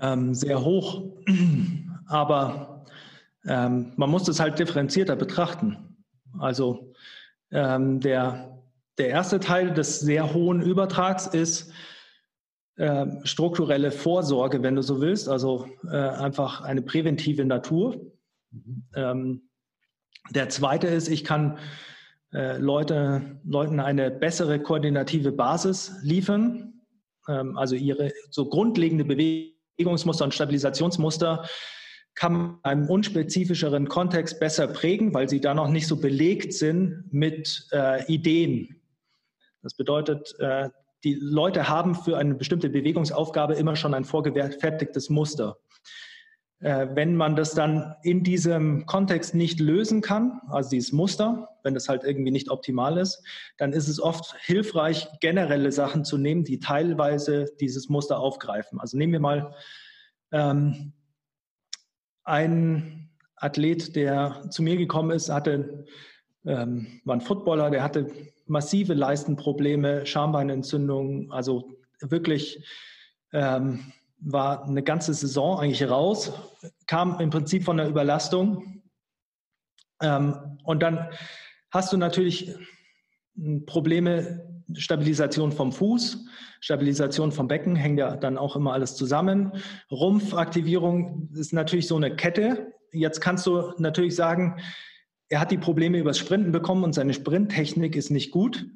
Ähm, 0.00 0.34
sehr 0.34 0.64
hoch. 0.64 1.02
Aber 2.06 2.84
ähm, 3.46 3.92
man 3.96 4.10
muss 4.10 4.24
das 4.24 4.40
halt 4.40 4.58
differenzierter 4.58 5.16
betrachten. 5.16 5.96
Also 6.38 6.92
ähm, 7.50 8.00
der, 8.00 8.58
der 8.98 9.08
erste 9.08 9.40
Teil 9.40 9.72
des 9.72 10.00
sehr 10.00 10.34
hohen 10.34 10.60
Übertrags 10.60 11.26
ist 11.26 11.72
äh, 12.76 13.06
strukturelle 13.24 13.92
Vorsorge, 13.92 14.62
wenn 14.62 14.74
du 14.74 14.82
so 14.82 15.00
willst, 15.00 15.28
also 15.28 15.68
äh, 15.84 15.96
einfach 15.96 16.62
eine 16.62 16.82
präventive 16.82 17.44
Natur. 17.44 18.00
Mhm. 18.50 18.84
Ähm, 18.94 19.42
der 20.30 20.48
zweite 20.48 20.88
ist, 20.88 21.08
ich 21.08 21.22
kann 21.22 21.58
äh, 22.32 22.58
Leute, 22.58 23.38
Leuten 23.44 23.78
eine 23.78 24.10
bessere 24.10 24.58
koordinative 24.58 25.30
Basis 25.30 25.92
liefern, 26.02 26.80
ähm, 27.28 27.56
also 27.56 27.76
ihre 27.76 28.12
so 28.30 28.48
grundlegende 28.48 29.04
Bewegung 29.04 29.53
Bewegungsmuster 29.76 30.24
und 30.24 30.34
Stabilisationsmuster 30.34 31.48
kann 32.14 32.32
man 32.32 32.58
einem 32.62 32.88
unspezifischeren 32.88 33.88
Kontext 33.88 34.38
besser 34.38 34.68
prägen, 34.68 35.12
weil 35.14 35.28
sie 35.28 35.40
da 35.40 35.52
noch 35.52 35.68
nicht 35.68 35.86
so 35.86 35.96
belegt 35.96 36.52
sind 36.52 37.12
mit 37.12 37.66
äh, 37.72 38.04
Ideen. 38.12 38.80
Das 39.62 39.74
bedeutet, 39.74 40.34
äh, 40.38 40.70
die 41.02 41.14
Leute 41.14 41.68
haben 41.68 41.94
für 41.94 42.16
eine 42.16 42.34
bestimmte 42.34 42.68
Bewegungsaufgabe 42.68 43.54
immer 43.54 43.76
schon 43.76 43.94
ein 43.94 44.04
vorgefertigtes 44.04 45.10
Muster. 45.10 45.58
Äh, 46.64 46.96
wenn 46.96 47.14
man 47.14 47.36
das 47.36 47.50
dann 47.50 47.94
in 48.02 48.24
diesem 48.24 48.86
Kontext 48.86 49.34
nicht 49.34 49.60
lösen 49.60 50.00
kann, 50.00 50.40
also 50.48 50.70
dieses 50.70 50.92
Muster, 50.92 51.50
wenn 51.62 51.74
das 51.74 51.90
halt 51.90 52.04
irgendwie 52.04 52.30
nicht 52.30 52.48
optimal 52.48 52.96
ist, 52.96 53.22
dann 53.58 53.74
ist 53.74 53.86
es 53.86 54.00
oft 54.00 54.34
hilfreich, 54.40 55.06
generelle 55.20 55.70
Sachen 55.72 56.06
zu 56.06 56.16
nehmen, 56.16 56.42
die 56.42 56.60
teilweise 56.60 57.44
dieses 57.60 57.90
Muster 57.90 58.18
aufgreifen. 58.18 58.80
Also 58.80 58.96
nehmen 58.96 59.12
wir 59.12 59.20
mal 59.20 59.54
ähm, 60.32 60.94
einen 62.22 63.10
Athlet, 63.36 63.94
der 63.94 64.46
zu 64.48 64.62
mir 64.62 64.78
gekommen 64.78 65.10
ist, 65.10 65.28
hatte, 65.28 65.84
ähm, 66.46 66.98
war 67.04 67.16
ein 67.16 67.20
Footballer, 67.20 67.68
der 67.68 67.82
hatte 67.82 68.10
massive 68.46 68.94
Leistenprobleme, 68.94 70.06
Schambeinentzündungen, 70.06 71.30
also 71.30 71.76
wirklich 72.00 72.66
ähm, 73.34 73.92
war 74.24 74.64
eine 74.64 74.82
ganze 74.82 75.12
Saison 75.12 75.58
eigentlich 75.58 75.88
raus, 75.88 76.32
kam 76.86 77.20
im 77.20 77.30
Prinzip 77.30 77.64
von 77.64 77.76
der 77.76 77.88
Überlastung. 77.88 78.82
Ähm, 80.02 80.58
und 80.64 80.82
dann 80.82 81.10
hast 81.70 81.92
du 81.92 81.96
natürlich 81.96 82.54
Probleme, 83.66 84.62
Stabilisation 84.74 85.52
vom 85.52 85.72
Fuß, 85.72 86.24
Stabilisation 86.60 87.32
vom 87.32 87.48
Becken, 87.48 87.76
hängt 87.76 87.98
ja 87.98 88.16
dann 88.16 88.38
auch 88.38 88.56
immer 88.56 88.72
alles 88.72 88.96
zusammen. 88.96 89.52
Rumpfaktivierung 89.90 91.28
ist 91.34 91.52
natürlich 91.52 91.86
so 91.86 91.96
eine 91.96 92.16
Kette. 92.16 92.72
Jetzt 92.92 93.20
kannst 93.20 93.46
du 93.46 93.72
natürlich 93.76 94.14
sagen, 94.14 94.56
er 95.28 95.40
hat 95.40 95.50
die 95.50 95.58
Probleme 95.58 95.98
übers 95.98 96.18
Sprinten 96.18 96.52
bekommen 96.52 96.84
und 96.84 96.94
seine 96.94 97.12
Sprinttechnik 97.12 97.96
ist 97.96 98.10
nicht 98.10 98.30
gut. 98.30 98.66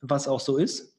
was 0.00 0.28
auch 0.28 0.40
so 0.40 0.58
ist. 0.58 0.97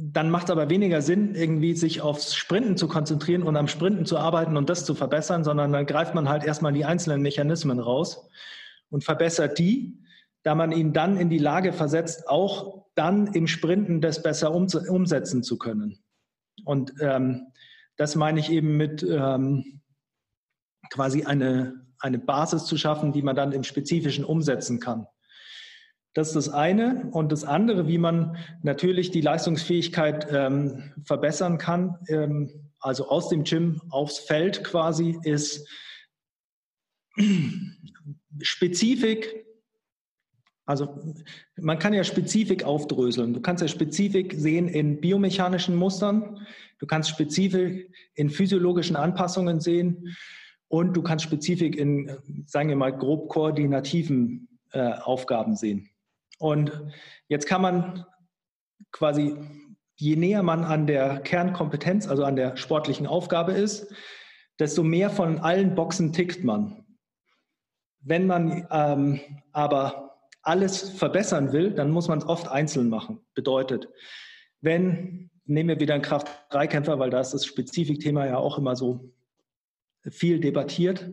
Dann 0.00 0.30
macht 0.30 0.44
es 0.44 0.50
aber 0.52 0.70
weniger 0.70 1.02
Sinn, 1.02 1.34
irgendwie 1.34 1.74
sich 1.74 2.02
aufs 2.02 2.36
Sprinten 2.36 2.76
zu 2.76 2.86
konzentrieren 2.86 3.42
und 3.42 3.56
am 3.56 3.66
Sprinten 3.66 4.06
zu 4.06 4.16
arbeiten 4.16 4.56
und 4.56 4.70
das 4.70 4.84
zu 4.84 4.94
verbessern, 4.94 5.42
sondern 5.42 5.72
dann 5.72 5.86
greift 5.86 6.14
man 6.14 6.28
halt 6.28 6.44
erstmal 6.44 6.72
die 6.72 6.84
einzelnen 6.84 7.20
Mechanismen 7.20 7.80
raus 7.80 8.28
und 8.90 9.02
verbessert 9.02 9.58
die, 9.58 9.98
da 10.44 10.54
man 10.54 10.70
ihn 10.70 10.92
dann 10.92 11.16
in 11.16 11.30
die 11.30 11.38
Lage 11.38 11.72
versetzt, 11.72 12.28
auch 12.28 12.84
dann 12.94 13.26
im 13.34 13.48
Sprinten 13.48 14.00
das 14.00 14.22
besser 14.22 14.54
umsetzen 14.54 15.42
zu 15.42 15.58
können. 15.58 15.98
Und 16.64 16.92
ähm, 17.00 17.48
das 17.96 18.14
meine 18.14 18.38
ich 18.38 18.52
eben 18.52 18.76
mit 18.76 19.02
ähm, 19.02 19.80
quasi 20.90 21.24
eine, 21.24 21.86
eine 21.98 22.20
Basis 22.20 22.66
zu 22.66 22.76
schaffen, 22.76 23.12
die 23.12 23.22
man 23.22 23.34
dann 23.34 23.50
im 23.50 23.64
Spezifischen 23.64 24.24
umsetzen 24.24 24.78
kann. 24.78 25.08
Das 26.18 26.34
ist 26.34 26.48
das 26.48 26.48
eine. 26.48 27.08
Und 27.12 27.30
das 27.30 27.44
andere, 27.44 27.86
wie 27.86 27.96
man 27.96 28.36
natürlich 28.64 29.12
die 29.12 29.20
Leistungsfähigkeit 29.20 30.26
ähm, 30.32 30.92
verbessern 31.04 31.58
kann, 31.58 31.96
ähm, 32.08 32.50
also 32.80 33.08
aus 33.08 33.28
dem 33.28 33.44
Gym 33.44 33.80
aufs 33.90 34.18
Feld 34.18 34.64
quasi, 34.64 35.16
ist 35.22 35.68
Spezifik. 38.42 39.46
Also 40.66 40.98
man 41.54 41.78
kann 41.78 41.94
ja 41.94 42.02
Spezifik 42.02 42.64
aufdröseln. 42.64 43.32
Du 43.32 43.40
kannst 43.40 43.62
ja 43.62 43.68
Spezifik 43.68 44.34
sehen 44.36 44.66
in 44.66 45.00
biomechanischen 45.00 45.76
Mustern, 45.76 46.44
du 46.80 46.86
kannst 46.88 47.10
Spezifik 47.10 47.94
in 48.14 48.28
physiologischen 48.28 48.96
Anpassungen 48.96 49.60
sehen 49.60 50.16
und 50.66 50.96
du 50.96 51.02
kannst 51.02 51.24
Spezifik 51.26 51.76
in, 51.76 52.10
sagen 52.46 52.70
wir 52.70 52.76
mal, 52.76 52.90
grob 52.90 53.28
koordinativen 53.28 54.48
äh, 54.72 54.94
Aufgaben 54.94 55.54
sehen. 55.54 55.87
Und 56.38 56.72
jetzt 57.28 57.46
kann 57.46 57.62
man 57.62 58.04
quasi, 58.92 59.36
je 59.96 60.16
näher 60.16 60.42
man 60.42 60.64
an 60.64 60.86
der 60.86 61.20
Kernkompetenz, 61.20 62.08
also 62.08 62.24
an 62.24 62.36
der 62.36 62.56
sportlichen 62.56 63.06
Aufgabe 63.06 63.52
ist, 63.52 63.92
desto 64.58 64.82
mehr 64.82 65.10
von 65.10 65.38
allen 65.38 65.74
Boxen 65.74 66.12
tickt 66.12 66.44
man. 66.44 66.84
Wenn 68.00 68.26
man 68.26 68.66
ähm, 68.70 69.20
aber 69.52 70.16
alles 70.42 70.90
verbessern 70.90 71.52
will, 71.52 71.72
dann 71.72 71.90
muss 71.90 72.08
man 72.08 72.18
es 72.18 72.26
oft 72.26 72.48
einzeln 72.48 72.88
machen. 72.88 73.20
Bedeutet, 73.34 73.88
wenn, 74.60 75.30
nehmen 75.44 75.68
wir 75.68 75.80
wieder 75.80 75.94
einen 75.94 76.02
Kraft-3-Kämpfer, 76.02 76.98
weil 76.98 77.10
da 77.10 77.20
ist 77.20 77.34
das 77.34 77.44
Spezifikthema 77.44 78.26
ja 78.26 78.38
auch 78.38 78.58
immer 78.58 78.76
so 78.76 79.12
viel 80.08 80.40
debattiert. 80.40 81.10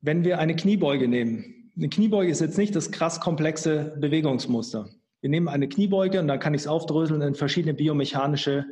Wenn 0.00 0.24
wir 0.24 0.38
eine 0.38 0.54
Kniebeuge 0.54 1.08
nehmen, 1.08 1.63
eine 1.76 1.88
Kniebeuge 1.88 2.30
ist 2.30 2.40
jetzt 2.40 2.58
nicht 2.58 2.76
das 2.76 2.90
krass 2.90 3.20
komplexe 3.20 3.96
Bewegungsmuster. 3.98 4.88
Wir 5.20 5.30
nehmen 5.30 5.48
eine 5.48 5.68
Kniebeuge 5.68 6.20
und 6.20 6.28
dann 6.28 6.38
kann 6.38 6.54
ich 6.54 6.62
es 6.62 6.66
aufdröseln 6.66 7.22
in 7.22 7.34
verschiedene 7.34 7.74
biomechanische 7.74 8.66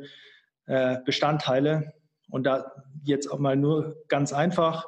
äh, 0.65 0.97
Bestandteile. 1.05 1.93
Und 2.29 2.45
da 2.45 2.71
jetzt 3.03 3.27
auch 3.29 3.39
mal 3.39 3.55
nur 3.55 3.97
ganz 4.07 4.33
einfach 4.33 4.87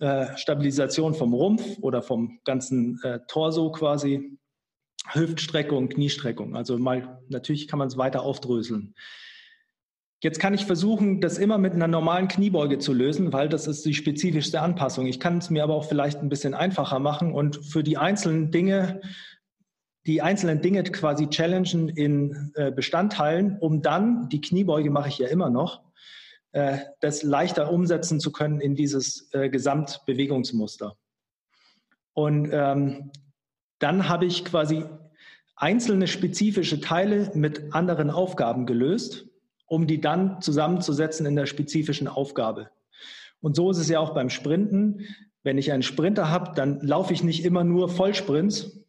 äh, 0.00 0.36
Stabilisation 0.36 1.14
vom 1.14 1.32
Rumpf 1.34 1.78
oder 1.80 2.02
vom 2.02 2.40
ganzen 2.44 3.00
äh, 3.04 3.20
Torso 3.28 3.70
quasi, 3.70 4.38
Hüftstreckung, 5.12 5.88
Kniestreckung. 5.88 6.56
Also 6.56 6.78
mal 6.78 7.22
natürlich 7.28 7.68
kann 7.68 7.78
man 7.78 7.88
es 7.88 7.96
weiter 7.96 8.22
aufdröseln. 8.22 8.94
Jetzt 10.22 10.40
kann 10.40 10.54
ich 10.54 10.64
versuchen, 10.64 11.20
das 11.20 11.38
immer 11.38 11.58
mit 11.58 11.74
einer 11.74 11.88
normalen 11.88 12.28
Kniebeuge 12.28 12.78
zu 12.78 12.92
lösen, 12.92 13.32
weil 13.32 13.48
das 13.48 13.66
ist 13.66 13.84
die 13.84 13.94
spezifischste 13.94 14.60
Anpassung. 14.62 15.06
Ich 15.06 15.20
kann 15.20 15.38
es 15.38 15.50
mir 15.50 15.62
aber 15.62 15.74
auch 15.74 15.84
vielleicht 15.84 16.20
ein 16.20 16.28
bisschen 16.28 16.54
einfacher 16.54 16.98
machen 16.98 17.32
und 17.32 17.64
für 17.64 17.82
die 17.82 17.98
einzelnen 17.98 18.50
Dinge, 18.50 19.02
die 20.06 20.22
einzelnen 20.22 20.62
Dinge 20.62 20.82
quasi 20.84 21.28
challengen 21.28 21.88
in 21.88 22.52
äh, 22.54 22.70
Bestandteilen, 22.70 23.58
um 23.58 23.82
dann, 23.82 24.28
die 24.30 24.40
Kniebeuge 24.40 24.90
mache 24.90 25.08
ich 25.08 25.18
ja 25.18 25.28
immer 25.28 25.50
noch, 25.50 25.82
äh, 26.52 26.78
das 27.00 27.22
leichter 27.22 27.70
umsetzen 27.70 28.20
zu 28.20 28.32
können 28.32 28.60
in 28.60 28.76
dieses 28.76 29.28
äh, 29.32 29.50
Gesamtbewegungsmuster. 29.50 30.96
Und 32.14 32.48
ähm, 32.52 33.10
dann 33.78 34.08
habe 34.08 34.24
ich 34.24 34.44
quasi 34.44 34.84
einzelne 35.56 36.06
spezifische 36.06 36.80
Teile 36.80 37.30
mit 37.34 37.74
anderen 37.74 38.10
Aufgaben 38.10 38.66
gelöst 38.66 39.26
um 39.74 39.88
die 39.88 40.00
dann 40.00 40.40
zusammenzusetzen 40.40 41.26
in 41.26 41.34
der 41.34 41.46
spezifischen 41.46 42.06
Aufgabe. 42.06 42.70
Und 43.40 43.56
so 43.56 43.70
ist 43.70 43.78
es 43.78 43.88
ja 43.88 43.98
auch 43.98 44.14
beim 44.14 44.30
Sprinten. 44.30 45.00
Wenn 45.42 45.58
ich 45.58 45.72
einen 45.72 45.82
Sprinter 45.82 46.30
habe, 46.30 46.52
dann 46.54 46.80
laufe 46.80 47.12
ich 47.12 47.24
nicht 47.24 47.44
immer 47.44 47.64
nur 47.64 47.88
Vollsprints, 47.88 48.80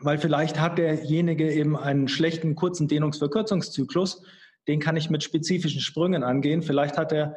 weil 0.00 0.18
vielleicht 0.18 0.60
hat 0.60 0.76
derjenige 0.76 1.50
eben 1.50 1.74
einen 1.74 2.06
schlechten 2.06 2.54
kurzen 2.54 2.86
Dehnungsverkürzungszyklus. 2.86 4.22
Den 4.68 4.78
kann 4.78 4.96
ich 4.96 5.08
mit 5.08 5.24
spezifischen 5.24 5.80
Sprüngen 5.80 6.22
angehen. 6.22 6.62
Vielleicht 6.62 6.98
hat 6.98 7.10
er 7.10 7.36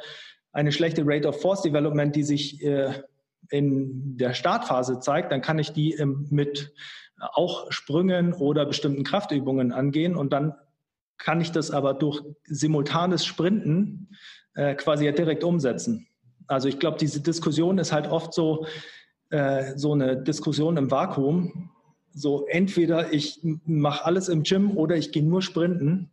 eine 0.51 0.73
schlechte 0.73 1.03
Rate 1.05 1.29
of 1.29 1.41
Force 1.41 1.61
Development, 1.61 2.13
die 2.13 2.23
sich 2.23 2.61
äh, 2.61 3.01
in 3.49 4.17
der 4.17 4.33
Startphase 4.33 4.99
zeigt. 4.99 5.31
Dann 5.31 5.41
kann 5.41 5.57
ich 5.57 5.71
die 5.71 5.93
ähm, 5.93 6.27
mit 6.29 6.73
auch 7.17 7.71
Sprüngen 7.71 8.33
oder 8.33 8.65
bestimmten 8.65 9.05
Kraftübungen 9.05 9.71
angehen 9.71 10.15
und 10.17 10.33
dann 10.33 10.53
kann 11.23 11.39
ich 11.39 11.51
das 11.51 11.71
aber 11.71 11.93
durch 11.93 12.21
simultanes 12.45 13.25
Sprinten 13.25 14.09
äh, 14.55 14.75
quasi 14.75 15.05
ja 15.05 15.11
direkt 15.11 15.43
umsetzen. 15.43 16.07
Also 16.47 16.67
ich 16.67 16.79
glaube, 16.79 16.97
diese 16.97 17.21
Diskussion 17.21 17.77
ist 17.77 17.91
halt 17.91 18.07
oft 18.07 18.33
so, 18.33 18.65
äh, 19.29 19.77
so 19.77 19.93
eine 19.93 20.17
Diskussion 20.17 20.77
im 20.77 20.89
Vakuum. 20.89 21.69
So 22.13 22.47
entweder 22.47 23.13
ich 23.13 23.39
mache 23.65 24.03
alles 24.03 24.29
im 24.29 24.43
Gym 24.43 24.75
oder 24.75 24.97
ich 24.97 25.11
gehe 25.11 25.23
nur 25.23 25.41
sprinten. 25.41 26.09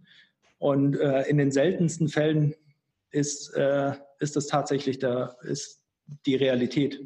Und 0.59 0.99
äh, 0.99 1.23
in 1.23 1.39
den 1.39 1.51
seltensten 1.53 2.09
Fällen 2.09 2.55
ist, 3.11 3.55
äh, 3.55 3.93
ist 4.21 4.37
das 4.37 4.47
tatsächlich 4.47 4.99
da, 4.99 5.37
ist 5.43 5.83
die 6.27 6.35
Realität. 6.35 7.01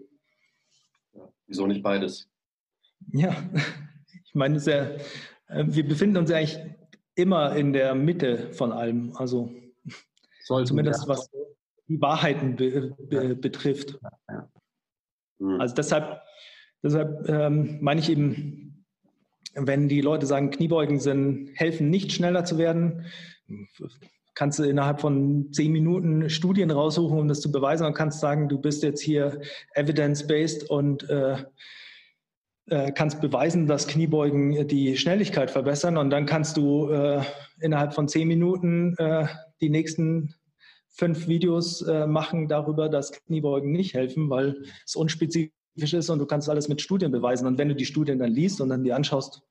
Ja, 1.14 1.28
wieso 1.46 1.66
nicht 1.66 1.82
beides? 1.82 2.28
Ja, 3.12 3.36
ich 4.24 4.34
meine, 4.34 4.58
ja, 4.58 4.90
äh, 5.48 5.64
wir 5.66 5.86
befinden 5.86 6.16
uns 6.16 6.32
eigentlich 6.32 6.58
immer 7.14 7.54
in 7.56 7.72
der 7.72 7.94
Mitte 7.94 8.52
von 8.52 8.72
allem. 8.72 9.12
Also 9.16 9.52
Sollten, 10.44 10.66
zumindest 10.66 11.02
ja. 11.02 11.08
was 11.08 11.30
die 11.88 12.00
Wahrheiten 12.00 12.56
be, 12.56 12.96
be, 12.98 13.34
betrifft. 13.36 13.98
Ja. 14.28 14.48
Mhm. 15.38 15.60
Also 15.60 15.74
deshalb, 15.74 16.22
deshalb 16.82 17.28
ähm, 17.28 17.78
meine 17.80 18.00
ich 18.00 18.10
eben, 18.10 18.84
wenn 19.54 19.88
die 19.88 20.00
Leute 20.00 20.26
sagen, 20.26 20.50
Kniebeugen 20.50 20.98
sind, 20.98 21.50
helfen 21.54 21.90
nicht 21.90 22.12
schneller 22.12 22.44
zu 22.44 22.58
werden, 22.58 23.06
kannst 24.34 24.58
du 24.58 24.62
innerhalb 24.62 25.00
von 25.00 25.52
zehn 25.52 25.72
Minuten 25.72 26.30
Studien 26.30 26.70
raussuchen, 26.70 27.18
um 27.18 27.28
das 27.28 27.40
zu 27.40 27.52
beweisen 27.52 27.86
und 27.86 27.94
kannst 27.94 28.20
sagen, 28.20 28.48
du 28.48 28.58
bist 28.58 28.82
jetzt 28.82 29.02
hier 29.02 29.40
evidence-based 29.74 30.70
und 30.70 31.08
äh, 31.10 31.44
äh, 32.66 32.92
kannst 32.92 33.20
beweisen, 33.20 33.66
dass 33.66 33.86
Kniebeugen 33.86 34.66
die 34.68 34.96
Schnelligkeit 34.96 35.50
verbessern 35.50 35.96
und 35.96 36.10
dann 36.10 36.26
kannst 36.26 36.56
du 36.56 36.88
äh, 36.90 37.22
innerhalb 37.60 37.94
von 37.94 38.08
zehn 38.08 38.28
Minuten 38.28 38.94
äh, 38.98 39.26
die 39.60 39.68
nächsten 39.68 40.34
fünf 40.88 41.26
Videos 41.26 41.82
äh, 41.82 42.06
machen 42.06 42.48
darüber, 42.48 42.88
dass 42.88 43.12
Kniebeugen 43.12 43.72
nicht 43.72 43.94
helfen, 43.94 44.30
weil 44.30 44.62
es 44.86 44.94
unspezifisch 44.94 45.52
ist 45.92 46.10
und 46.10 46.18
du 46.18 46.26
kannst 46.26 46.48
alles 46.48 46.68
mit 46.68 46.80
Studien 46.82 47.10
beweisen. 47.10 47.46
Und 47.46 47.58
wenn 47.58 47.68
du 47.68 47.74
die 47.74 47.86
Studien 47.86 48.18
dann 48.18 48.30
liest 48.30 48.60
und 48.60 48.68
dann 48.68 48.84
die 48.84 48.92
anschaust, 48.92 49.42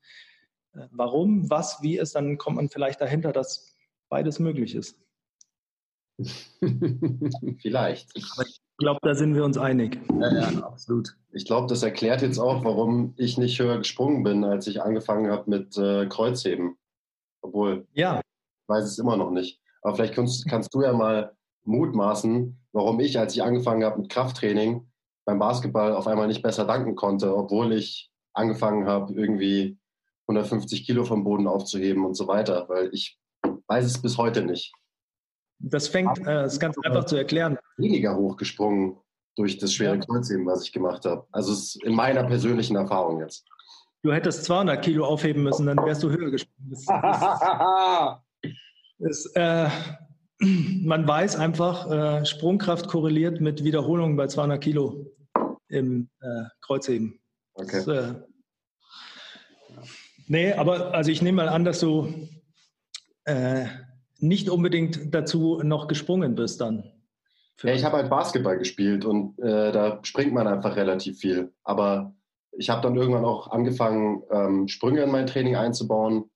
äh, 0.74 0.88
warum, 0.92 1.50
was, 1.50 1.82
wie 1.82 1.98
ist, 1.98 2.16
dann 2.16 2.38
kommt 2.38 2.58
man 2.58 2.70
vielleicht 2.70 3.02
dahinter, 3.02 3.32
dass 3.32 3.76
beides 4.10 4.40
möglich 4.40 4.76
ist. 4.76 4.98
vielleicht. 7.62 8.10
Aber 8.16 8.46
glaube, 8.82 9.00
da 9.02 9.16
sind 9.16 9.36
wir 9.36 9.46
uns 9.46 9.58
einig. 9.58 10.00
Ja, 10.20 10.34
ja, 10.34 10.64
absolut. 10.64 11.16
Ich 11.32 11.46
glaube, 11.46 11.68
das 11.68 11.84
erklärt 11.84 12.22
jetzt 12.22 12.40
auch, 12.40 12.66
warum 12.66 13.14
ich 13.16 13.38
nicht 13.38 13.60
höher 13.60 13.78
gesprungen 13.78 14.24
bin, 14.24 14.44
als 14.44 14.68
ich 14.68 14.82
angefangen 14.82 15.32
habe 15.32 15.50
mit 15.50 15.78
äh, 15.78 16.08
Kreuzheben. 16.08 16.76
Obwohl, 17.42 17.88
ja. 17.94 18.20
ich 18.20 18.70
weiß 18.70 18.84
es 18.84 18.98
immer 18.98 19.16
noch 19.16 19.32
nicht. 19.32 19.62
Aber 19.82 19.96
vielleicht 19.96 20.16
kannst, 20.16 20.48
kannst 20.50 20.74
du 20.74 20.82
ja 20.82 20.94
mal 20.94 21.32
mutmaßen, 21.64 22.60
warum 22.74 23.00
ich, 23.00 23.18
als 23.20 23.36
ich 23.36 23.44
angefangen 23.44 23.84
habe 23.84 24.02
mit 24.02 24.10
Krafttraining, 24.10 24.88
beim 25.26 25.40
Basketball 25.40 25.94
auf 25.94 26.08
einmal 26.08 26.28
nicht 26.28 26.42
besser 26.42 26.66
danken 26.66 26.96
konnte, 26.96 27.36
obwohl 27.36 27.74
ich 27.74 28.12
angefangen 28.34 28.88
habe, 28.88 29.14
irgendwie 29.14 29.78
150 30.28 30.86
Kilo 30.86 31.06
vom 31.06 31.24
Boden 31.24 31.48
aufzuheben 31.48 32.06
und 32.06 32.16
so 32.16 32.28
weiter, 32.28 32.68
weil 32.68 32.90
ich 32.94 33.20
weiß 33.68 33.86
es 33.86 34.02
bis 34.02 34.18
heute 34.18 34.44
nicht. 34.44 34.74
Das 35.64 35.88
fängt, 35.88 36.26
äh, 36.26 36.46
ist 36.46 36.60
ganz 36.60 36.78
einfach 36.84 37.06
zu 37.06 37.16
erklären. 37.16 37.58
Weniger 37.78 38.16
hochgesprungen 38.16 38.98
durch 39.36 39.58
das 39.58 39.74
schwere 39.74 39.96
ja. 39.96 40.02
Kreuzheben, 40.02 40.46
was 40.46 40.64
ich 40.64 40.72
gemacht 40.72 41.06
habe. 41.06 41.26
Also 41.32 41.54
es 41.54 41.76
ist 41.76 41.84
in 41.84 41.94
meiner 41.94 42.24
persönlichen 42.24 42.76
Erfahrung 42.76 43.20
jetzt. 43.22 43.46
Du 44.04 44.12
hättest 44.12 44.46
200 44.46 44.84
Kilo 44.84 45.06
aufheben 45.06 45.44
müssen, 45.44 45.68
dann 45.68 45.78
wärst 45.78 46.02
du 46.04 46.10
höher 46.10 46.32
gesprungen. 46.32 46.72
Das, 46.72 46.86
das, 49.00 49.26
ist, 49.26 49.36
äh, 49.36 49.70
man 50.84 51.08
weiß 51.08 51.36
einfach, 51.36 51.90
äh, 51.90 52.26
Sprungkraft 52.26 52.88
korreliert 52.88 53.42
mit 53.42 53.64
Wiederholungen 53.64 54.18
bei 54.18 54.28
200 54.28 54.62
Kilo 54.62 55.06
im 55.68 56.10
äh, 56.20 56.44
Kreuzheben. 56.62 57.20
Okay. 57.54 57.84
Das, 57.86 57.88
äh, 57.88 58.14
Nee, 60.32 60.54
aber 60.54 60.94
also 60.94 61.12
ich 61.12 61.22
nehme 61.22 61.44
mal 61.44 61.50
an, 61.50 61.66
dass 61.66 61.82
du 61.82 62.30
äh, 63.26 63.66
nicht 64.22 64.50
unbedingt 64.50 65.14
dazu 65.14 65.60
noch 65.64 65.88
gesprungen 65.88 66.36
bist 66.36 66.62
dann. 66.62 66.92
Ja, 67.64 67.74
ich 67.74 67.84
habe 67.84 67.98
halt 67.98 68.10
Basketball 68.10 68.58
gespielt 68.58 69.06
und 69.06 69.38
äh, 69.40 69.72
da 69.72 70.00
springt 70.04 70.34
man 70.34 70.48
einfach 70.48 70.76
relativ 70.76 71.20
viel. 71.20 71.54
Aber 71.64 72.14
ich 72.52 72.70
habe 72.70 72.82
dann 72.82 72.96
irgendwann 72.96 73.26
auch 73.26 73.52
angefangen, 73.52 74.24
ähm, 74.32 74.68
Sprünge 74.68 75.04
in 75.04 75.12
mein 75.12 75.28
Training 75.28 75.56
einzubauen. 75.56 76.30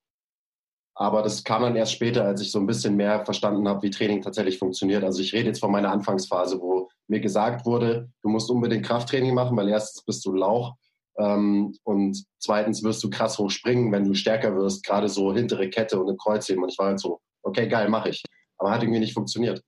Aber 0.94 1.24
das 1.24 1.44
kam 1.44 1.64
dann 1.64 1.76
erst 1.76 1.92
später, 1.92 2.24
als 2.24 2.42
ich 2.42 2.52
so 2.52 2.60
ein 2.60 2.68
bisschen 2.68 2.96
mehr 2.96 3.26
verstanden 3.26 3.68
habe, 3.68 3.82
wie 3.84 3.90
Training 3.90 4.22
tatsächlich 4.22 4.60
funktioniert. 4.60 5.04
Also 5.04 5.22
ich 5.22 5.34
rede 5.34 5.48
jetzt 5.48 5.60
von 5.60 5.72
meiner 5.72 5.92
Anfangsphase, 5.92 6.62
wo 6.62 6.90
mir 7.08 7.20
gesagt 7.20 7.66
wurde, 7.66 8.10
du 8.22 8.30
musst 8.30 8.50
unbedingt 8.50 8.86
Krafttraining 8.86 9.34
machen, 9.34 9.58
weil 9.58 9.68
erstens 9.68 10.04
bist 10.06 10.26
du 10.26 10.34
Lauch 10.34 10.76
ähm, 11.18 11.76
und 11.84 12.24
zweitens 12.40 12.84
wirst 12.84 13.04
du 13.04 13.10
krass 13.10 13.38
hoch 13.38 13.50
springen, 13.50 13.92
wenn 13.92 14.06
du 14.06 14.14
stärker 14.14 14.56
wirst, 14.56 14.86
gerade 14.86 15.10
so 15.10 15.34
hintere 15.34 15.70
Kette 15.70 16.00
und 16.00 16.10
im 16.10 16.18
Kreuzheben. 16.18 16.64
Und 16.64 16.72
ich 16.72 16.78
war 16.78 16.88
halt 16.88 17.00
so, 17.00 17.20
okay, 17.46 17.68
geil, 17.68 17.89
mache 17.89 18.10
ich. 18.10 18.24
Aber 18.58 18.72
hat 18.72 18.84
irgendwie 18.84 19.00
nicht 19.00 19.14
funktioniert. 19.14 19.64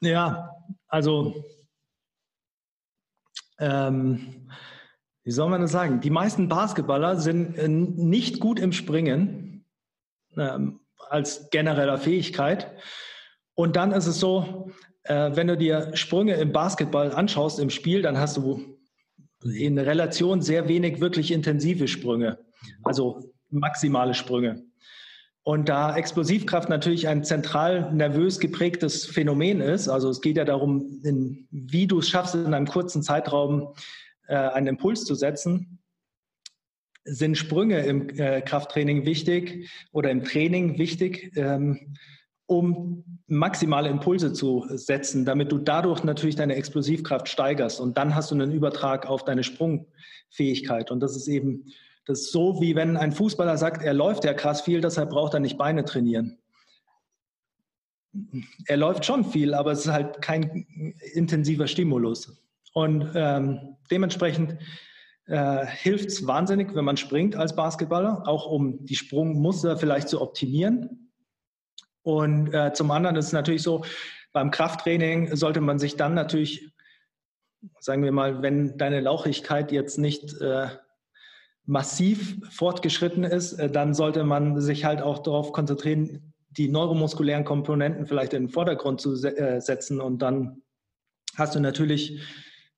Ja, 0.00 0.50
also 0.88 1.44
ähm, 3.58 4.48
wie 5.24 5.30
soll 5.30 5.48
man 5.48 5.60
das 5.60 5.70
sagen? 5.70 6.00
Die 6.00 6.10
meisten 6.10 6.48
Basketballer 6.48 7.16
sind 7.16 7.56
äh, 7.56 7.68
nicht 7.68 8.40
gut 8.40 8.58
im 8.58 8.72
Springen 8.72 9.64
ähm, 10.36 10.80
als 11.08 11.50
genereller 11.50 11.98
Fähigkeit. 11.98 12.72
Und 13.54 13.76
dann 13.76 13.92
ist 13.92 14.06
es 14.06 14.18
so, 14.18 14.72
äh, 15.04 15.30
wenn 15.34 15.46
du 15.46 15.56
dir 15.56 15.96
Sprünge 15.96 16.34
im 16.34 16.52
Basketball 16.52 17.12
anschaust 17.12 17.60
im 17.60 17.70
Spiel, 17.70 18.02
dann 18.02 18.18
hast 18.18 18.36
du 18.36 18.78
in 19.44 19.78
Relation 19.78 20.40
sehr 20.40 20.68
wenig 20.68 21.00
wirklich 21.00 21.30
intensive 21.30 21.88
Sprünge, 21.88 22.38
also 22.84 23.32
maximale 23.50 24.14
Sprünge. 24.14 24.64
Und 25.44 25.68
da 25.68 25.96
Explosivkraft 25.96 26.68
natürlich 26.68 27.08
ein 27.08 27.24
zentral 27.24 27.92
nervös 27.92 28.38
geprägtes 28.38 29.04
Phänomen 29.06 29.60
ist, 29.60 29.88
also 29.88 30.08
es 30.08 30.20
geht 30.20 30.36
ja 30.36 30.44
darum, 30.44 31.00
in, 31.02 31.48
wie 31.50 31.88
du 31.88 31.98
es 31.98 32.08
schaffst, 32.08 32.36
in 32.36 32.54
einem 32.54 32.68
kurzen 32.68 33.02
Zeitraum 33.02 33.74
äh, 34.28 34.36
einen 34.36 34.68
Impuls 34.68 35.04
zu 35.04 35.16
setzen, 35.16 35.80
sind 37.04 37.36
Sprünge 37.36 37.80
im 37.80 38.08
äh, 38.10 38.40
Krafttraining 38.42 39.04
wichtig 39.04 39.68
oder 39.90 40.10
im 40.10 40.22
Training 40.22 40.78
wichtig, 40.78 41.32
ähm, 41.36 41.96
um 42.46 43.04
maximale 43.26 43.88
Impulse 43.88 44.32
zu 44.32 44.64
setzen, 44.68 45.24
damit 45.24 45.50
du 45.50 45.58
dadurch 45.58 46.04
natürlich 46.04 46.36
deine 46.36 46.54
Explosivkraft 46.54 47.28
steigerst. 47.28 47.80
Und 47.80 47.96
dann 47.98 48.14
hast 48.14 48.30
du 48.30 48.36
einen 48.36 48.52
Übertrag 48.52 49.06
auf 49.06 49.24
deine 49.24 49.42
Sprungfähigkeit. 49.42 50.92
Und 50.92 51.00
das 51.00 51.16
ist 51.16 51.26
eben 51.26 51.72
das 52.06 52.20
ist 52.20 52.32
so, 52.32 52.60
wie 52.60 52.74
wenn 52.74 52.96
ein 52.96 53.12
Fußballer 53.12 53.56
sagt, 53.56 53.82
er 53.82 53.94
läuft 53.94 54.24
ja 54.24 54.34
krass 54.34 54.62
viel, 54.62 54.80
deshalb 54.80 55.10
braucht 55.10 55.34
er 55.34 55.40
nicht 55.40 55.56
Beine 55.56 55.84
trainieren. 55.84 56.38
Er 58.66 58.76
läuft 58.76 59.04
schon 59.06 59.24
viel, 59.24 59.54
aber 59.54 59.72
es 59.72 59.86
ist 59.86 59.92
halt 59.92 60.20
kein 60.20 60.66
intensiver 61.14 61.66
Stimulus. 61.66 62.42
Und 62.74 63.10
ähm, 63.14 63.76
dementsprechend 63.90 64.58
äh, 65.26 65.64
hilft 65.66 66.08
es 66.08 66.26
wahnsinnig, 66.26 66.74
wenn 66.74 66.84
man 66.84 66.96
springt 66.96 67.36
als 67.36 67.54
Basketballer, 67.54 68.26
auch 68.26 68.46
um 68.46 68.84
die 68.84 68.96
Sprungmuster 68.96 69.78
vielleicht 69.78 70.08
zu 70.08 70.20
optimieren. 70.20 71.10
Und 72.02 72.52
äh, 72.52 72.72
zum 72.72 72.90
anderen 72.90 73.16
ist 73.16 73.26
es 73.26 73.32
natürlich 73.32 73.62
so, 73.62 73.84
beim 74.32 74.50
Krafttraining 74.50 75.36
sollte 75.36 75.60
man 75.60 75.78
sich 75.78 75.96
dann 75.96 76.14
natürlich, 76.14 76.72
sagen 77.78 78.02
wir 78.02 78.12
mal, 78.12 78.42
wenn 78.42 78.76
deine 78.76 79.00
Lauchigkeit 79.00 79.70
jetzt 79.70 79.98
nicht 79.98 80.40
äh, 80.40 80.68
massiv 81.64 82.36
fortgeschritten 82.50 83.24
ist, 83.24 83.54
äh, 83.54 83.70
dann 83.70 83.94
sollte 83.94 84.24
man 84.24 84.60
sich 84.60 84.84
halt 84.84 85.02
auch 85.02 85.20
darauf 85.20 85.52
konzentrieren, 85.52 86.32
die 86.50 86.68
neuromuskulären 86.68 87.44
Komponenten 87.44 88.06
vielleicht 88.06 88.34
in 88.34 88.44
den 88.44 88.50
Vordergrund 88.50 89.00
zu 89.00 89.14
äh, 89.24 89.60
setzen 89.60 90.00
und 90.00 90.20
dann 90.20 90.62
hast 91.36 91.54
du 91.54 91.60
natürlich 91.60 92.20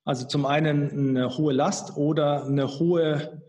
also 0.04 0.26
zum 0.26 0.44
einen 0.46 1.16
eine 1.16 1.36
hohe 1.36 1.52
Last 1.52 1.96
oder 1.96 2.44
eine 2.44 2.78
hohe 2.78 3.42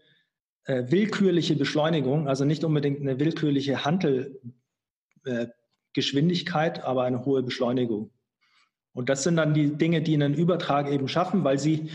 äh, 0.64 0.86
willkürliche 0.90 1.56
Beschleunigung, 1.56 2.28
also 2.28 2.44
nicht 2.46 2.64
unbedingt 2.64 3.02
eine 3.02 3.20
willkürliche 3.20 3.86
Handelgeschwindigkeit, 3.86 6.78
äh, 6.78 6.82
aber 6.82 7.04
eine 7.04 7.26
hohe 7.26 7.44
Beschleunigung. 7.44 8.12
Und 8.94 9.10
das 9.10 9.24
sind 9.24 9.36
dann 9.36 9.54
die 9.54 9.76
Dinge, 9.76 10.02
die 10.02 10.14
einen 10.14 10.34
Übertrag 10.34 10.90
eben 10.90 11.10
schaffen, 11.10 11.44
weil 11.44 11.60
sie 11.60 11.92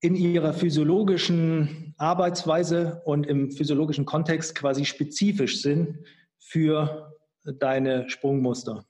in 0.00 0.14
ihrer 0.14 0.52
physiologischen 0.52 1.94
Arbeitsweise 1.98 3.02
und 3.04 3.26
im 3.26 3.50
physiologischen 3.50 4.06
Kontext 4.06 4.54
quasi 4.54 4.84
spezifisch 4.84 5.60
sind 5.60 5.98
für 6.38 7.14
deine 7.44 8.08
Sprungmuster. 8.08 8.84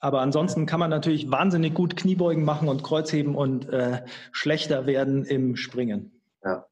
Aber 0.00 0.20
ansonsten 0.20 0.66
kann 0.66 0.80
man 0.80 0.90
natürlich 0.90 1.30
wahnsinnig 1.30 1.74
gut 1.74 1.96
Kniebeugen 1.96 2.44
machen 2.44 2.68
und 2.68 2.82
Kreuzheben 2.82 3.36
und 3.36 3.68
äh, 3.68 4.04
schlechter 4.32 4.86
werden 4.86 5.24
im 5.24 5.54
Springen. 5.54 6.20
Ja. 6.42 6.66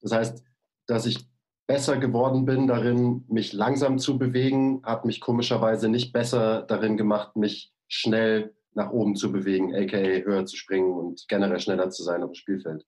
Das 0.00 0.12
heißt, 0.12 0.44
dass 0.86 1.06
ich 1.06 1.28
besser 1.68 1.98
geworden 1.98 2.44
bin 2.44 2.66
darin, 2.66 3.24
mich 3.28 3.52
langsam 3.52 3.98
zu 3.98 4.18
bewegen, 4.18 4.82
hat 4.84 5.04
mich 5.04 5.20
komischerweise 5.20 5.88
nicht 5.88 6.12
besser 6.12 6.62
darin 6.62 6.96
gemacht, 6.96 7.36
mich 7.36 7.72
schnell 7.86 8.54
nach 8.74 8.90
oben 8.90 9.16
zu 9.16 9.32
bewegen, 9.32 9.74
aka 9.74 9.96
höher 9.96 10.46
zu 10.46 10.56
springen 10.56 10.92
und 10.92 11.26
generell 11.28 11.60
schneller 11.60 11.90
zu 11.90 12.02
sein 12.02 12.22
auf 12.22 12.32
dem 12.32 12.34
Spielfeld. 12.34 12.84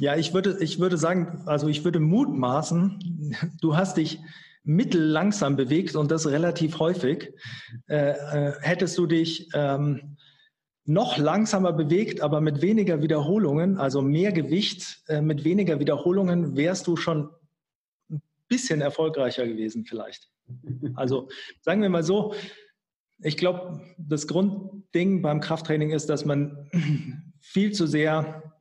Ja, 0.00 0.16
ich 0.16 0.34
würde, 0.34 0.58
ich 0.60 0.80
würde 0.80 0.96
sagen, 0.96 1.42
also 1.46 1.68
ich 1.68 1.84
würde 1.84 2.00
mutmaßen, 2.00 3.36
du 3.60 3.76
hast 3.76 3.96
dich 3.96 4.20
mittellangsam 4.64 5.56
bewegt 5.56 5.94
und 5.94 6.10
das 6.10 6.26
relativ 6.26 6.78
häufig. 6.78 7.32
Äh, 7.86 8.10
äh, 8.10 8.52
hättest 8.60 8.98
du 8.98 9.06
dich 9.06 9.48
ähm, 9.54 10.16
noch 10.86 11.16
langsamer 11.16 11.72
bewegt, 11.72 12.20
aber 12.22 12.40
mit 12.40 12.60
weniger 12.60 13.02
Wiederholungen, 13.02 13.78
also 13.78 14.02
mehr 14.02 14.32
Gewicht, 14.32 15.02
äh, 15.08 15.20
mit 15.20 15.44
weniger 15.44 15.80
Wiederholungen, 15.80 16.56
wärst 16.56 16.86
du 16.86 16.96
schon 16.96 17.30
ein 18.10 18.22
bisschen 18.48 18.80
erfolgreicher 18.80 19.46
gewesen 19.46 19.84
vielleicht. 19.84 20.30
Also 20.94 21.28
sagen 21.62 21.80
wir 21.80 21.88
mal 21.88 22.02
so, 22.02 22.34
ich 23.18 23.36
glaube, 23.36 23.80
das 23.98 24.26
Grundding 24.26 25.22
beim 25.22 25.40
Krafttraining 25.40 25.90
ist, 25.90 26.08
dass 26.08 26.24
man 26.24 26.70
viel 27.40 27.72
zu 27.72 27.86
sehr, 27.86 28.52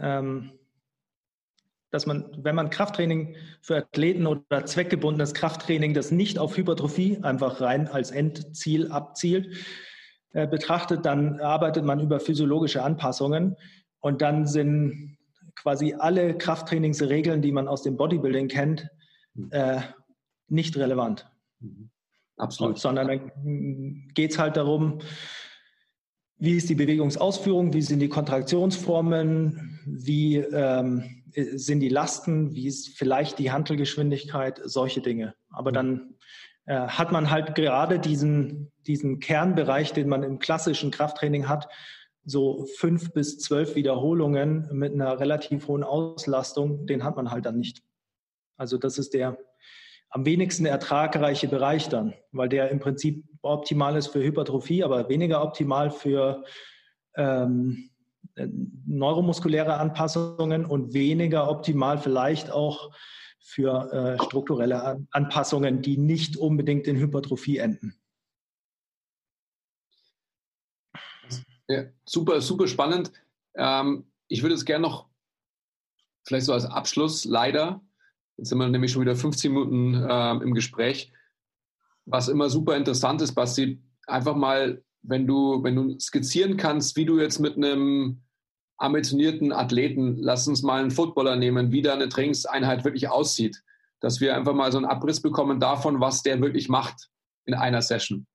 ähm, 0.00 0.52
dass 1.90 2.06
man, 2.06 2.30
wenn 2.38 2.54
man 2.54 2.70
Krafttraining 2.70 3.36
für 3.60 3.76
Athleten 3.76 4.26
oder 4.26 4.64
zweckgebundenes 4.64 5.34
Krafttraining, 5.34 5.94
das 5.94 6.10
nicht 6.10 6.38
auf 6.38 6.56
Hypertrophie 6.56 7.18
einfach 7.22 7.60
rein 7.60 7.88
als 7.88 8.10
Endziel 8.10 8.90
abzielt, 8.90 9.54
äh, 10.32 10.46
betrachtet, 10.46 11.04
dann 11.04 11.40
arbeitet 11.40 11.84
man 11.84 12.00
über 12.00 12.18
physiologische 12.18 12.82
Anpassungen 12.82 13.56
und 14.00 14.22
dann 14.22 14.46
sind 14.46 15.18
quasi 15.54 15.94
alle 15.98 16.36
Krafttrainingsregeln, 16.36 17.42
die 17.42 17.52
man 17.52 17.68
aus 17.68 17.82
dem 17.82 17.96
Bodybuilding 17.96 18.48
kennt, 18.48 18.88
hm. 19.34 19.48
äh, 19.50 19.80
nicht 20.48 20.76
relevant. 20.76 21.28
Mhm. 21.60 21.90
Absolut. 22.36 22.78
Sondern 22.78 23.08
dann 23.08 24.08
geht 24.14 24.32
es 24.32 24.38
halt 24.38 24.56
darum, 24.56 25.00
wie 26.38 26.56
ist 26.56 26.68
die 26.68 26.74
Bewegungsausführung, 26.74 27.72
wie 27.72 27.82
sind 27.82 28.00
die 28.00 28.08
Kontraktionsformen, 28.08 29.80
wie 29.86 30.38
ähm, 30.38 31.22
sind 31.34 31.80
die 31.80 31.88
Lasten, 31.88 32.54
wie 32.54 32.66
ist 32.66 32.98
vielleicht 32.98 33.38
die 33.38 33.52
Handelgeschwindigkeit, 33.52 34.60
solche 34.64 35.00
Dinge. 35.00 35.34
Aber 35.50 35.70
mhm. 35.70 35.74
dann 35.74 36.14
äh, 36.66 36.88
hat 36.88 37.12
man 37.12 37.30
halt 37.30 37.54
gerade 37.54 37.98
diesen, 37.98 38.72
diesen 38.86 39.20
Kernbereich, 39.20 39.92
den 39.92 40.08
man 40.08 40.22
im 40.22 40.38
klassischen 40.38 40.90
Krafttraining 40.90 41.48
hat, 41.48 41.68
so 42.24 42.66
fünf 42.76 43.12
bis 43.12 43.38
zwölf 43.38 43.74
Wiederholungen 43.74 44.68
mit 44.72 44.92
einer 44.92 45.18
relativ 45.18 45.66
hohen 45.68 45.82
Auslastung, 45.82 46.86
den 46.86 47.02
hat 47.04 47.16
man 47.16 47.30
halt 47.30 47.46
dann 47.46 47.58
nicht. 47.58 47.82
Also 48.56 48.78
das 48.78 48.98
ist 48.98 49.14
der, 49.14 49.38
am 50.12 50.26
wenigsten 50.26 50.66
ertragreiche 50.66 51.48
Bereich 51.48 51.88
dann, 51.88 52.14
weil 52.32 52.48
der 52.48 52.70
im 52.70 52.80
Prinzip 52.80 53.24
optimal 53.40 53.96
ist 53.96 54.08
für 54.08 54.22
Hypertrophie, 54.22 54.84
aber 54.84 55.08
weniger 55.08 55.42
optimal 55.42 55.90
für 55.90 56.44
ähm, 57.16 57.90
neuromuskuläre 58.86 59.78
Anpassungen 59.78 60.66
und 60.66 60.92
weniger 60.92 61.50
optimal 61.50 61.98
vielleicht 61.98 62.50
auch 62.50 62.94
für 63.40 63.90
äh, 63.92 64.22
strukturelle 64.22 65.04
Anpassungen, 65.10 65.80
die 65.82 65.96
nicht 65.96 66.36
unbedingt 66.36 66.86
in 66.86 66.96
Hypertrophie 66.96 67.58
enden. 67.58 67.98
Ja, 71.68 71.84
super, 72.04 72.40
super 72.42 72.68
spannend. 72.68 73.12
Ähm, 73.54 74.04
ich 74.28 74.42
würde 74.42 74.54
es 74.54 74.64
gerne 74.64 74.82
noch 74.82 75.08
vielleicht 76.24 76.46
so 76.46 76.52
als 76.52 76.66
Abschluss 76.66 77.24
leider 77.24 77.80
Jetzt 78.36 78.48
sind 78.48 78.58
wir 78.58 78.68
nämlich 78.68 78.92
schon 78.92 79.02
wieder 79.02 79.16
15 79.16 79.52
Minuten 79.52 79.94
äh, 79.94 80.32
im 80.42 80.54
Gespräch. 80.54 81.12
Was 82.04 82.28
immer 82.28 82.50
super 82.50 82.76
interessant 82.76 83.22
ist, 83.22 83.34
Basti, 83.34 83.80
einfach 84.06 84.34
mal, 84.34 84.82
wenn 85.02 85.26
du, 85.26 85.62
wenn 85.62 85.76
du 85.76 85.98
skizzieren 86.00 86.56
kannst, 86.56 86.96
wie 86.96 87.04
du 87.04 87.20
jetzt 87.20 87.38
mit 87.38 87.56
einem 87.56 88.22
ambitionierten 88.78 89.52
Athleten, 89.52 90.16
lass 90.18 90.48
uns 90.48 90.62
mal 90.62 90.80
einen 90.80 90.90
Footballer 90.90 91.36
nehmen, 91.36 91.70
wie 91.70 91.82
da 91.82 91.94
eine 91.94 92.08
Trainingseinheit 92.08 92.84
wirklich 92.84 93.08
aussieht. 93.08 93.62
Dass 94.00 94.20
wir 94.20 94.34
einfach 94.34 94.54
mal 94.54 94.72
so 94.72 94.78
einen 94.78 94.86
Abriss 94.86 95.20
bekommen 95.20 95.60
davon, 95.60 96.00
was 96.00 96.22
der 96.22 96.40
wirklich 96.40 96.68
macht 96.68 97.08
in 97.44 97.54
einer 97.54 97.82
Session. 97.82 98.26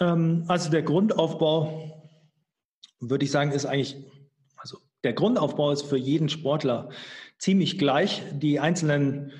Ähm, 0.00 0.44
also 0.48 0.70
der 0.70 0.82
Grundaufbau, 0.82 2.10
würde 3.00 3.24
ich 3.24 3.30
sagen, 3.30 3.52
ist 3.52 3.66
eigentlich, 3.66 3.96
also 4.56 4.78
der 5.04 5.12
Grundaufbau 5.12 5.72
ist 5.72 5.82
für 5.82 5.98
jeden 5.98 6.30
Sportler 6.30 6.88
ziemlich 7.38 7.78
gleich. 7.78 8.22
Die 8.32 8.60
einzelnen, 8.60 9.32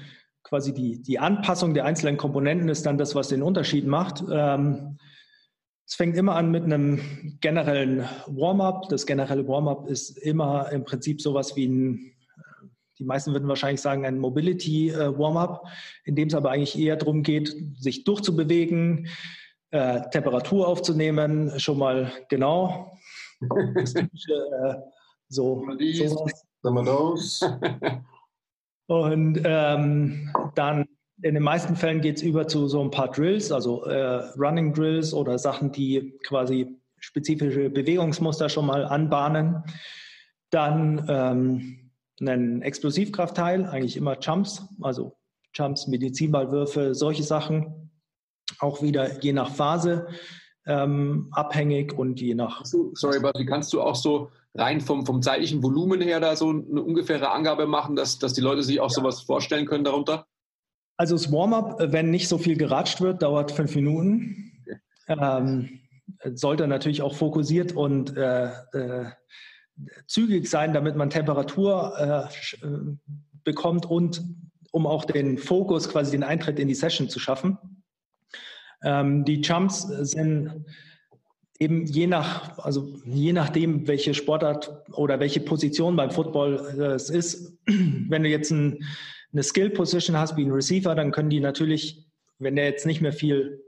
quasi 0.42 0.72
die, 0.72 1.02
die 1.02 1.18
Anpassung 1.18 1.74
der 1.74 1.84
einzelnen 1.84 2.16
Komponenten 2.16 2.68
ist 2.68 2.86
dann 2.86 2.98
das, 2.98 3.14
was 3.14 3.28
den 3.28 3.42
Unterschied 3.42 3.86
macht. 3.86 4.24
Ähm, 4.30 4.98
es 5.86 5.94
fängt 5.94 6.16
immer 6.16 6.36
an 6.36 6.50
mit 6.50 6.64
einem 6.64 7.38
generellen 7.40 8.06
Warm-up. 8.26 8.88
Das 8.90 9.06
generelle 9.06 9.48
Warm-up 9.48 9.88
ist 9.88 10.18
immer 10.18 10.70
im 10.70 10.84
Prinzip 10.84 11.20
sowas 11.22 11.56
wie 11.56 11.66
ein, 11.66 12.12
die 12.98 13.04
meisten 13.04 13.32
würden 13.32 13.48
wahrscheinlich 13.48 13.80
sagen, 13.80 14.04
ein 14.04 14.18
Mobility-Warm-up, 14.18 15.66
in 16.04 16.14
dem 16.14 16.28
es 16.28 16.34
aber 16.34 16.50
eigentlich 16.50 16.78
eher 16.78 16.96
darum 16.96 17.22
geht, 17.22 17.56
sich 17.78 18.04
durchzubewegen, 18.04 19.08
äh, 19.70 20.02
Temperatur 20.10 20.68
aufzunehmen, 20.68 21.58
schon 21.58 21.78
mal 21.78 22.12
genau. 22.28 22.92
Das 23.74 23.94
typische, 23.94 24.32
äh, 24.32 24.74
so, 25.28 25.66
sowas. 25.78 26.47
Und 28.86 29.40
ähm, 29.44 30.32
dann 30.54 30.86
in 31.22 31.34
den 31.34 31.42
meisten 31.42 31.76
Fällen 31.76 32.00
geht 32.00 32.16
es 32.16 32.22
über 32.22 32.46
zu 32.46 32.68
so 32.68 32.80
ein 32.80 32.90
paar 32.90 33.10
Drills, 33.10 33.50
also 33.52 33.84
äh, 33.84 34.30
Running 34.38 34.72
Drills 34.72 35.12
oder 35.12 35.38
Sachen, 35.38 35.72
die 35.72 36.16
quasi 36.24 36.78
spezifische 36.98 37.70
Bewegungsmuster 37.70 38.48
schon 38.48 38.66
mal 38.66 38.84
anbahnen. 38.84 39.62
Dann 40.50 41.04
ähm, 41.08 41.90
einen 42.20 42.62
Explosivkraftteil, 42.62 43.66
eigentlich 43.66 43.96
immer 43.96 44.18
Jumps, 44.18 44.66
also 44.80 45.16
Jumps, 45.54 45.86
Medizinballwürfe, 45.86 46.94
solche 46.94 47.22
Sachen. 47.22 47.90
Auch 48.60 48.82
wieder 48.82 49.20
je 49.20 49.32
nach 49.32 49.50
Phase 49.50 50.08
ähm, 50.68 51.28
abhängig 51.32 51.98
und 51.98 52.20
je 52.20 52.34
nach. 52.34 52.64
Sorry, 52.64 53.20
Basti, 53.20 53.46
kannst 53.46 53.72
du 53.72 53.80
auch 53.80 53.96
so 53.96 54.30
rein 54.54 54.80
vom, 54.80 55.06
vom 55.06 55.22
zeitlichen 55.22 55.62
Volumen 55.62 56.00
her 56.00 56.20
da 56.20 56.36
so 56.36 56.50
eine 56.50 56.82
ungefähre 56.82 57.30
Angabe 57.30 57.66
machen, 57.66 57.96
dass, 57.96 58.18
dass 58.18 58.34
die 58.34 58.40
Leute 58.40 58.62
sich 58.62 58.78
auch 58.78 58.90
ja. 58.90 58.94
sowas 58.94 59.22
vorstellen 59.22 59.66
können 59.66 59.84
darunter? 59.84 60.26
Also 60.96 61.14
das 61.14 61.32
Warm-up, 61.32 61.80
äh, 61.80 61.92
wenn 61.92 62.10
nicht 62.10 62.28
so 62.28 62.38
viel 62.38 62.56
geratscht 62.56 63.00
wird, 63.00 63.22
dauert 63.22 63.50
fünf 63.50 63.74
Minuten. 63.74 64.52
Ähm, 65.08 65.80
sollte 66.34 66.68
natürlich 66.68 67.02
auch 67.02 67.14
fokussiert 67.14 67.72
und 67.72 68.16
äh, 68.16 68.50
äh, 68.72 69.06
zügig 70.06 70.48
sein, 70.48 70.74
damit 70.74 70.96
man 70.96 71.08
Temperatur 71.08 72.30
äh, 72.60 72.66
äh, 72.66 72.96
bekommt 73.44 73.86
und 73.86 74.22
um 74.70 74.86
auch 74.86 75.06
den 75.06 75.38
Fokus, 75.38 75.88
quasi 75.88 76.10
den 76.10 76.22
Eintritt 76.22 76.58
in 76.58 76.68
die 76.68 76.74
Session 76.74 77.08
zu 77.08 77.18
schaffen. 77.18 77.56
Ähm, 78.82 79.24
die 79.24 79.40
Jumps 79.40 79.82
sind 79.82 80.64
eben 81.58 81.86
je 81.86 82.06
nach, 82.06 82.58
also 82.58 82.94
je 83.04 83.32
nachdem, 83.32 83.88
welche 83.88 84.14
Sportart 84.14 84.84
oder 84.92 85.18
welche 85.18 85.40
Position 85.40 85.96
beim 85.96 86.10
Football 86.10 86.74
äh, 86.78 86.94
es 86.94 87.10
ist. 87.10 87.58
Wenn 87.66 88.22
du 88.22 88.28
jetzt 88.28 88.50
ein 88.50 88.84
eine 89.32 89.42
Skill-Position 89.42 90.16
hast 90.16 90.36
wie 90.36 90.44
ein 90.44 90.52
Receiver, 90.52 90.94
dann 90.94 91.12
können 91.12 91.30
die 91.30 91.40
natürlich, 91.40 92.06
wenn 92.38 92.56
der 92.56 92.66
jetzt 92.66 92.86
nicht 92.86 93.00
mehr 93.00 93.12
viel 93.12 93.62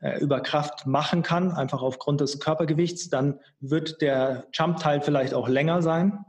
äh, 0.00 0.20
über 0.20 0.40
Kraft 0.40 0.86
machen 0.86 1.22
kann, 1.22 1.52
einfach 1.52 1.82
aufgrund 1.82 2.20
des 2.20 2.40
Körpergewichts, 2.40 3.08
dann 3.10 3.40
wird 3.60 4.00
der 4.00 4.48
Jump-Teil 4.52 5.00
vielleicht 5.00 5.34
auch 5.34 5.48
länger 5.48 5.82
sein. 5.82 6.24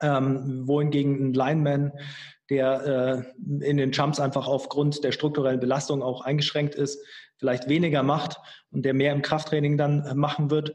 Ähm, 0.00 0.66
wohingegen 0.68 1.30
ein 1.30 1.34
Lineman, 1.34 1.92
der 2.50 3.26
äh, 3.36 3.68
in 3.68 3.76
den 3.76 3.92
Jumps 3.92 4.20
einfach 4.20 4.46
aufgrund 4.46 5.04
der 5.04 5.12
strukturellen 5.12 5.60
Belastung 5.60 6.02
auch 6.02 6.22
eingeschränkt 6.22 6.74
ist, 6.74 7.04
vielleicht 7.36 7.68
weniger 7.68 8.02
macht 8.02 8.38
und 8.70 8.84
der 8.84 8.94
mehr 8.94 9.12
im 9.12 9.22
Krafttraining 9.22 9.76
dann 9.76 10.04
äh, 10.04 10.14
machen 10.14 10.50
wird, 10.50 10.74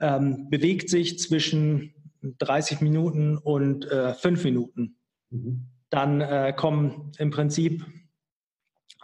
ähm, 0.00 0.48
bewegt 0.50 0.90
sich 0.90 1.18
zwischen 1.18 1.94
30 2.22 2.80
Minuten 2.80 3.38
und 3.38 3.90
äh, 3.90 4.14
5 4.14 4.44
Minuten. 4.44 4.96
Mhm 5.30 5.70
dann 5.90 6.20
äh, 6.20 6.52
kommen 6.54 7.12
im 7.18 7.30
Prinzip 7.30 7.84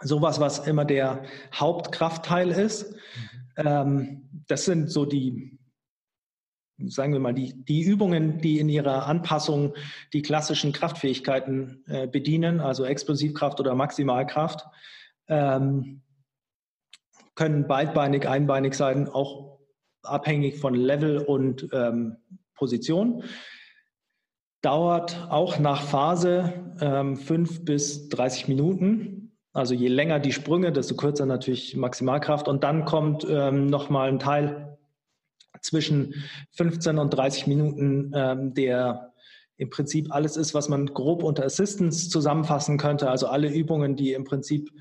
sowas, 0.01 0.39
was 0.39 0.67
immer 0.67 0.85
der 0.85 1.23
Hauptkraftteil 1.53 2.51
ist. 2.51 2.91
Mhm. 2.91 2.97
Ähm, 3.65 4.29
das 4.47 4.65
sind 4.65 4.91
so 4.91 5.05
die, 5.05 5.57
sagen 6.87 7.13
wir 7.13 7.19
mal, 7.19 7.33
die, 7.33 7.53
die 7.65 7.83
Übungen, 7.83 8.39
die 8.39 8.59
in 8.59 8.69
ihrer 8.69 9.05
Anpassung 9.07 9.73
die 10.11 10.21
klassischen 10.21 10.73
Kraftfähigkeiten 10.73 11.83
äh, 11.87 12.07
bedienen, 12.07 12.59
also 12.59 12.85
Explosivkraft 12.85 13.59
oder 13.59 13.75
Maximalkraft. 13.75 14.65
Ähm, 15.27 16.01
können 17.35 17.67
beidbeinig, 17.67 18.27
einbeinig 18.27 18.75
sein, 18.75 19.07
auch 19.07 19.59
abhängig 20.03 20.59
von 20.59 20.75
Level 20.75 21.17
und 21.19 21.67
ähm, 21.73 22.17
Position 22.55 23.23
dauert 24.61 25.27
auch 25.29 25.59
nach 25.59 25.81
Phase 25.81 26.53
ähm, 26.79 27.17
5 27.17 27.65
bis 27.65 28.09
30 28.09 28.47
Minuten. 28.47 29.35
Also 29.51 29.75
je 29.75 29.89
länger 29.89 30.19
die 30.19 30.31
Sprünge, 30.31 30.71
desto 30.71 30.95
kürzer 30.95 31.25
natürlich 31.25 31.75
Maximalkraft. 31.75 32.47
Und 32.47 32.63
dann 32.63 32.85
kommt 32.85 33.27
ähm, 33.29 33.67
nochmal 33.67 34.09
ein 34.09 34.19
Teil 34.19 34.72
zwischen 35.63 36.13
15 36.51 36.99
und 36.99 37.09
30 37.09 37.47
Minuten, 37.47 38.11
ähm, 38.15 38.53
der 38.53 39.13
im 39.57 39.69
Prinzip 39.69 40.13
alles 40.13 40.37
ist, 40.37 40.53
was 40.53 40.69
man 40.69 40.87
grob 40.87 41.23
unter 41.23 41.45
Assistance 41.45 42.09
zusammenfassen 42.09 42.77
könnte. 42.77 43.09
Also 43.09 43.27
alle 43.27 43.51
Übungen, 43.51 43.95
die 43.95 44.13
im 44.13 44.23
Prinzip 44.23 44.71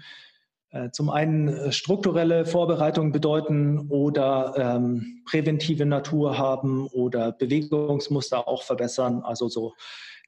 äh, 0.71 0.91
zum 0.91 1.11
einen 1.11 1.49
äh, 1.49 1.73
strukturelle 1.73 2.47
Vorbereitungen 2.47 3.13
bedeuten 3.13 3.91
oder 3.91 4.55
ähm, 4.57 5.23
präventive 5.27 5.87
Natur 5.87 6.39
haben 6.39 6.87
oder 6.89 7.33
Bewegungsmuster 7.33 8.49
auch 8.49 8.63
verbessern. 8.63 9.23
Also 9.23 9.49
so 9.49 9.75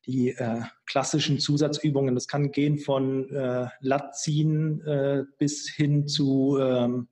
die 0.06 0.30
äh, 0.30 0.60
klassischen 0.86 1.38
Zusatzübungen. 1.38 2.14
Das 2.14 2.28
kann 2.28 2.52
gehen 2.52 2.78
von 2.78 3.30
äh, 3.30 3.68
Latziehen 3.80 4.86
äh, 4.86 5.24
bis 5.38 5.68
hin 5.70 6.06
zu 6.06 6.58
ähm, 6.60 7.08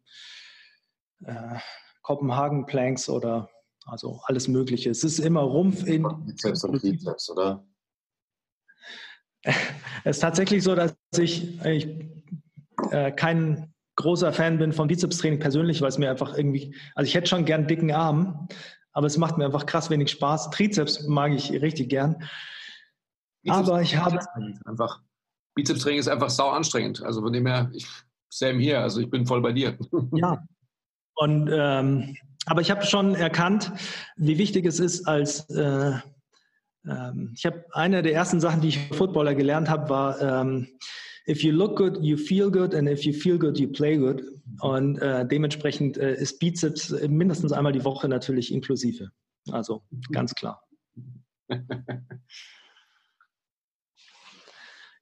äh, 1.25 1.57
Kopenhagen 2.03 2.67
Planks 2.67 3.09
oder 3.09 3.49
also 3.87 4.21
alles 4.25 4.49
Mögliche. 4.49 4.91
Es 4.91 5.05
ist 5.05 5.19
immer 5.19 5.41
Rumpf 5.41 5.85
in 5.87 6.07
Bizeps 6.25 6.65
und 6.65 6.79
Trizeps, 6.81 7.31
oder? 7.31 7.65
es 9.45 10.17
ist 10.17 10.21
tatsächlich 10.21 10.63
so, 10.63 10.75
dass 10.75 10.95
ich, 11.17 11.65
ich 11.65 11.89
äh, 12.91 13.11
kein 13.13 13.73
großer 13.97 14.33
Fan 14.33 14.59
bin 14.59 14.73
von 14.73 14.89
Bizepstraining 14.89 15.41
persönlich, 15.41 15.81
weil 15.81 15.89
es 15.89 15.99
mir 15.99 16.11
einfach 16.11 16.37
irgendwie, 16.37 16.75
also 16.95 17.09
ich 17.09 17.15
hätte 17.15 17.29
schon 17.29 17.45
gern 17.45 17.67
dicken 17.67 17.91
Arm, 17.91 18.49
aber 18.93 19.07
es 19.07 19.17
macht 19.17 19.39
mir 19.39 19.47
einfach 19.47 19.67
krass 19.67 19.91
wenig 19.91 20.11
Spaß. 20.11 20.51
Trizeps 20.51 21.07
mag 21.09 21.33
ich 21.33 21.51
richtig 21.51 21.89
gern. 21.89 22.17
Bizeps 23.43 23.69
aber 23.69 23.83
ich 23.83 23.97
habe 23.97 24.19
einfach 24.65 25.01
Bizepstraining 25.55 26.01
ist 26.01 26.09
einfach 26.09 26.31
sau 26.31 26.49
anstrengend. 26.51 27.03
Also 27.03 27.21
von 27.21 27.33
dem 27.33 27.47
her, 27.47 27.71
ich 27.75 27.87
Sam 28.31 28.59
hier, 28.59 28.81
also 28.81 29.01
ich 29.01 29.11
bin 29.11 29.27
voll 29.27 29.43
bei 29.43 29.53
dir. 29.53 29.77
Ja. 30.15 30.43
Und 31.15 31.51
ähm, 31.53 32.17
aber 32.47 32.61
ich 32.61 32.71
habe 32.71 32.85
schon 32.85 33.15
erkannt, 33.15 33.73
wie 34.17 34.39
wichtig 34.39 34.67
es 34.67 34.81
ist, 34.81 35.07
als 35.07 35.49
äh, 35.51 35.93
ähm, 36.87 37.33
ich 37.37 37.47
habe 37.47 37.65
eine 37.73 38.03
der 38.03 38.15
ersten 38.15 38.41
Sachen, 38.41 38.61
die 38.61 38.69
ich 38.69 38.79
Footballer 38.89 39.35
gelernt 39.35 39.69
habe, 39.69 39.89
war 39.89 40.21
ähm, 40.21 40.69
if 41.29 41.43
you 41.43 41.53
look 41.53 41.77
good, 41.77 41.99
you 42.01 42.17
feel 42.17 42.51
good 42.51 42.75
and 42.75 42.89
if 42.89 43.03
you 43.05 43.13
feel 43.13 43.39
good, 43.39 43.59
you 43.59 43.69
play 43.71 43.97
good. 43.97 44.23
Und 44.61 44.99
äh, 44.99 45.27
dementsprechend 45.27 45.97
äh, 45.97 46.15
ist 46.15 46.41
Bizeps 46.41 46.91
mindestens 47.09 47.53
einmal 47.53 47.73
die 47.73 47.85
Woche 47.85 48.09
natürlich 48.09 48.53
inklusive. 48.53 49.11
Also 49.51 49.85
ganz 50.11 50.35
klar. 50.35 50.63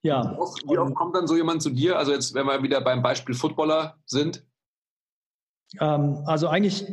ja. 0.02 0.36
Wie 0.66 0.78
oft, 0.78 0.94
kommt 0.94 1.16
dann 1.16 1.26
so 1.26 1.36
jemand 1.36 1.62
zu 1.62 1.70
dir? 1.70 1.98
Also 1.98 2.12
jetzt, 2.12 2.34
wenn 2.34 2.46
wir 2.46 2.62
wieder 2.62 2.80
beim 2.82 3.02
Beispiel 3.02 3.34
Footballer 3.34 3.98
sind. 4.06 4.46
Ähm, 5.78 6.22
also 6.26 6.48
eigentlich 6.48 6.86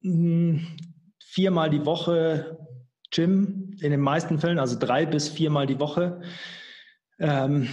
mh, 0.00 0.58
hm, 0.60 0.66
viermal 1.18 1.70
die 1.70 1.84
Woche 1.84 2.58
Gym 3.10 3.76
in 3.80 3.90
den 3.90 4.00
meisten 4.00 4.38
Fällen, 4.38 4.58
also 4.58 4.78
drei 4.78 5.06
bis 5.06 5.28
viermal 5.28 5.66
die 5.66 5.78
Woche. 5.78 6.22
Ähm, 7.18 7.68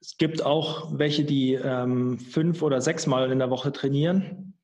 es 0.00 0.18
gibt 0.18 0.42
auch 0.42 0.98
welche, 0.98 1.24
die 1.24 1.54
ähm, 1.54 2.18
fünf 2.18 2.62
oder 2.62 2.80
sechs 2.80 3.06
Mal 3.06 3.32
in 3.32 3.38
der 3.38 3.50
Woche 3.50 3.72
trainieren. 3.72 4.54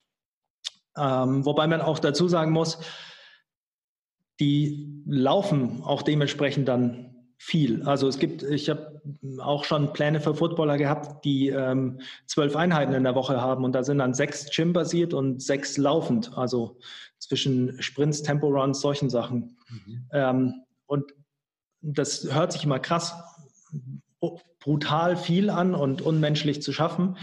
Ähm, 0.97 1.45
wobei 1.47 1.66
man 1.66 1.80
auch 1.80 1.99
dazu 1.99 2.28
sagen 2.28 2.53
muss, 2.53 2.78
die 4.41 5.03
laufen 5.07 5.83
auch 5.83 6.03
dementsprechend 6.03 6.68
dann 6.68 7.12
viel. 7.45 7.82
Also 7.82 8.07
es 8.07 8.20
gibt, 8.20 8.45
ich 8.45 8.70
habe 8.70 9.03
auch 9.40 9.64
schon 9.64 9.93
Pläne 9.93 10.20
für 10.20 10.32
Footballer 10.32 10.78
gehabt, 10.78 11.24
die 11.24 11.49
ähm, 11.49 12.01
zwölf 12.26 12.55
Einheiten 12.55 12.95
in 12.95 13.03
der 13.03 13.16
Woche 13.16 13.40
haben 13.40 13.64
und 13.64 13.72
da 13.72 13.82
sind 13.82 13.99
dann 13.99 14.14
sechs 14.14 14.49
Gym-basiert 14.55 15.12
und 15.12 15.43
sechs 15.43 15.76
laufend, 15.76 16.38
also 16.38 16.78
zwischen 17.18 17.82
Sprints, 17.82 18.22
Tempo-Runs, 18.22 18.80
solchen 18.80 19.11
Sachen. 19.11 19.57
Mhm. 19.68 20.09
Ähm, 20.12 20.55
und 20.86 21.14
das 21.80 22.32
hört 22.32 22.53
sich 22.53 22.62
immer 22.62 22.78
krass 22.78 23.12
brutal 24.61 25.16
viel 25.16 25.51
an 25.51 25.74
und 25.74 26.01
unmenschlich 26.01 26.62
zu 26.62 26.72
schaffen. 26.72 27.16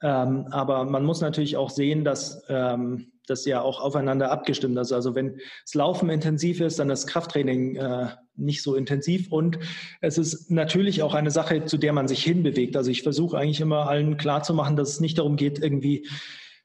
Ähm, 0.00 0.46
aber 0.52 0.84
man 0.84 1.04
muss 1.04 1.20
natürlich 1.20 1.56
auch 1.56 1.70
sehen, 1.70 2.04
dass 2.04 2.44
ähm, 2.48 3.10
das 3.26 3.44
ja 3.44 3.60
auch 3.60 3.80
aufeinander 3.80 4.30
abgestimmt 4.30 4.78
ist. 4.78 4.92
Also 4.92 5.14
wenn 5.14 5.40
das 5.64 5.74
Laufen 5.74 6.10
intensiv 6.10 6.60
ist, 6.60 6.78
dann 6.78 6.90
ist 6.90 7.06
Krafttraining 7.06 7.76
äh, 7.76 8.08
nicht 8.36 8.62
so 8.62 8.74
intensiv. 8.74 9.32
Und 9.32 9.58
es 10.00 10.18
ist 10.18 10.50
natürlich 10.50 11.02
auch 11.02 11.14
eine 11.14 11.30
Sache, 11.30 11.64
zu 11.64 11.78
der 11.78 11.92
man 11.92 12.08
sich 12.08 12.22
hinbewegt. 12.22 12.76
Also 12.76 12.90
ich 12.90 13.02
versuche 13.02 13.38
eigentlich 13.38 13.60
immer 13.60 13.88
allen 13.88 14.16
klarzumachen, 14.16 14.76
dass 14.76 14.90
es 14.90 15.00
nicht 15.00 15.18
darum 15.18 15.36
geht, 15.36 15.58
irgendwie 15.58 16.08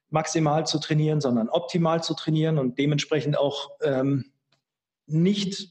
maximal 0.09 0.65
zu 0.67 0.79
trainieren, 0.79 1.21
sondern 1.21 1.49
optimal 1.49 2.03
zu 2.03 2.13
trainieren 2.13 2.57
und 2.57 2.77
dementsprechend 2.77 3.37
auch 3.37 3.71
ähm, 3.81 4.25
nicht 5.07 5.69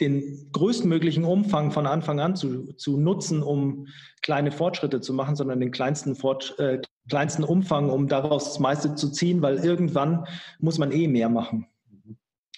den 0.00 0.50
größtmöglichen 0.52 1.24
Umfang 1.24 1.70
von 1.70 1.86
Anfang 1.86 2.20
an 2.20 2.36
zu, 2.36 2.72
zu 2.74 2.98
nutzen, 2.98 3.42
um 3.42 3.86
kleine 4.22 4.52
Fortschritte 4.52 5.00
zu 5.00 5.12
machen, 5.12 5.36
sondern 5.36 5.60
den 5.60 5.70
kleinsten, 5.70 6.14
Fort, 6.14 6.58
äh, 6.58 6.80
kleinsten 7.08 7.44
Umfang, 7.44 7.90
um 7.90 8.08
daraus 8.08 8.44
das 8.44 8.58
meiste 8.60 8.94
zu 8.94 9.10
ziehen, 9.10 9.42
weil 9.42 9.58
irgendwann 9.58 10.26
muss 10.58 10.78
man 10.78 10.92
eh 10.92 11.08
mehr 11.08 11.28
machen. 11.28 11.66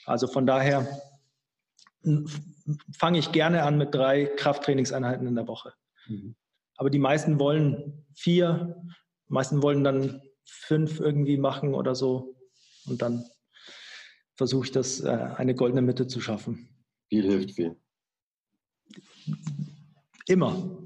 Also 0.06 0.26
von 0.26 0.46
daher 0.46 0.86
fange 2.92 3.18
ich 3.18 3.32
gerne 3.32 3.62
an 3.62 3.78
mit 3.78 3.94
drei 3.94 4.26
Krafttrainingseinheiten 4.26 5.26
in 5.26 5.34
der 5.34 5.48
Woche. 5.48 5.72
Mhm. 6.06 6.36
Aber 6.76 6.90
die 6.90 6.98
meisten 6.98 7.38
wollen 7.38 8.04
vier, 8.14 8.76
die 9.28 9.32
meisten 9.32 9.62
wollen 9.62 9.84
dann 9.84 10.22
fünf 10.44 11.00
irgendwie 11.00 11.38
machen 11.38 11.74
oder 11.74 11.94
so. 11.94 12.36
Und 12.86 13.00
dann 13.00 13.24
versuche 14.36 14.66
ich 14.66 14.72
das, 14.72 15.00
äh, 15.00 15.08
eine 15.08 15.54
goldene 15.54 15.82
Mitte 15.82 16.06
zu 16.06 16.20
schaffen. 16.20 16.68
Viel 17.08 17.22
hilft 17.22 17.52
viel. 17.52 17.76
Immer. 20.26 20.78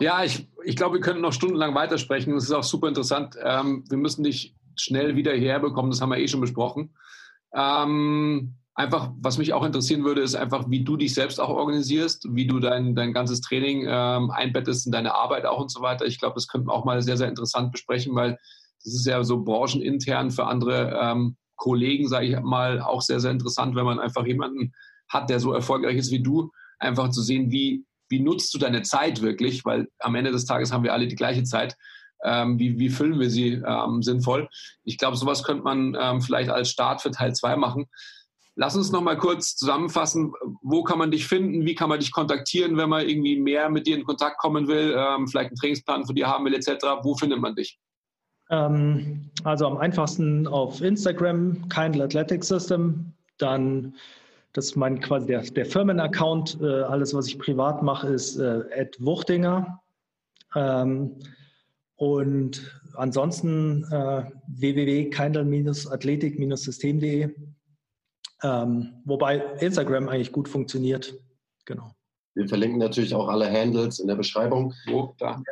Ja, 0.00 0.24
ich, 0.24 0.48
ich 0.64 0.76
glaube, 0.76 0.94
wir 0.94 1.00
können 1.00 1.20
noch 1.20 1.32
stundenlang 1.32 1.74
weitersprechen. 1.74 2.34
Das 2.34 2.44
ist 2.44 2.52
auch 2.52 2.64
super 2.64 2.88
interessant. 2.88 3.36
Ähm, 3.42 3.84
wir 3.88 3.98
müssen 3.98 4.24
dich 4.24 4.54
schnell 4.76 5.16
wieder 5.16 5.32
herbekommen, 5.32 5.90
das 5.90 6.00
haben 6.00 6.10
wir 6.10 6.18
eh 6.18 6.28
schon 6.28 6.40
besprochen. 6.40 6.96
Ähm, 7.54 8.56
einfach, 8.74 9.12
was 9.20 9.38
mich 9.38 9.52
auch 9.52 9.64
interessieren 9.64 10.04
würde, 10.04 10.22
ist 10.22 10.34
einfach, 10.34 10.68
wie 10.68 10.82
du 10.82 10.96
dich 10.96 11.14
selbst 11.14 11.40
auch 11.40 11.50
organisierst, 11.50 12.26
wie 12.34 12.46
du 12.46 12.58
dein, 12.58 12.94
dein 12.94 13.12
ganzes 13.12 13.40
Training 13.40 13.86
ähm, 13.88 14.30
einbettest 14.30 14.86
in 14.86 14.92
deine 14.92 15.14
Arbeit 15.14 15.46
auch 15.46 15.60
und 15.60 15.70
so 15.70 15.80
weiter. 15.80 16.06
Ich 16.06 16.18
glaube, 16.18 16.34
das 16.34 16.48
könnten 16.48 16.68
wir 16.68 16.72
auch 16.72 16.84
mal 16.84 17.00
sehr, 17.02 17.16
sehr 17.16 17.28
interessant 17.28 17.70
besprechen, 17.70 18.14
weil 18.14 18.38
das 18.82 18.94
ist 18.94 19.06
ja 19.06 19.22
so 19.22 19.42
branchenintern 19.42 20.30
für 20.30 20.46
andere 20.46 20.98
ähm, 21.00 21.36
Kollegen, 21.56 22.08
sage 22.08 22.26
ich 22.26 22.40
mal, 22.40 22.80
auch 22.80 23.00
sehr, 23.00 23.20
sehr 23.20 23.30
interessant, 23.30 23.76
wenn 23.76 23.84
man 23.84 24.00
einfach 24.00 24.26
jemanden 24.26 24.72
hat, 25.08 25.30
der 25.30 25.38
so 25.38 25.52
erfolgreich 25.52 25.96
ist 25.96 26.10
wie 26.10 26.22
du, 26.22 26.50
einfach 26.80 27.10
zu 27.10 27.22
sehen, 27.22 27.52
wie, 27.52 27.86
wie 28.14 28.20
nutzt 28.20 28.54
du 28.54 28.58
deine 28.58 28.82
Zeit 28.82 29.22
wirklich, 29.22 29.64
weil 29.64 29.88
am 29.98 30.14
Ende 30.14 30.30
des 30.30 30.44
Tages 30.44 30.72
haben 30.72 30.84
wir 30.84 30.92
alle 30.92 31.08
die 31.08 31.16
gleiche 31.16 31.42
Zeit. 31.42 31.76
Ähm, 32.22 32.60
wie, 32.60 32.78
wie 32.78 32.90
füllen 32.90 33.18
wir 33.18 33.28
sie 33.28 33.60
ähm, 33.66 34.02
sinnvoll? 34.02 34.48
Ich 34.84 34.98
glaube, 34.98 35.16
sowas 35.16 35.42
könnte 35.42 35.64
man 35.64 35.96
ähm, 36.00 36.20
vielleicht 36.20 36.48
als 36.48 36.70
Start 36.70 37.02
für 37.02 37.10
Teil 37.10 37.34
2 37.34 37.56
machen. 37.56 37.86
Lass 38.54 38.76
uns 38.76 38.92
noch 38.92 39.02
mal 39.02 39.18
kurz 39.18 39.56
zusammenfassen, 39.56 40.32
wo 40.62 40.84
kann 40.84 40.98
man 40.98 41.10
dich 41.10 41.26
finden, 41.26 41.66
wie 41.66 41.74
kann 41.74 41.88
man 41.88 41.98
dich 41.98 42.12
kontaktieren, 42.12 42.76
wenn 42.76 42.88
man 42.88 43.06
irgendwie 43.06 43.36
mehr 43.36 43.68
mit 43.68 43.88
dir 43.88 43.96
in 43.96 44.04
Kontakt 44.04 44.38
kommen 44.38 44.68
will, 44.68 44.94
ähm, 44.96 45.26
vielleicht 45.26 45.50
einen 45.50 45.56
Trainingsplan 45.56 46.06
für 46.06 46.14
dich 46.14 46.24
haben 46.24 46.44
will, 46.44 46.54
etc. 46.54 46.68
Wo 47.02 47.16
findet 47.16 47.40
man 47.40 47.56
dich? 47.56 47.80
Ähm, 48.50 49.28
also 49.42 49.66
am 49.66 49.78
einfachsten 49.78 50.46
auf 50.46 50.80
Instagram, 50.80 51.68
Kindle 51.68 52.04
Athletic 52.04 52.44
System. 52.44 53.12
Dann, 53.38 53.96
das 54.54 54.64
ist 54.66 54.76
mein 54.76 55.00
quasi 55.00 55.26
der, 55.26 55.42
der 55.42 55.66
Firmenaccount. 55.66 56.60
Äh, 56.62 56.82
alles, 56.82 57.12
was 57.12 57.26
ich 57.26 57.36
privat 57.38 57.82
mache, 57.82 58.06
ist 58.08 58.38
äh, 58.38 58.86
Wuchtinger. 59.00 59.82
Ähm, 60.54 61.18
und 61.96 62.80
ansonsten 62.94 63.84
äh, 63.90 64.30
www.kindle-athletik-system.de. 64.46 67.34
Ähm, 68.42 68.94
wobei 69.04 69.36
Instagram 69.58 70.08
eigentlich 70.08 70.32
gut 70.32 70.48
funktioniert. 70.48 71.14
Genau. 71.64 71.90
Wir 72.34 72.48
verlinken 72.48 72.78
natürlich 72.78 73.14
auch 73.14 73.28
alle 73.28 73.48
Handles 73.50 73.98
in 73.98 74.06
der 74.06 74.16
Beschreibung. 74.16 74.72
Wo? 74.86 75.14
Da. 75.18 75.42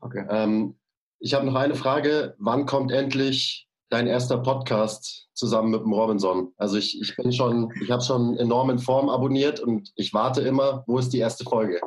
Okay. 0.00 0.26
Ähm, 0.28 0.74
ich 1.20 1.34
habe 1.34 1.46
noch 1.46 1.54
eine 1.54 1.76
Frage. 1.76 2.34
Wann 2.38 2.66
kommt 2.66 2.90
endlich 2.92 3.68
dein 3.94 4.08
erster 4.08 4.38
Podcast 4.38 5.28
zusammen 5.34 5.70
mit 5.70 5.82
dem 5.82 5.92
Robinson? 5.92 6.52
Also 6.56 6.76
ich, 6.76 7.00
ich 7.00 7.14
bin 7.16 7.32
schon, 7.32 7.72
ich 7.80 7.92
habe 7.92 8.02
schon 8.02 8.36
enorm 8.38 8.70
in 8.70 8.78
Form 8.80 9.08
abonniert 9.08 9.60
und 9.60 9.92
ich 9.94 10.12
warte 10.12 10.40
immer, 10.40 10.82
wo 10.88 10.98
ist 10.98 11.10
die 11.10 11.18
erste 11.18 11.44
Folge? 11.44 11.80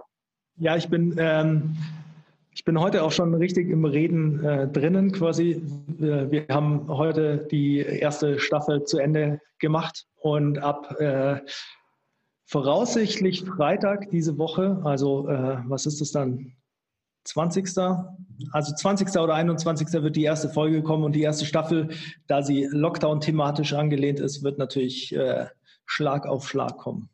Ja, 0.58 0.78
ich 0.78 0.88
bin, 0.88 1.16
ähm, 1.20 1.76
ich 2.56 2.64
bin 2.64 2.80
heute 2.80 3.04
auch 3.04 3.12
schon 3.12 3.34
richtig 3.34 3.70
im 3.70 3.84
Reden 3.84 4.42
äh, 4.44 4.70
drinnen 4.70 5.12
quasi. 5.12 5.62
Äh, 6.00 6.32
wir 6.32 6.46
haben 6.50 6.88
heute 6.88 7.46
die 7.52 7.80
erste 7.80 8.40
Staffel 8.40 8.86
zu 8.86 9.00
Ende 9.00 9.42
gemacht 9.60 10.06
und 10.16 10.60
ab 10.60 10.96
äh, 11.02 11.42
voraussichtlich 12.46 13.44
Freitag 13.44 14.10
diese 14.12 14.38
Woche, 14.38 14.80
also 14.86 15.28
äh, 15.28 15.58
was 15.68 15.86
ist 15.86 16.00
das 16.00 16.14
dann? 16.14 16.54
20. 17.28 17.68
Also 18.52 18.76
20. 18.76 19.16
oder 19.18 19.36
21. 19.36 19.88
wird 19.94 20.16
die 20.16 20.24
erste 20.24 20.50
Folge 20.50 20.82
kommen 20.82 21.04
und 21.04 21.14
die 21.14 21.22
erste 21.22 21.46
Staffel, 21.46 21.90
da 22.28 22.42
sie 22.42 22.68
Lockdown-thematisch 22.72 23.74
angelehnt 23.74 24.20
ist, 24.20 24.44
wird 24.44 24.58
natürlich 24.58 25.14
äh, 25.16 25.48
Schlag 25.86 26.26
auf 26.26 26.48
Schlag 26.48 26.78
kommen. 26.78 27.10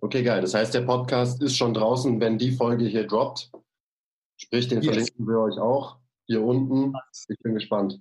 Okay, 0.00 0.22
geil. 0.22 0.40
Das 0.40 0.54
heißt, 0.54 0.74
der 0.74 0.82
Podcast 0.82 1.42
ist 1.42 1.56
schon 1.56 1.74
draußen, 1.74 2.20
wenn 2.20 2.38
die 2.38 2.50
Folge 2.50 2.84
hier 2.86 3.06
droppt. 3.06 3.50
Sprich, 4.36 4.68
den 4.68 4.82
yes. 4.82 4.86
verlinken 4.92 5.26
wir 5.26 5.38
euch 5.38 5.58
auch 5.58 5.98
hier 6.26 6.42
unten. 6.42 6.94
Ich 7.28 7.38
bin 7.38 7.54
gespannt. 7.54 8.00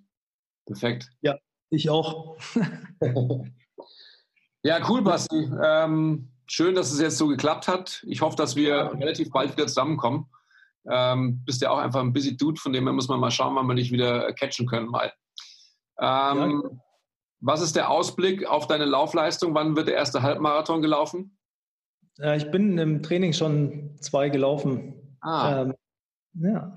Perfekt. 0.65 1.09
Ja, 1.21 1.37
ich 1.69 1.89
auch. 1.89 2.37
ja, 4.63 4.89
cool, 4.89 5.01
Basti. 5.03 5.49
Ähm, 5.63 6.29
schön, 6.47 6.75
dass 6.75 6.91
es 6.91 6.99
jetzt 6.99 7.17
so 7.17 7.27
geklappt 7.27 7.67
hat. 7.67 8.03
Ich 8.07 8.21
hoffe, 8.21 8.37
dass 8.37 8.55
wir 8.55 8.93
relativ 8.93 9.29
bald 9.31 9.55
wieder 9.55 9.67
zusammenkommen. 9.67 10.27
Ähm, 10.89 11.43
bist 11.45 11.61
ja 11.61 11.69
auch 11.69 11.77
einfach 11.77 11.99
ein 11.99 12.13
busy 12.13 12.35
Dude, 12.37 12.59
von 12.59 12.73
dem 12.73 12.85
her 12.85 12.93
muss 12.93 13.07
man 13.07 13.19
mal 13.19 13.31
schauen, 13.31 13.55
wann 13.55 13.67
wir 13.67 13.75
dich 13.75 13.91
wieder 13.91 14.33
catchen 14.33 14.65
können 14.67 14.87
mal. 14.87 15.13
Ähm, 15.99 16.63
ja. 16.63 16.69
Was 17.39 17.61
ist 17.61 17.75
der 17.75 17.89
Ausblick 17.89 18.45
auf 18.47 18.67
deine 18.67 18.85
Laufleistung? 18.85 19.53
Wann 19.55 19.75
wird 19.75 19.87
der 19.87 19.95
erste 19.95 20.21
Halbmarathon 20.21 20.81
gelaufen? 20.81 21.37
Äh, 22.19 22.37
ich 22.37 22.51
bin 22.51 22.77
im 22.77 23.01
Training 23.03 23.33
schon 23.33 23.97
zwei 23.99 24.29
gelaufen. 24.29 25.17
Ah. 25.21 25.61
Ähm, 25.61 25.75
ja. 26.33 26.73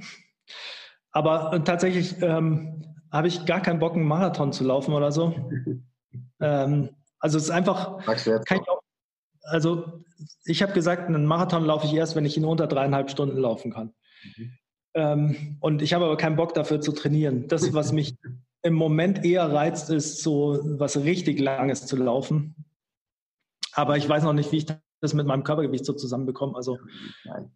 Aber 1.12 1.62
tatsächlich 1.64 2.20
ähm, 2.22 2.96
habe 3.12 3.28
ich 3.28 3.46
gar 3.46 3.60
keinen 3.60 3.78
Bock, 3.78 3.94
einen 3.94 4.06
Marathon 4.06 4.52
zu 4.52 4.64
laufen 4.64 4.92
oder 4.92 5.12
so. 5.12 5.32
ähm, 6.40 6.90
also 7.20 7.38
es 7.38 7.44
ist 7.44 7.50
einfach. 7.50 8.04
Kann 8.04 8.16
ich 8.16 8.68
also 9.44 10.04
ich 10.44 10.62
habe 10.62 10.72
gesagt, 10.72 11.08
einen 11.08 11.26
Marathon 11.26 11.64
laufe 11.64 11.86
ich 11.86 11.94
erst, 11.94 12.16
wenn 12.16 12.24
ich 12.24 12.36
ihn 12.36 12.44
unter 12.44 12.66
dreieinhalb 12.66 13.10
Stunden 13.10 13.38
laufen 13.38 13.72
kann. 13.72 13.94
Mhm. 14.36 14.52
Ähm, 14.94 15.56
und 15.60 15.82
ich 15.82 15.92
habe 15.92 16.04
aber 16.04 16.16
keinen 16.16 16.36
Bock 16.36 16.54
dafür 16.54 16.80
zu 16.80 16.92
trainieren. 16.92 17.48
Das, 17.48 17.72
was 17.72 17.92
mich 17.92 18.16
im 18.62 18.74
Moment 18.74 19.24
eher 19.24 19.52
reizt, 19.52 19.90
ist 19.90 20.22
so 20.22 20.60
was 20.78 20.96
richtig 20.98 21.40
Langes 21.40 21.86
zu 21.86 21.96
laufen. 21.96 22.54
Aber 23.72 23.96
ich 23.96 24.08
weiß 24.08 24.22
noch 24.22 24.32
nicht, 24.32 24.52
wie 24.52 24.58
ich 24.58 24.66
das 25.00 25.14
mit 25.14 25.26
meinem 25.26 25.44
Körpergewicht 25.44 25.84
so 25.84 25.92
zusammenbekomme. 25.92 26.56
Also 26.56 26.78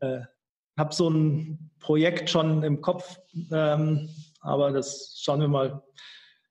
äh, 0.00 0.20
habe 0.76 0.94
so 0.94 1.08
ein 1.08 1.70
Projekt 1.78 2.28
schon 2.28 2.62
im 2.62 2.80
Kopf, 2.80 3.18
ähm, 3.50 4.08
aber 4.40 4.72
das 4.72 5.18
schauen 5.20 5.40
wir 5.40 5.48
mal, 5.48 5.82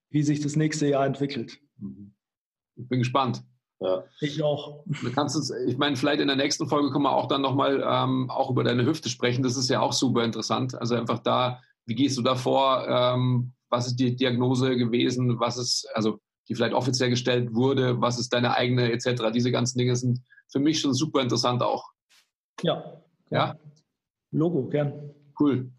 wie 0.10 0.24
sich 0.24 0.40
das 0.40 0.56
nächste 0.56 0.88
Jahr 0.88 1.06
entwickelt. 1.06 1.60
Mhm. 1.78 2.14
Ich 2.76 2.88
bin 2.88 3.00
gespannt. 3.00 3.44
Ja. 3.80 4.03
Ich 4.21 4.41
auch. 4.41 4.84
Du 4.86 5.11
kannst 5.11 5.36
uns, 5.36 5.51
ich 5.51 5.78
meine, 5.78 5.95
vielleicht 5.95 6.19
in 6.19 6.28
der 6.28 6.36
nächsten 6.36 6.67
Folge 6.67 6.91
können 6.91 7.03
wir 7.03 7.15
auch 7.15 7.28
dann 7.28 7.41
nochmal 7.41 7.84
ähm, 7.86 8.30
auch 8.30 8.49
über 8.49 8.63
deine 8.63 8.86
Hüfte 8.86 9.09
sprechen. 9.09 9.43
Das 9.43 9.55
ist 9.55 9.69
ja 9.69 9.82
auch 9.82 9.93
super 9.93 10.23
interessant. 10.23 10.73
Also 10.75 10.95
einfach 10.95 11.19
da, 11.19 11.61
wie 11.86 11.95
gehst 11.95 12.17
du 12.17 12.23
da 12.23 12.36
vor? 12.36 12.88
Ähm, 12.88 13.53
was 13.69 13.88
ist 13.88 13.97
die 13.97 14.15
Diagnose 14.15 14.75
gewesen? 14.75 15.39
Was 15.39 15.57
ist, 15.57 15.88
also 15.93 16.19
die 16.47 16.55
vielleicht 16.55 16.73
offiziell 16.73 17.09
gestellt 17.09 17.53
wurde? 17.53 18.01
Was 18.01 18.17
ist 18.17 18.34
deine 18.34 18.55
eigene 18.55 18.91
etc.? 18.91 19.32
Diese 19.34 19.51
ganzen 19.51 19.78
Dinge 19.78 19.95
sind 19.95 20.21
für 20.49 20.59
mich 20.59 20.80
schon 20.80 20.93
super 20.93 21.21
interessant 21.21 21.61
auch. 21.61 21.91
Ja. 22.63 23.01
Ja? 23.30 23.55
Logo, 24.32 24.67
gern. 24.67 25.13
Cool. 25.39 25.71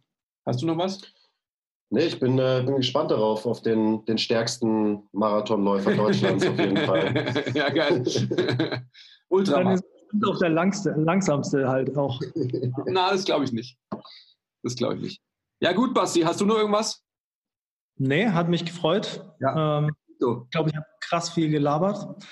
Hast 0.47 0.63
du 0.63 0.67
noch 0.67 0.79
was? 0.79 1.03
Nee, 1.91 2.05
ich 2.05 2.21
bin, 2.21 2.39
äh, 2.39 2.63
bin 2.67 2.77
gespannt 2.77 3.11
darauf, 3.11 3.47
auf 3.47 3.63
den, 3.63 4.05
den 4.05 4.19
stärksten 4.19 5.09
Marathonläufer 5.13 5.95
Deutschlands 5.95 6.47
auf 6.47 6.59
jeden 6.59 6.77
Fall. 6.77 7.15
ja, 7.55 7.71
geil. 7.71 8.05
Ultramarathon. 9.29 9.85
Und 10.13 10.27
auch 10.27 10.39
der 10.39 10.51
langste, 10.51 10.91
langsamste 10.91 11.69
halt 11.69 11.97
auch. 11.97 12.21
Na, 12.87 13.11
das 13.11 13.25
glaube 13.25 13.45
ich 13.45 13.53
nicht. 13.53 13.79
Das 14.63 14.75
glaube 14.75 14.97
ich 14.97 15.01
nicht. 15.01 15.23
Ja, 15.61 15.73
gut, 15.73 15.95
Basti, 15.95 16.21
hast 16.21 16.41
du 16.41 16.47
noch 16.47 16.57
irgendwas? 16.57 17.03
Nee, 17.97 18.29
hat 18.29 18.49
mich 18.49 18.65
gefreut. 18.65 19.25
Ja. 19.41 19.79
Ähm, 19.79 19.91
so. 20.19 20.43
Ich 20.45 20.51
glaube, 20.51 20.71
ich 20.71 20.77
habe 20.77 20.87
krass 21.01 21.31
viel 21.31 21.51
gelabert. 21.51 22.25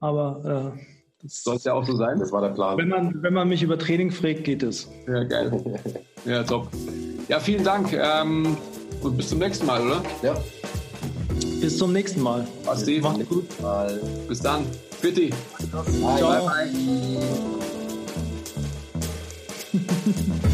Aber 0.00 0.74
äh, 0.76 0.80
das 1.22 1.42
soll 1.42 1.56
es 1.56 1.64
ja 1.64 1.74
auch 1.74 1.84
so 1.84 1.94
sein. 1.94 2.18
Das 2.18 2.32
war 2.32 2.40
der 2.40 2.50
Plan. 2.50 2.78
Wenn 2.78 2.88
man, 2.88 3.22
wenn 3.22 3.34
man 3.34 3.48
mich 3.48 3.62
über 3.62 3.78
Training 3.78 4.10
fragt, 4.10 4.44
geht 4.44 4.62
es. 4.62 4.90
Ja, 5.06 5.24
geil. 5.24 5.80
ja, 6.24 6.42
top. 6.42 6.68
Ja, 7.28 7.38
vielen 7.38 7.62
Dank. 7.62 7.92
Ähm, 7.92 8.56
und 9.00 9.16
bis 9.16 9.28
zum 9.28 9.38
nächsten 9.38 9.66
Mal, 9.66 9.86
oder? 9.86 10.02
Ja. 10.22 10.36
Bis 11.60 11.78
zum 11.78 11.92
nächsten 11.92 12.22
Mal. 12.22 12.46
Basti. 12.64 13.00
Macht's 13.00 13.28
gut. 13.28 13.44
Mal. 13.60 14.00
Bis 14.28 14.40
dann. 14.40 14.64
Bitte. 15.00 15.30
Ciao. 15.70 15.82
Bye, 15.82 16.22
bye. 16.22 16.70
bye. 19.72 20.40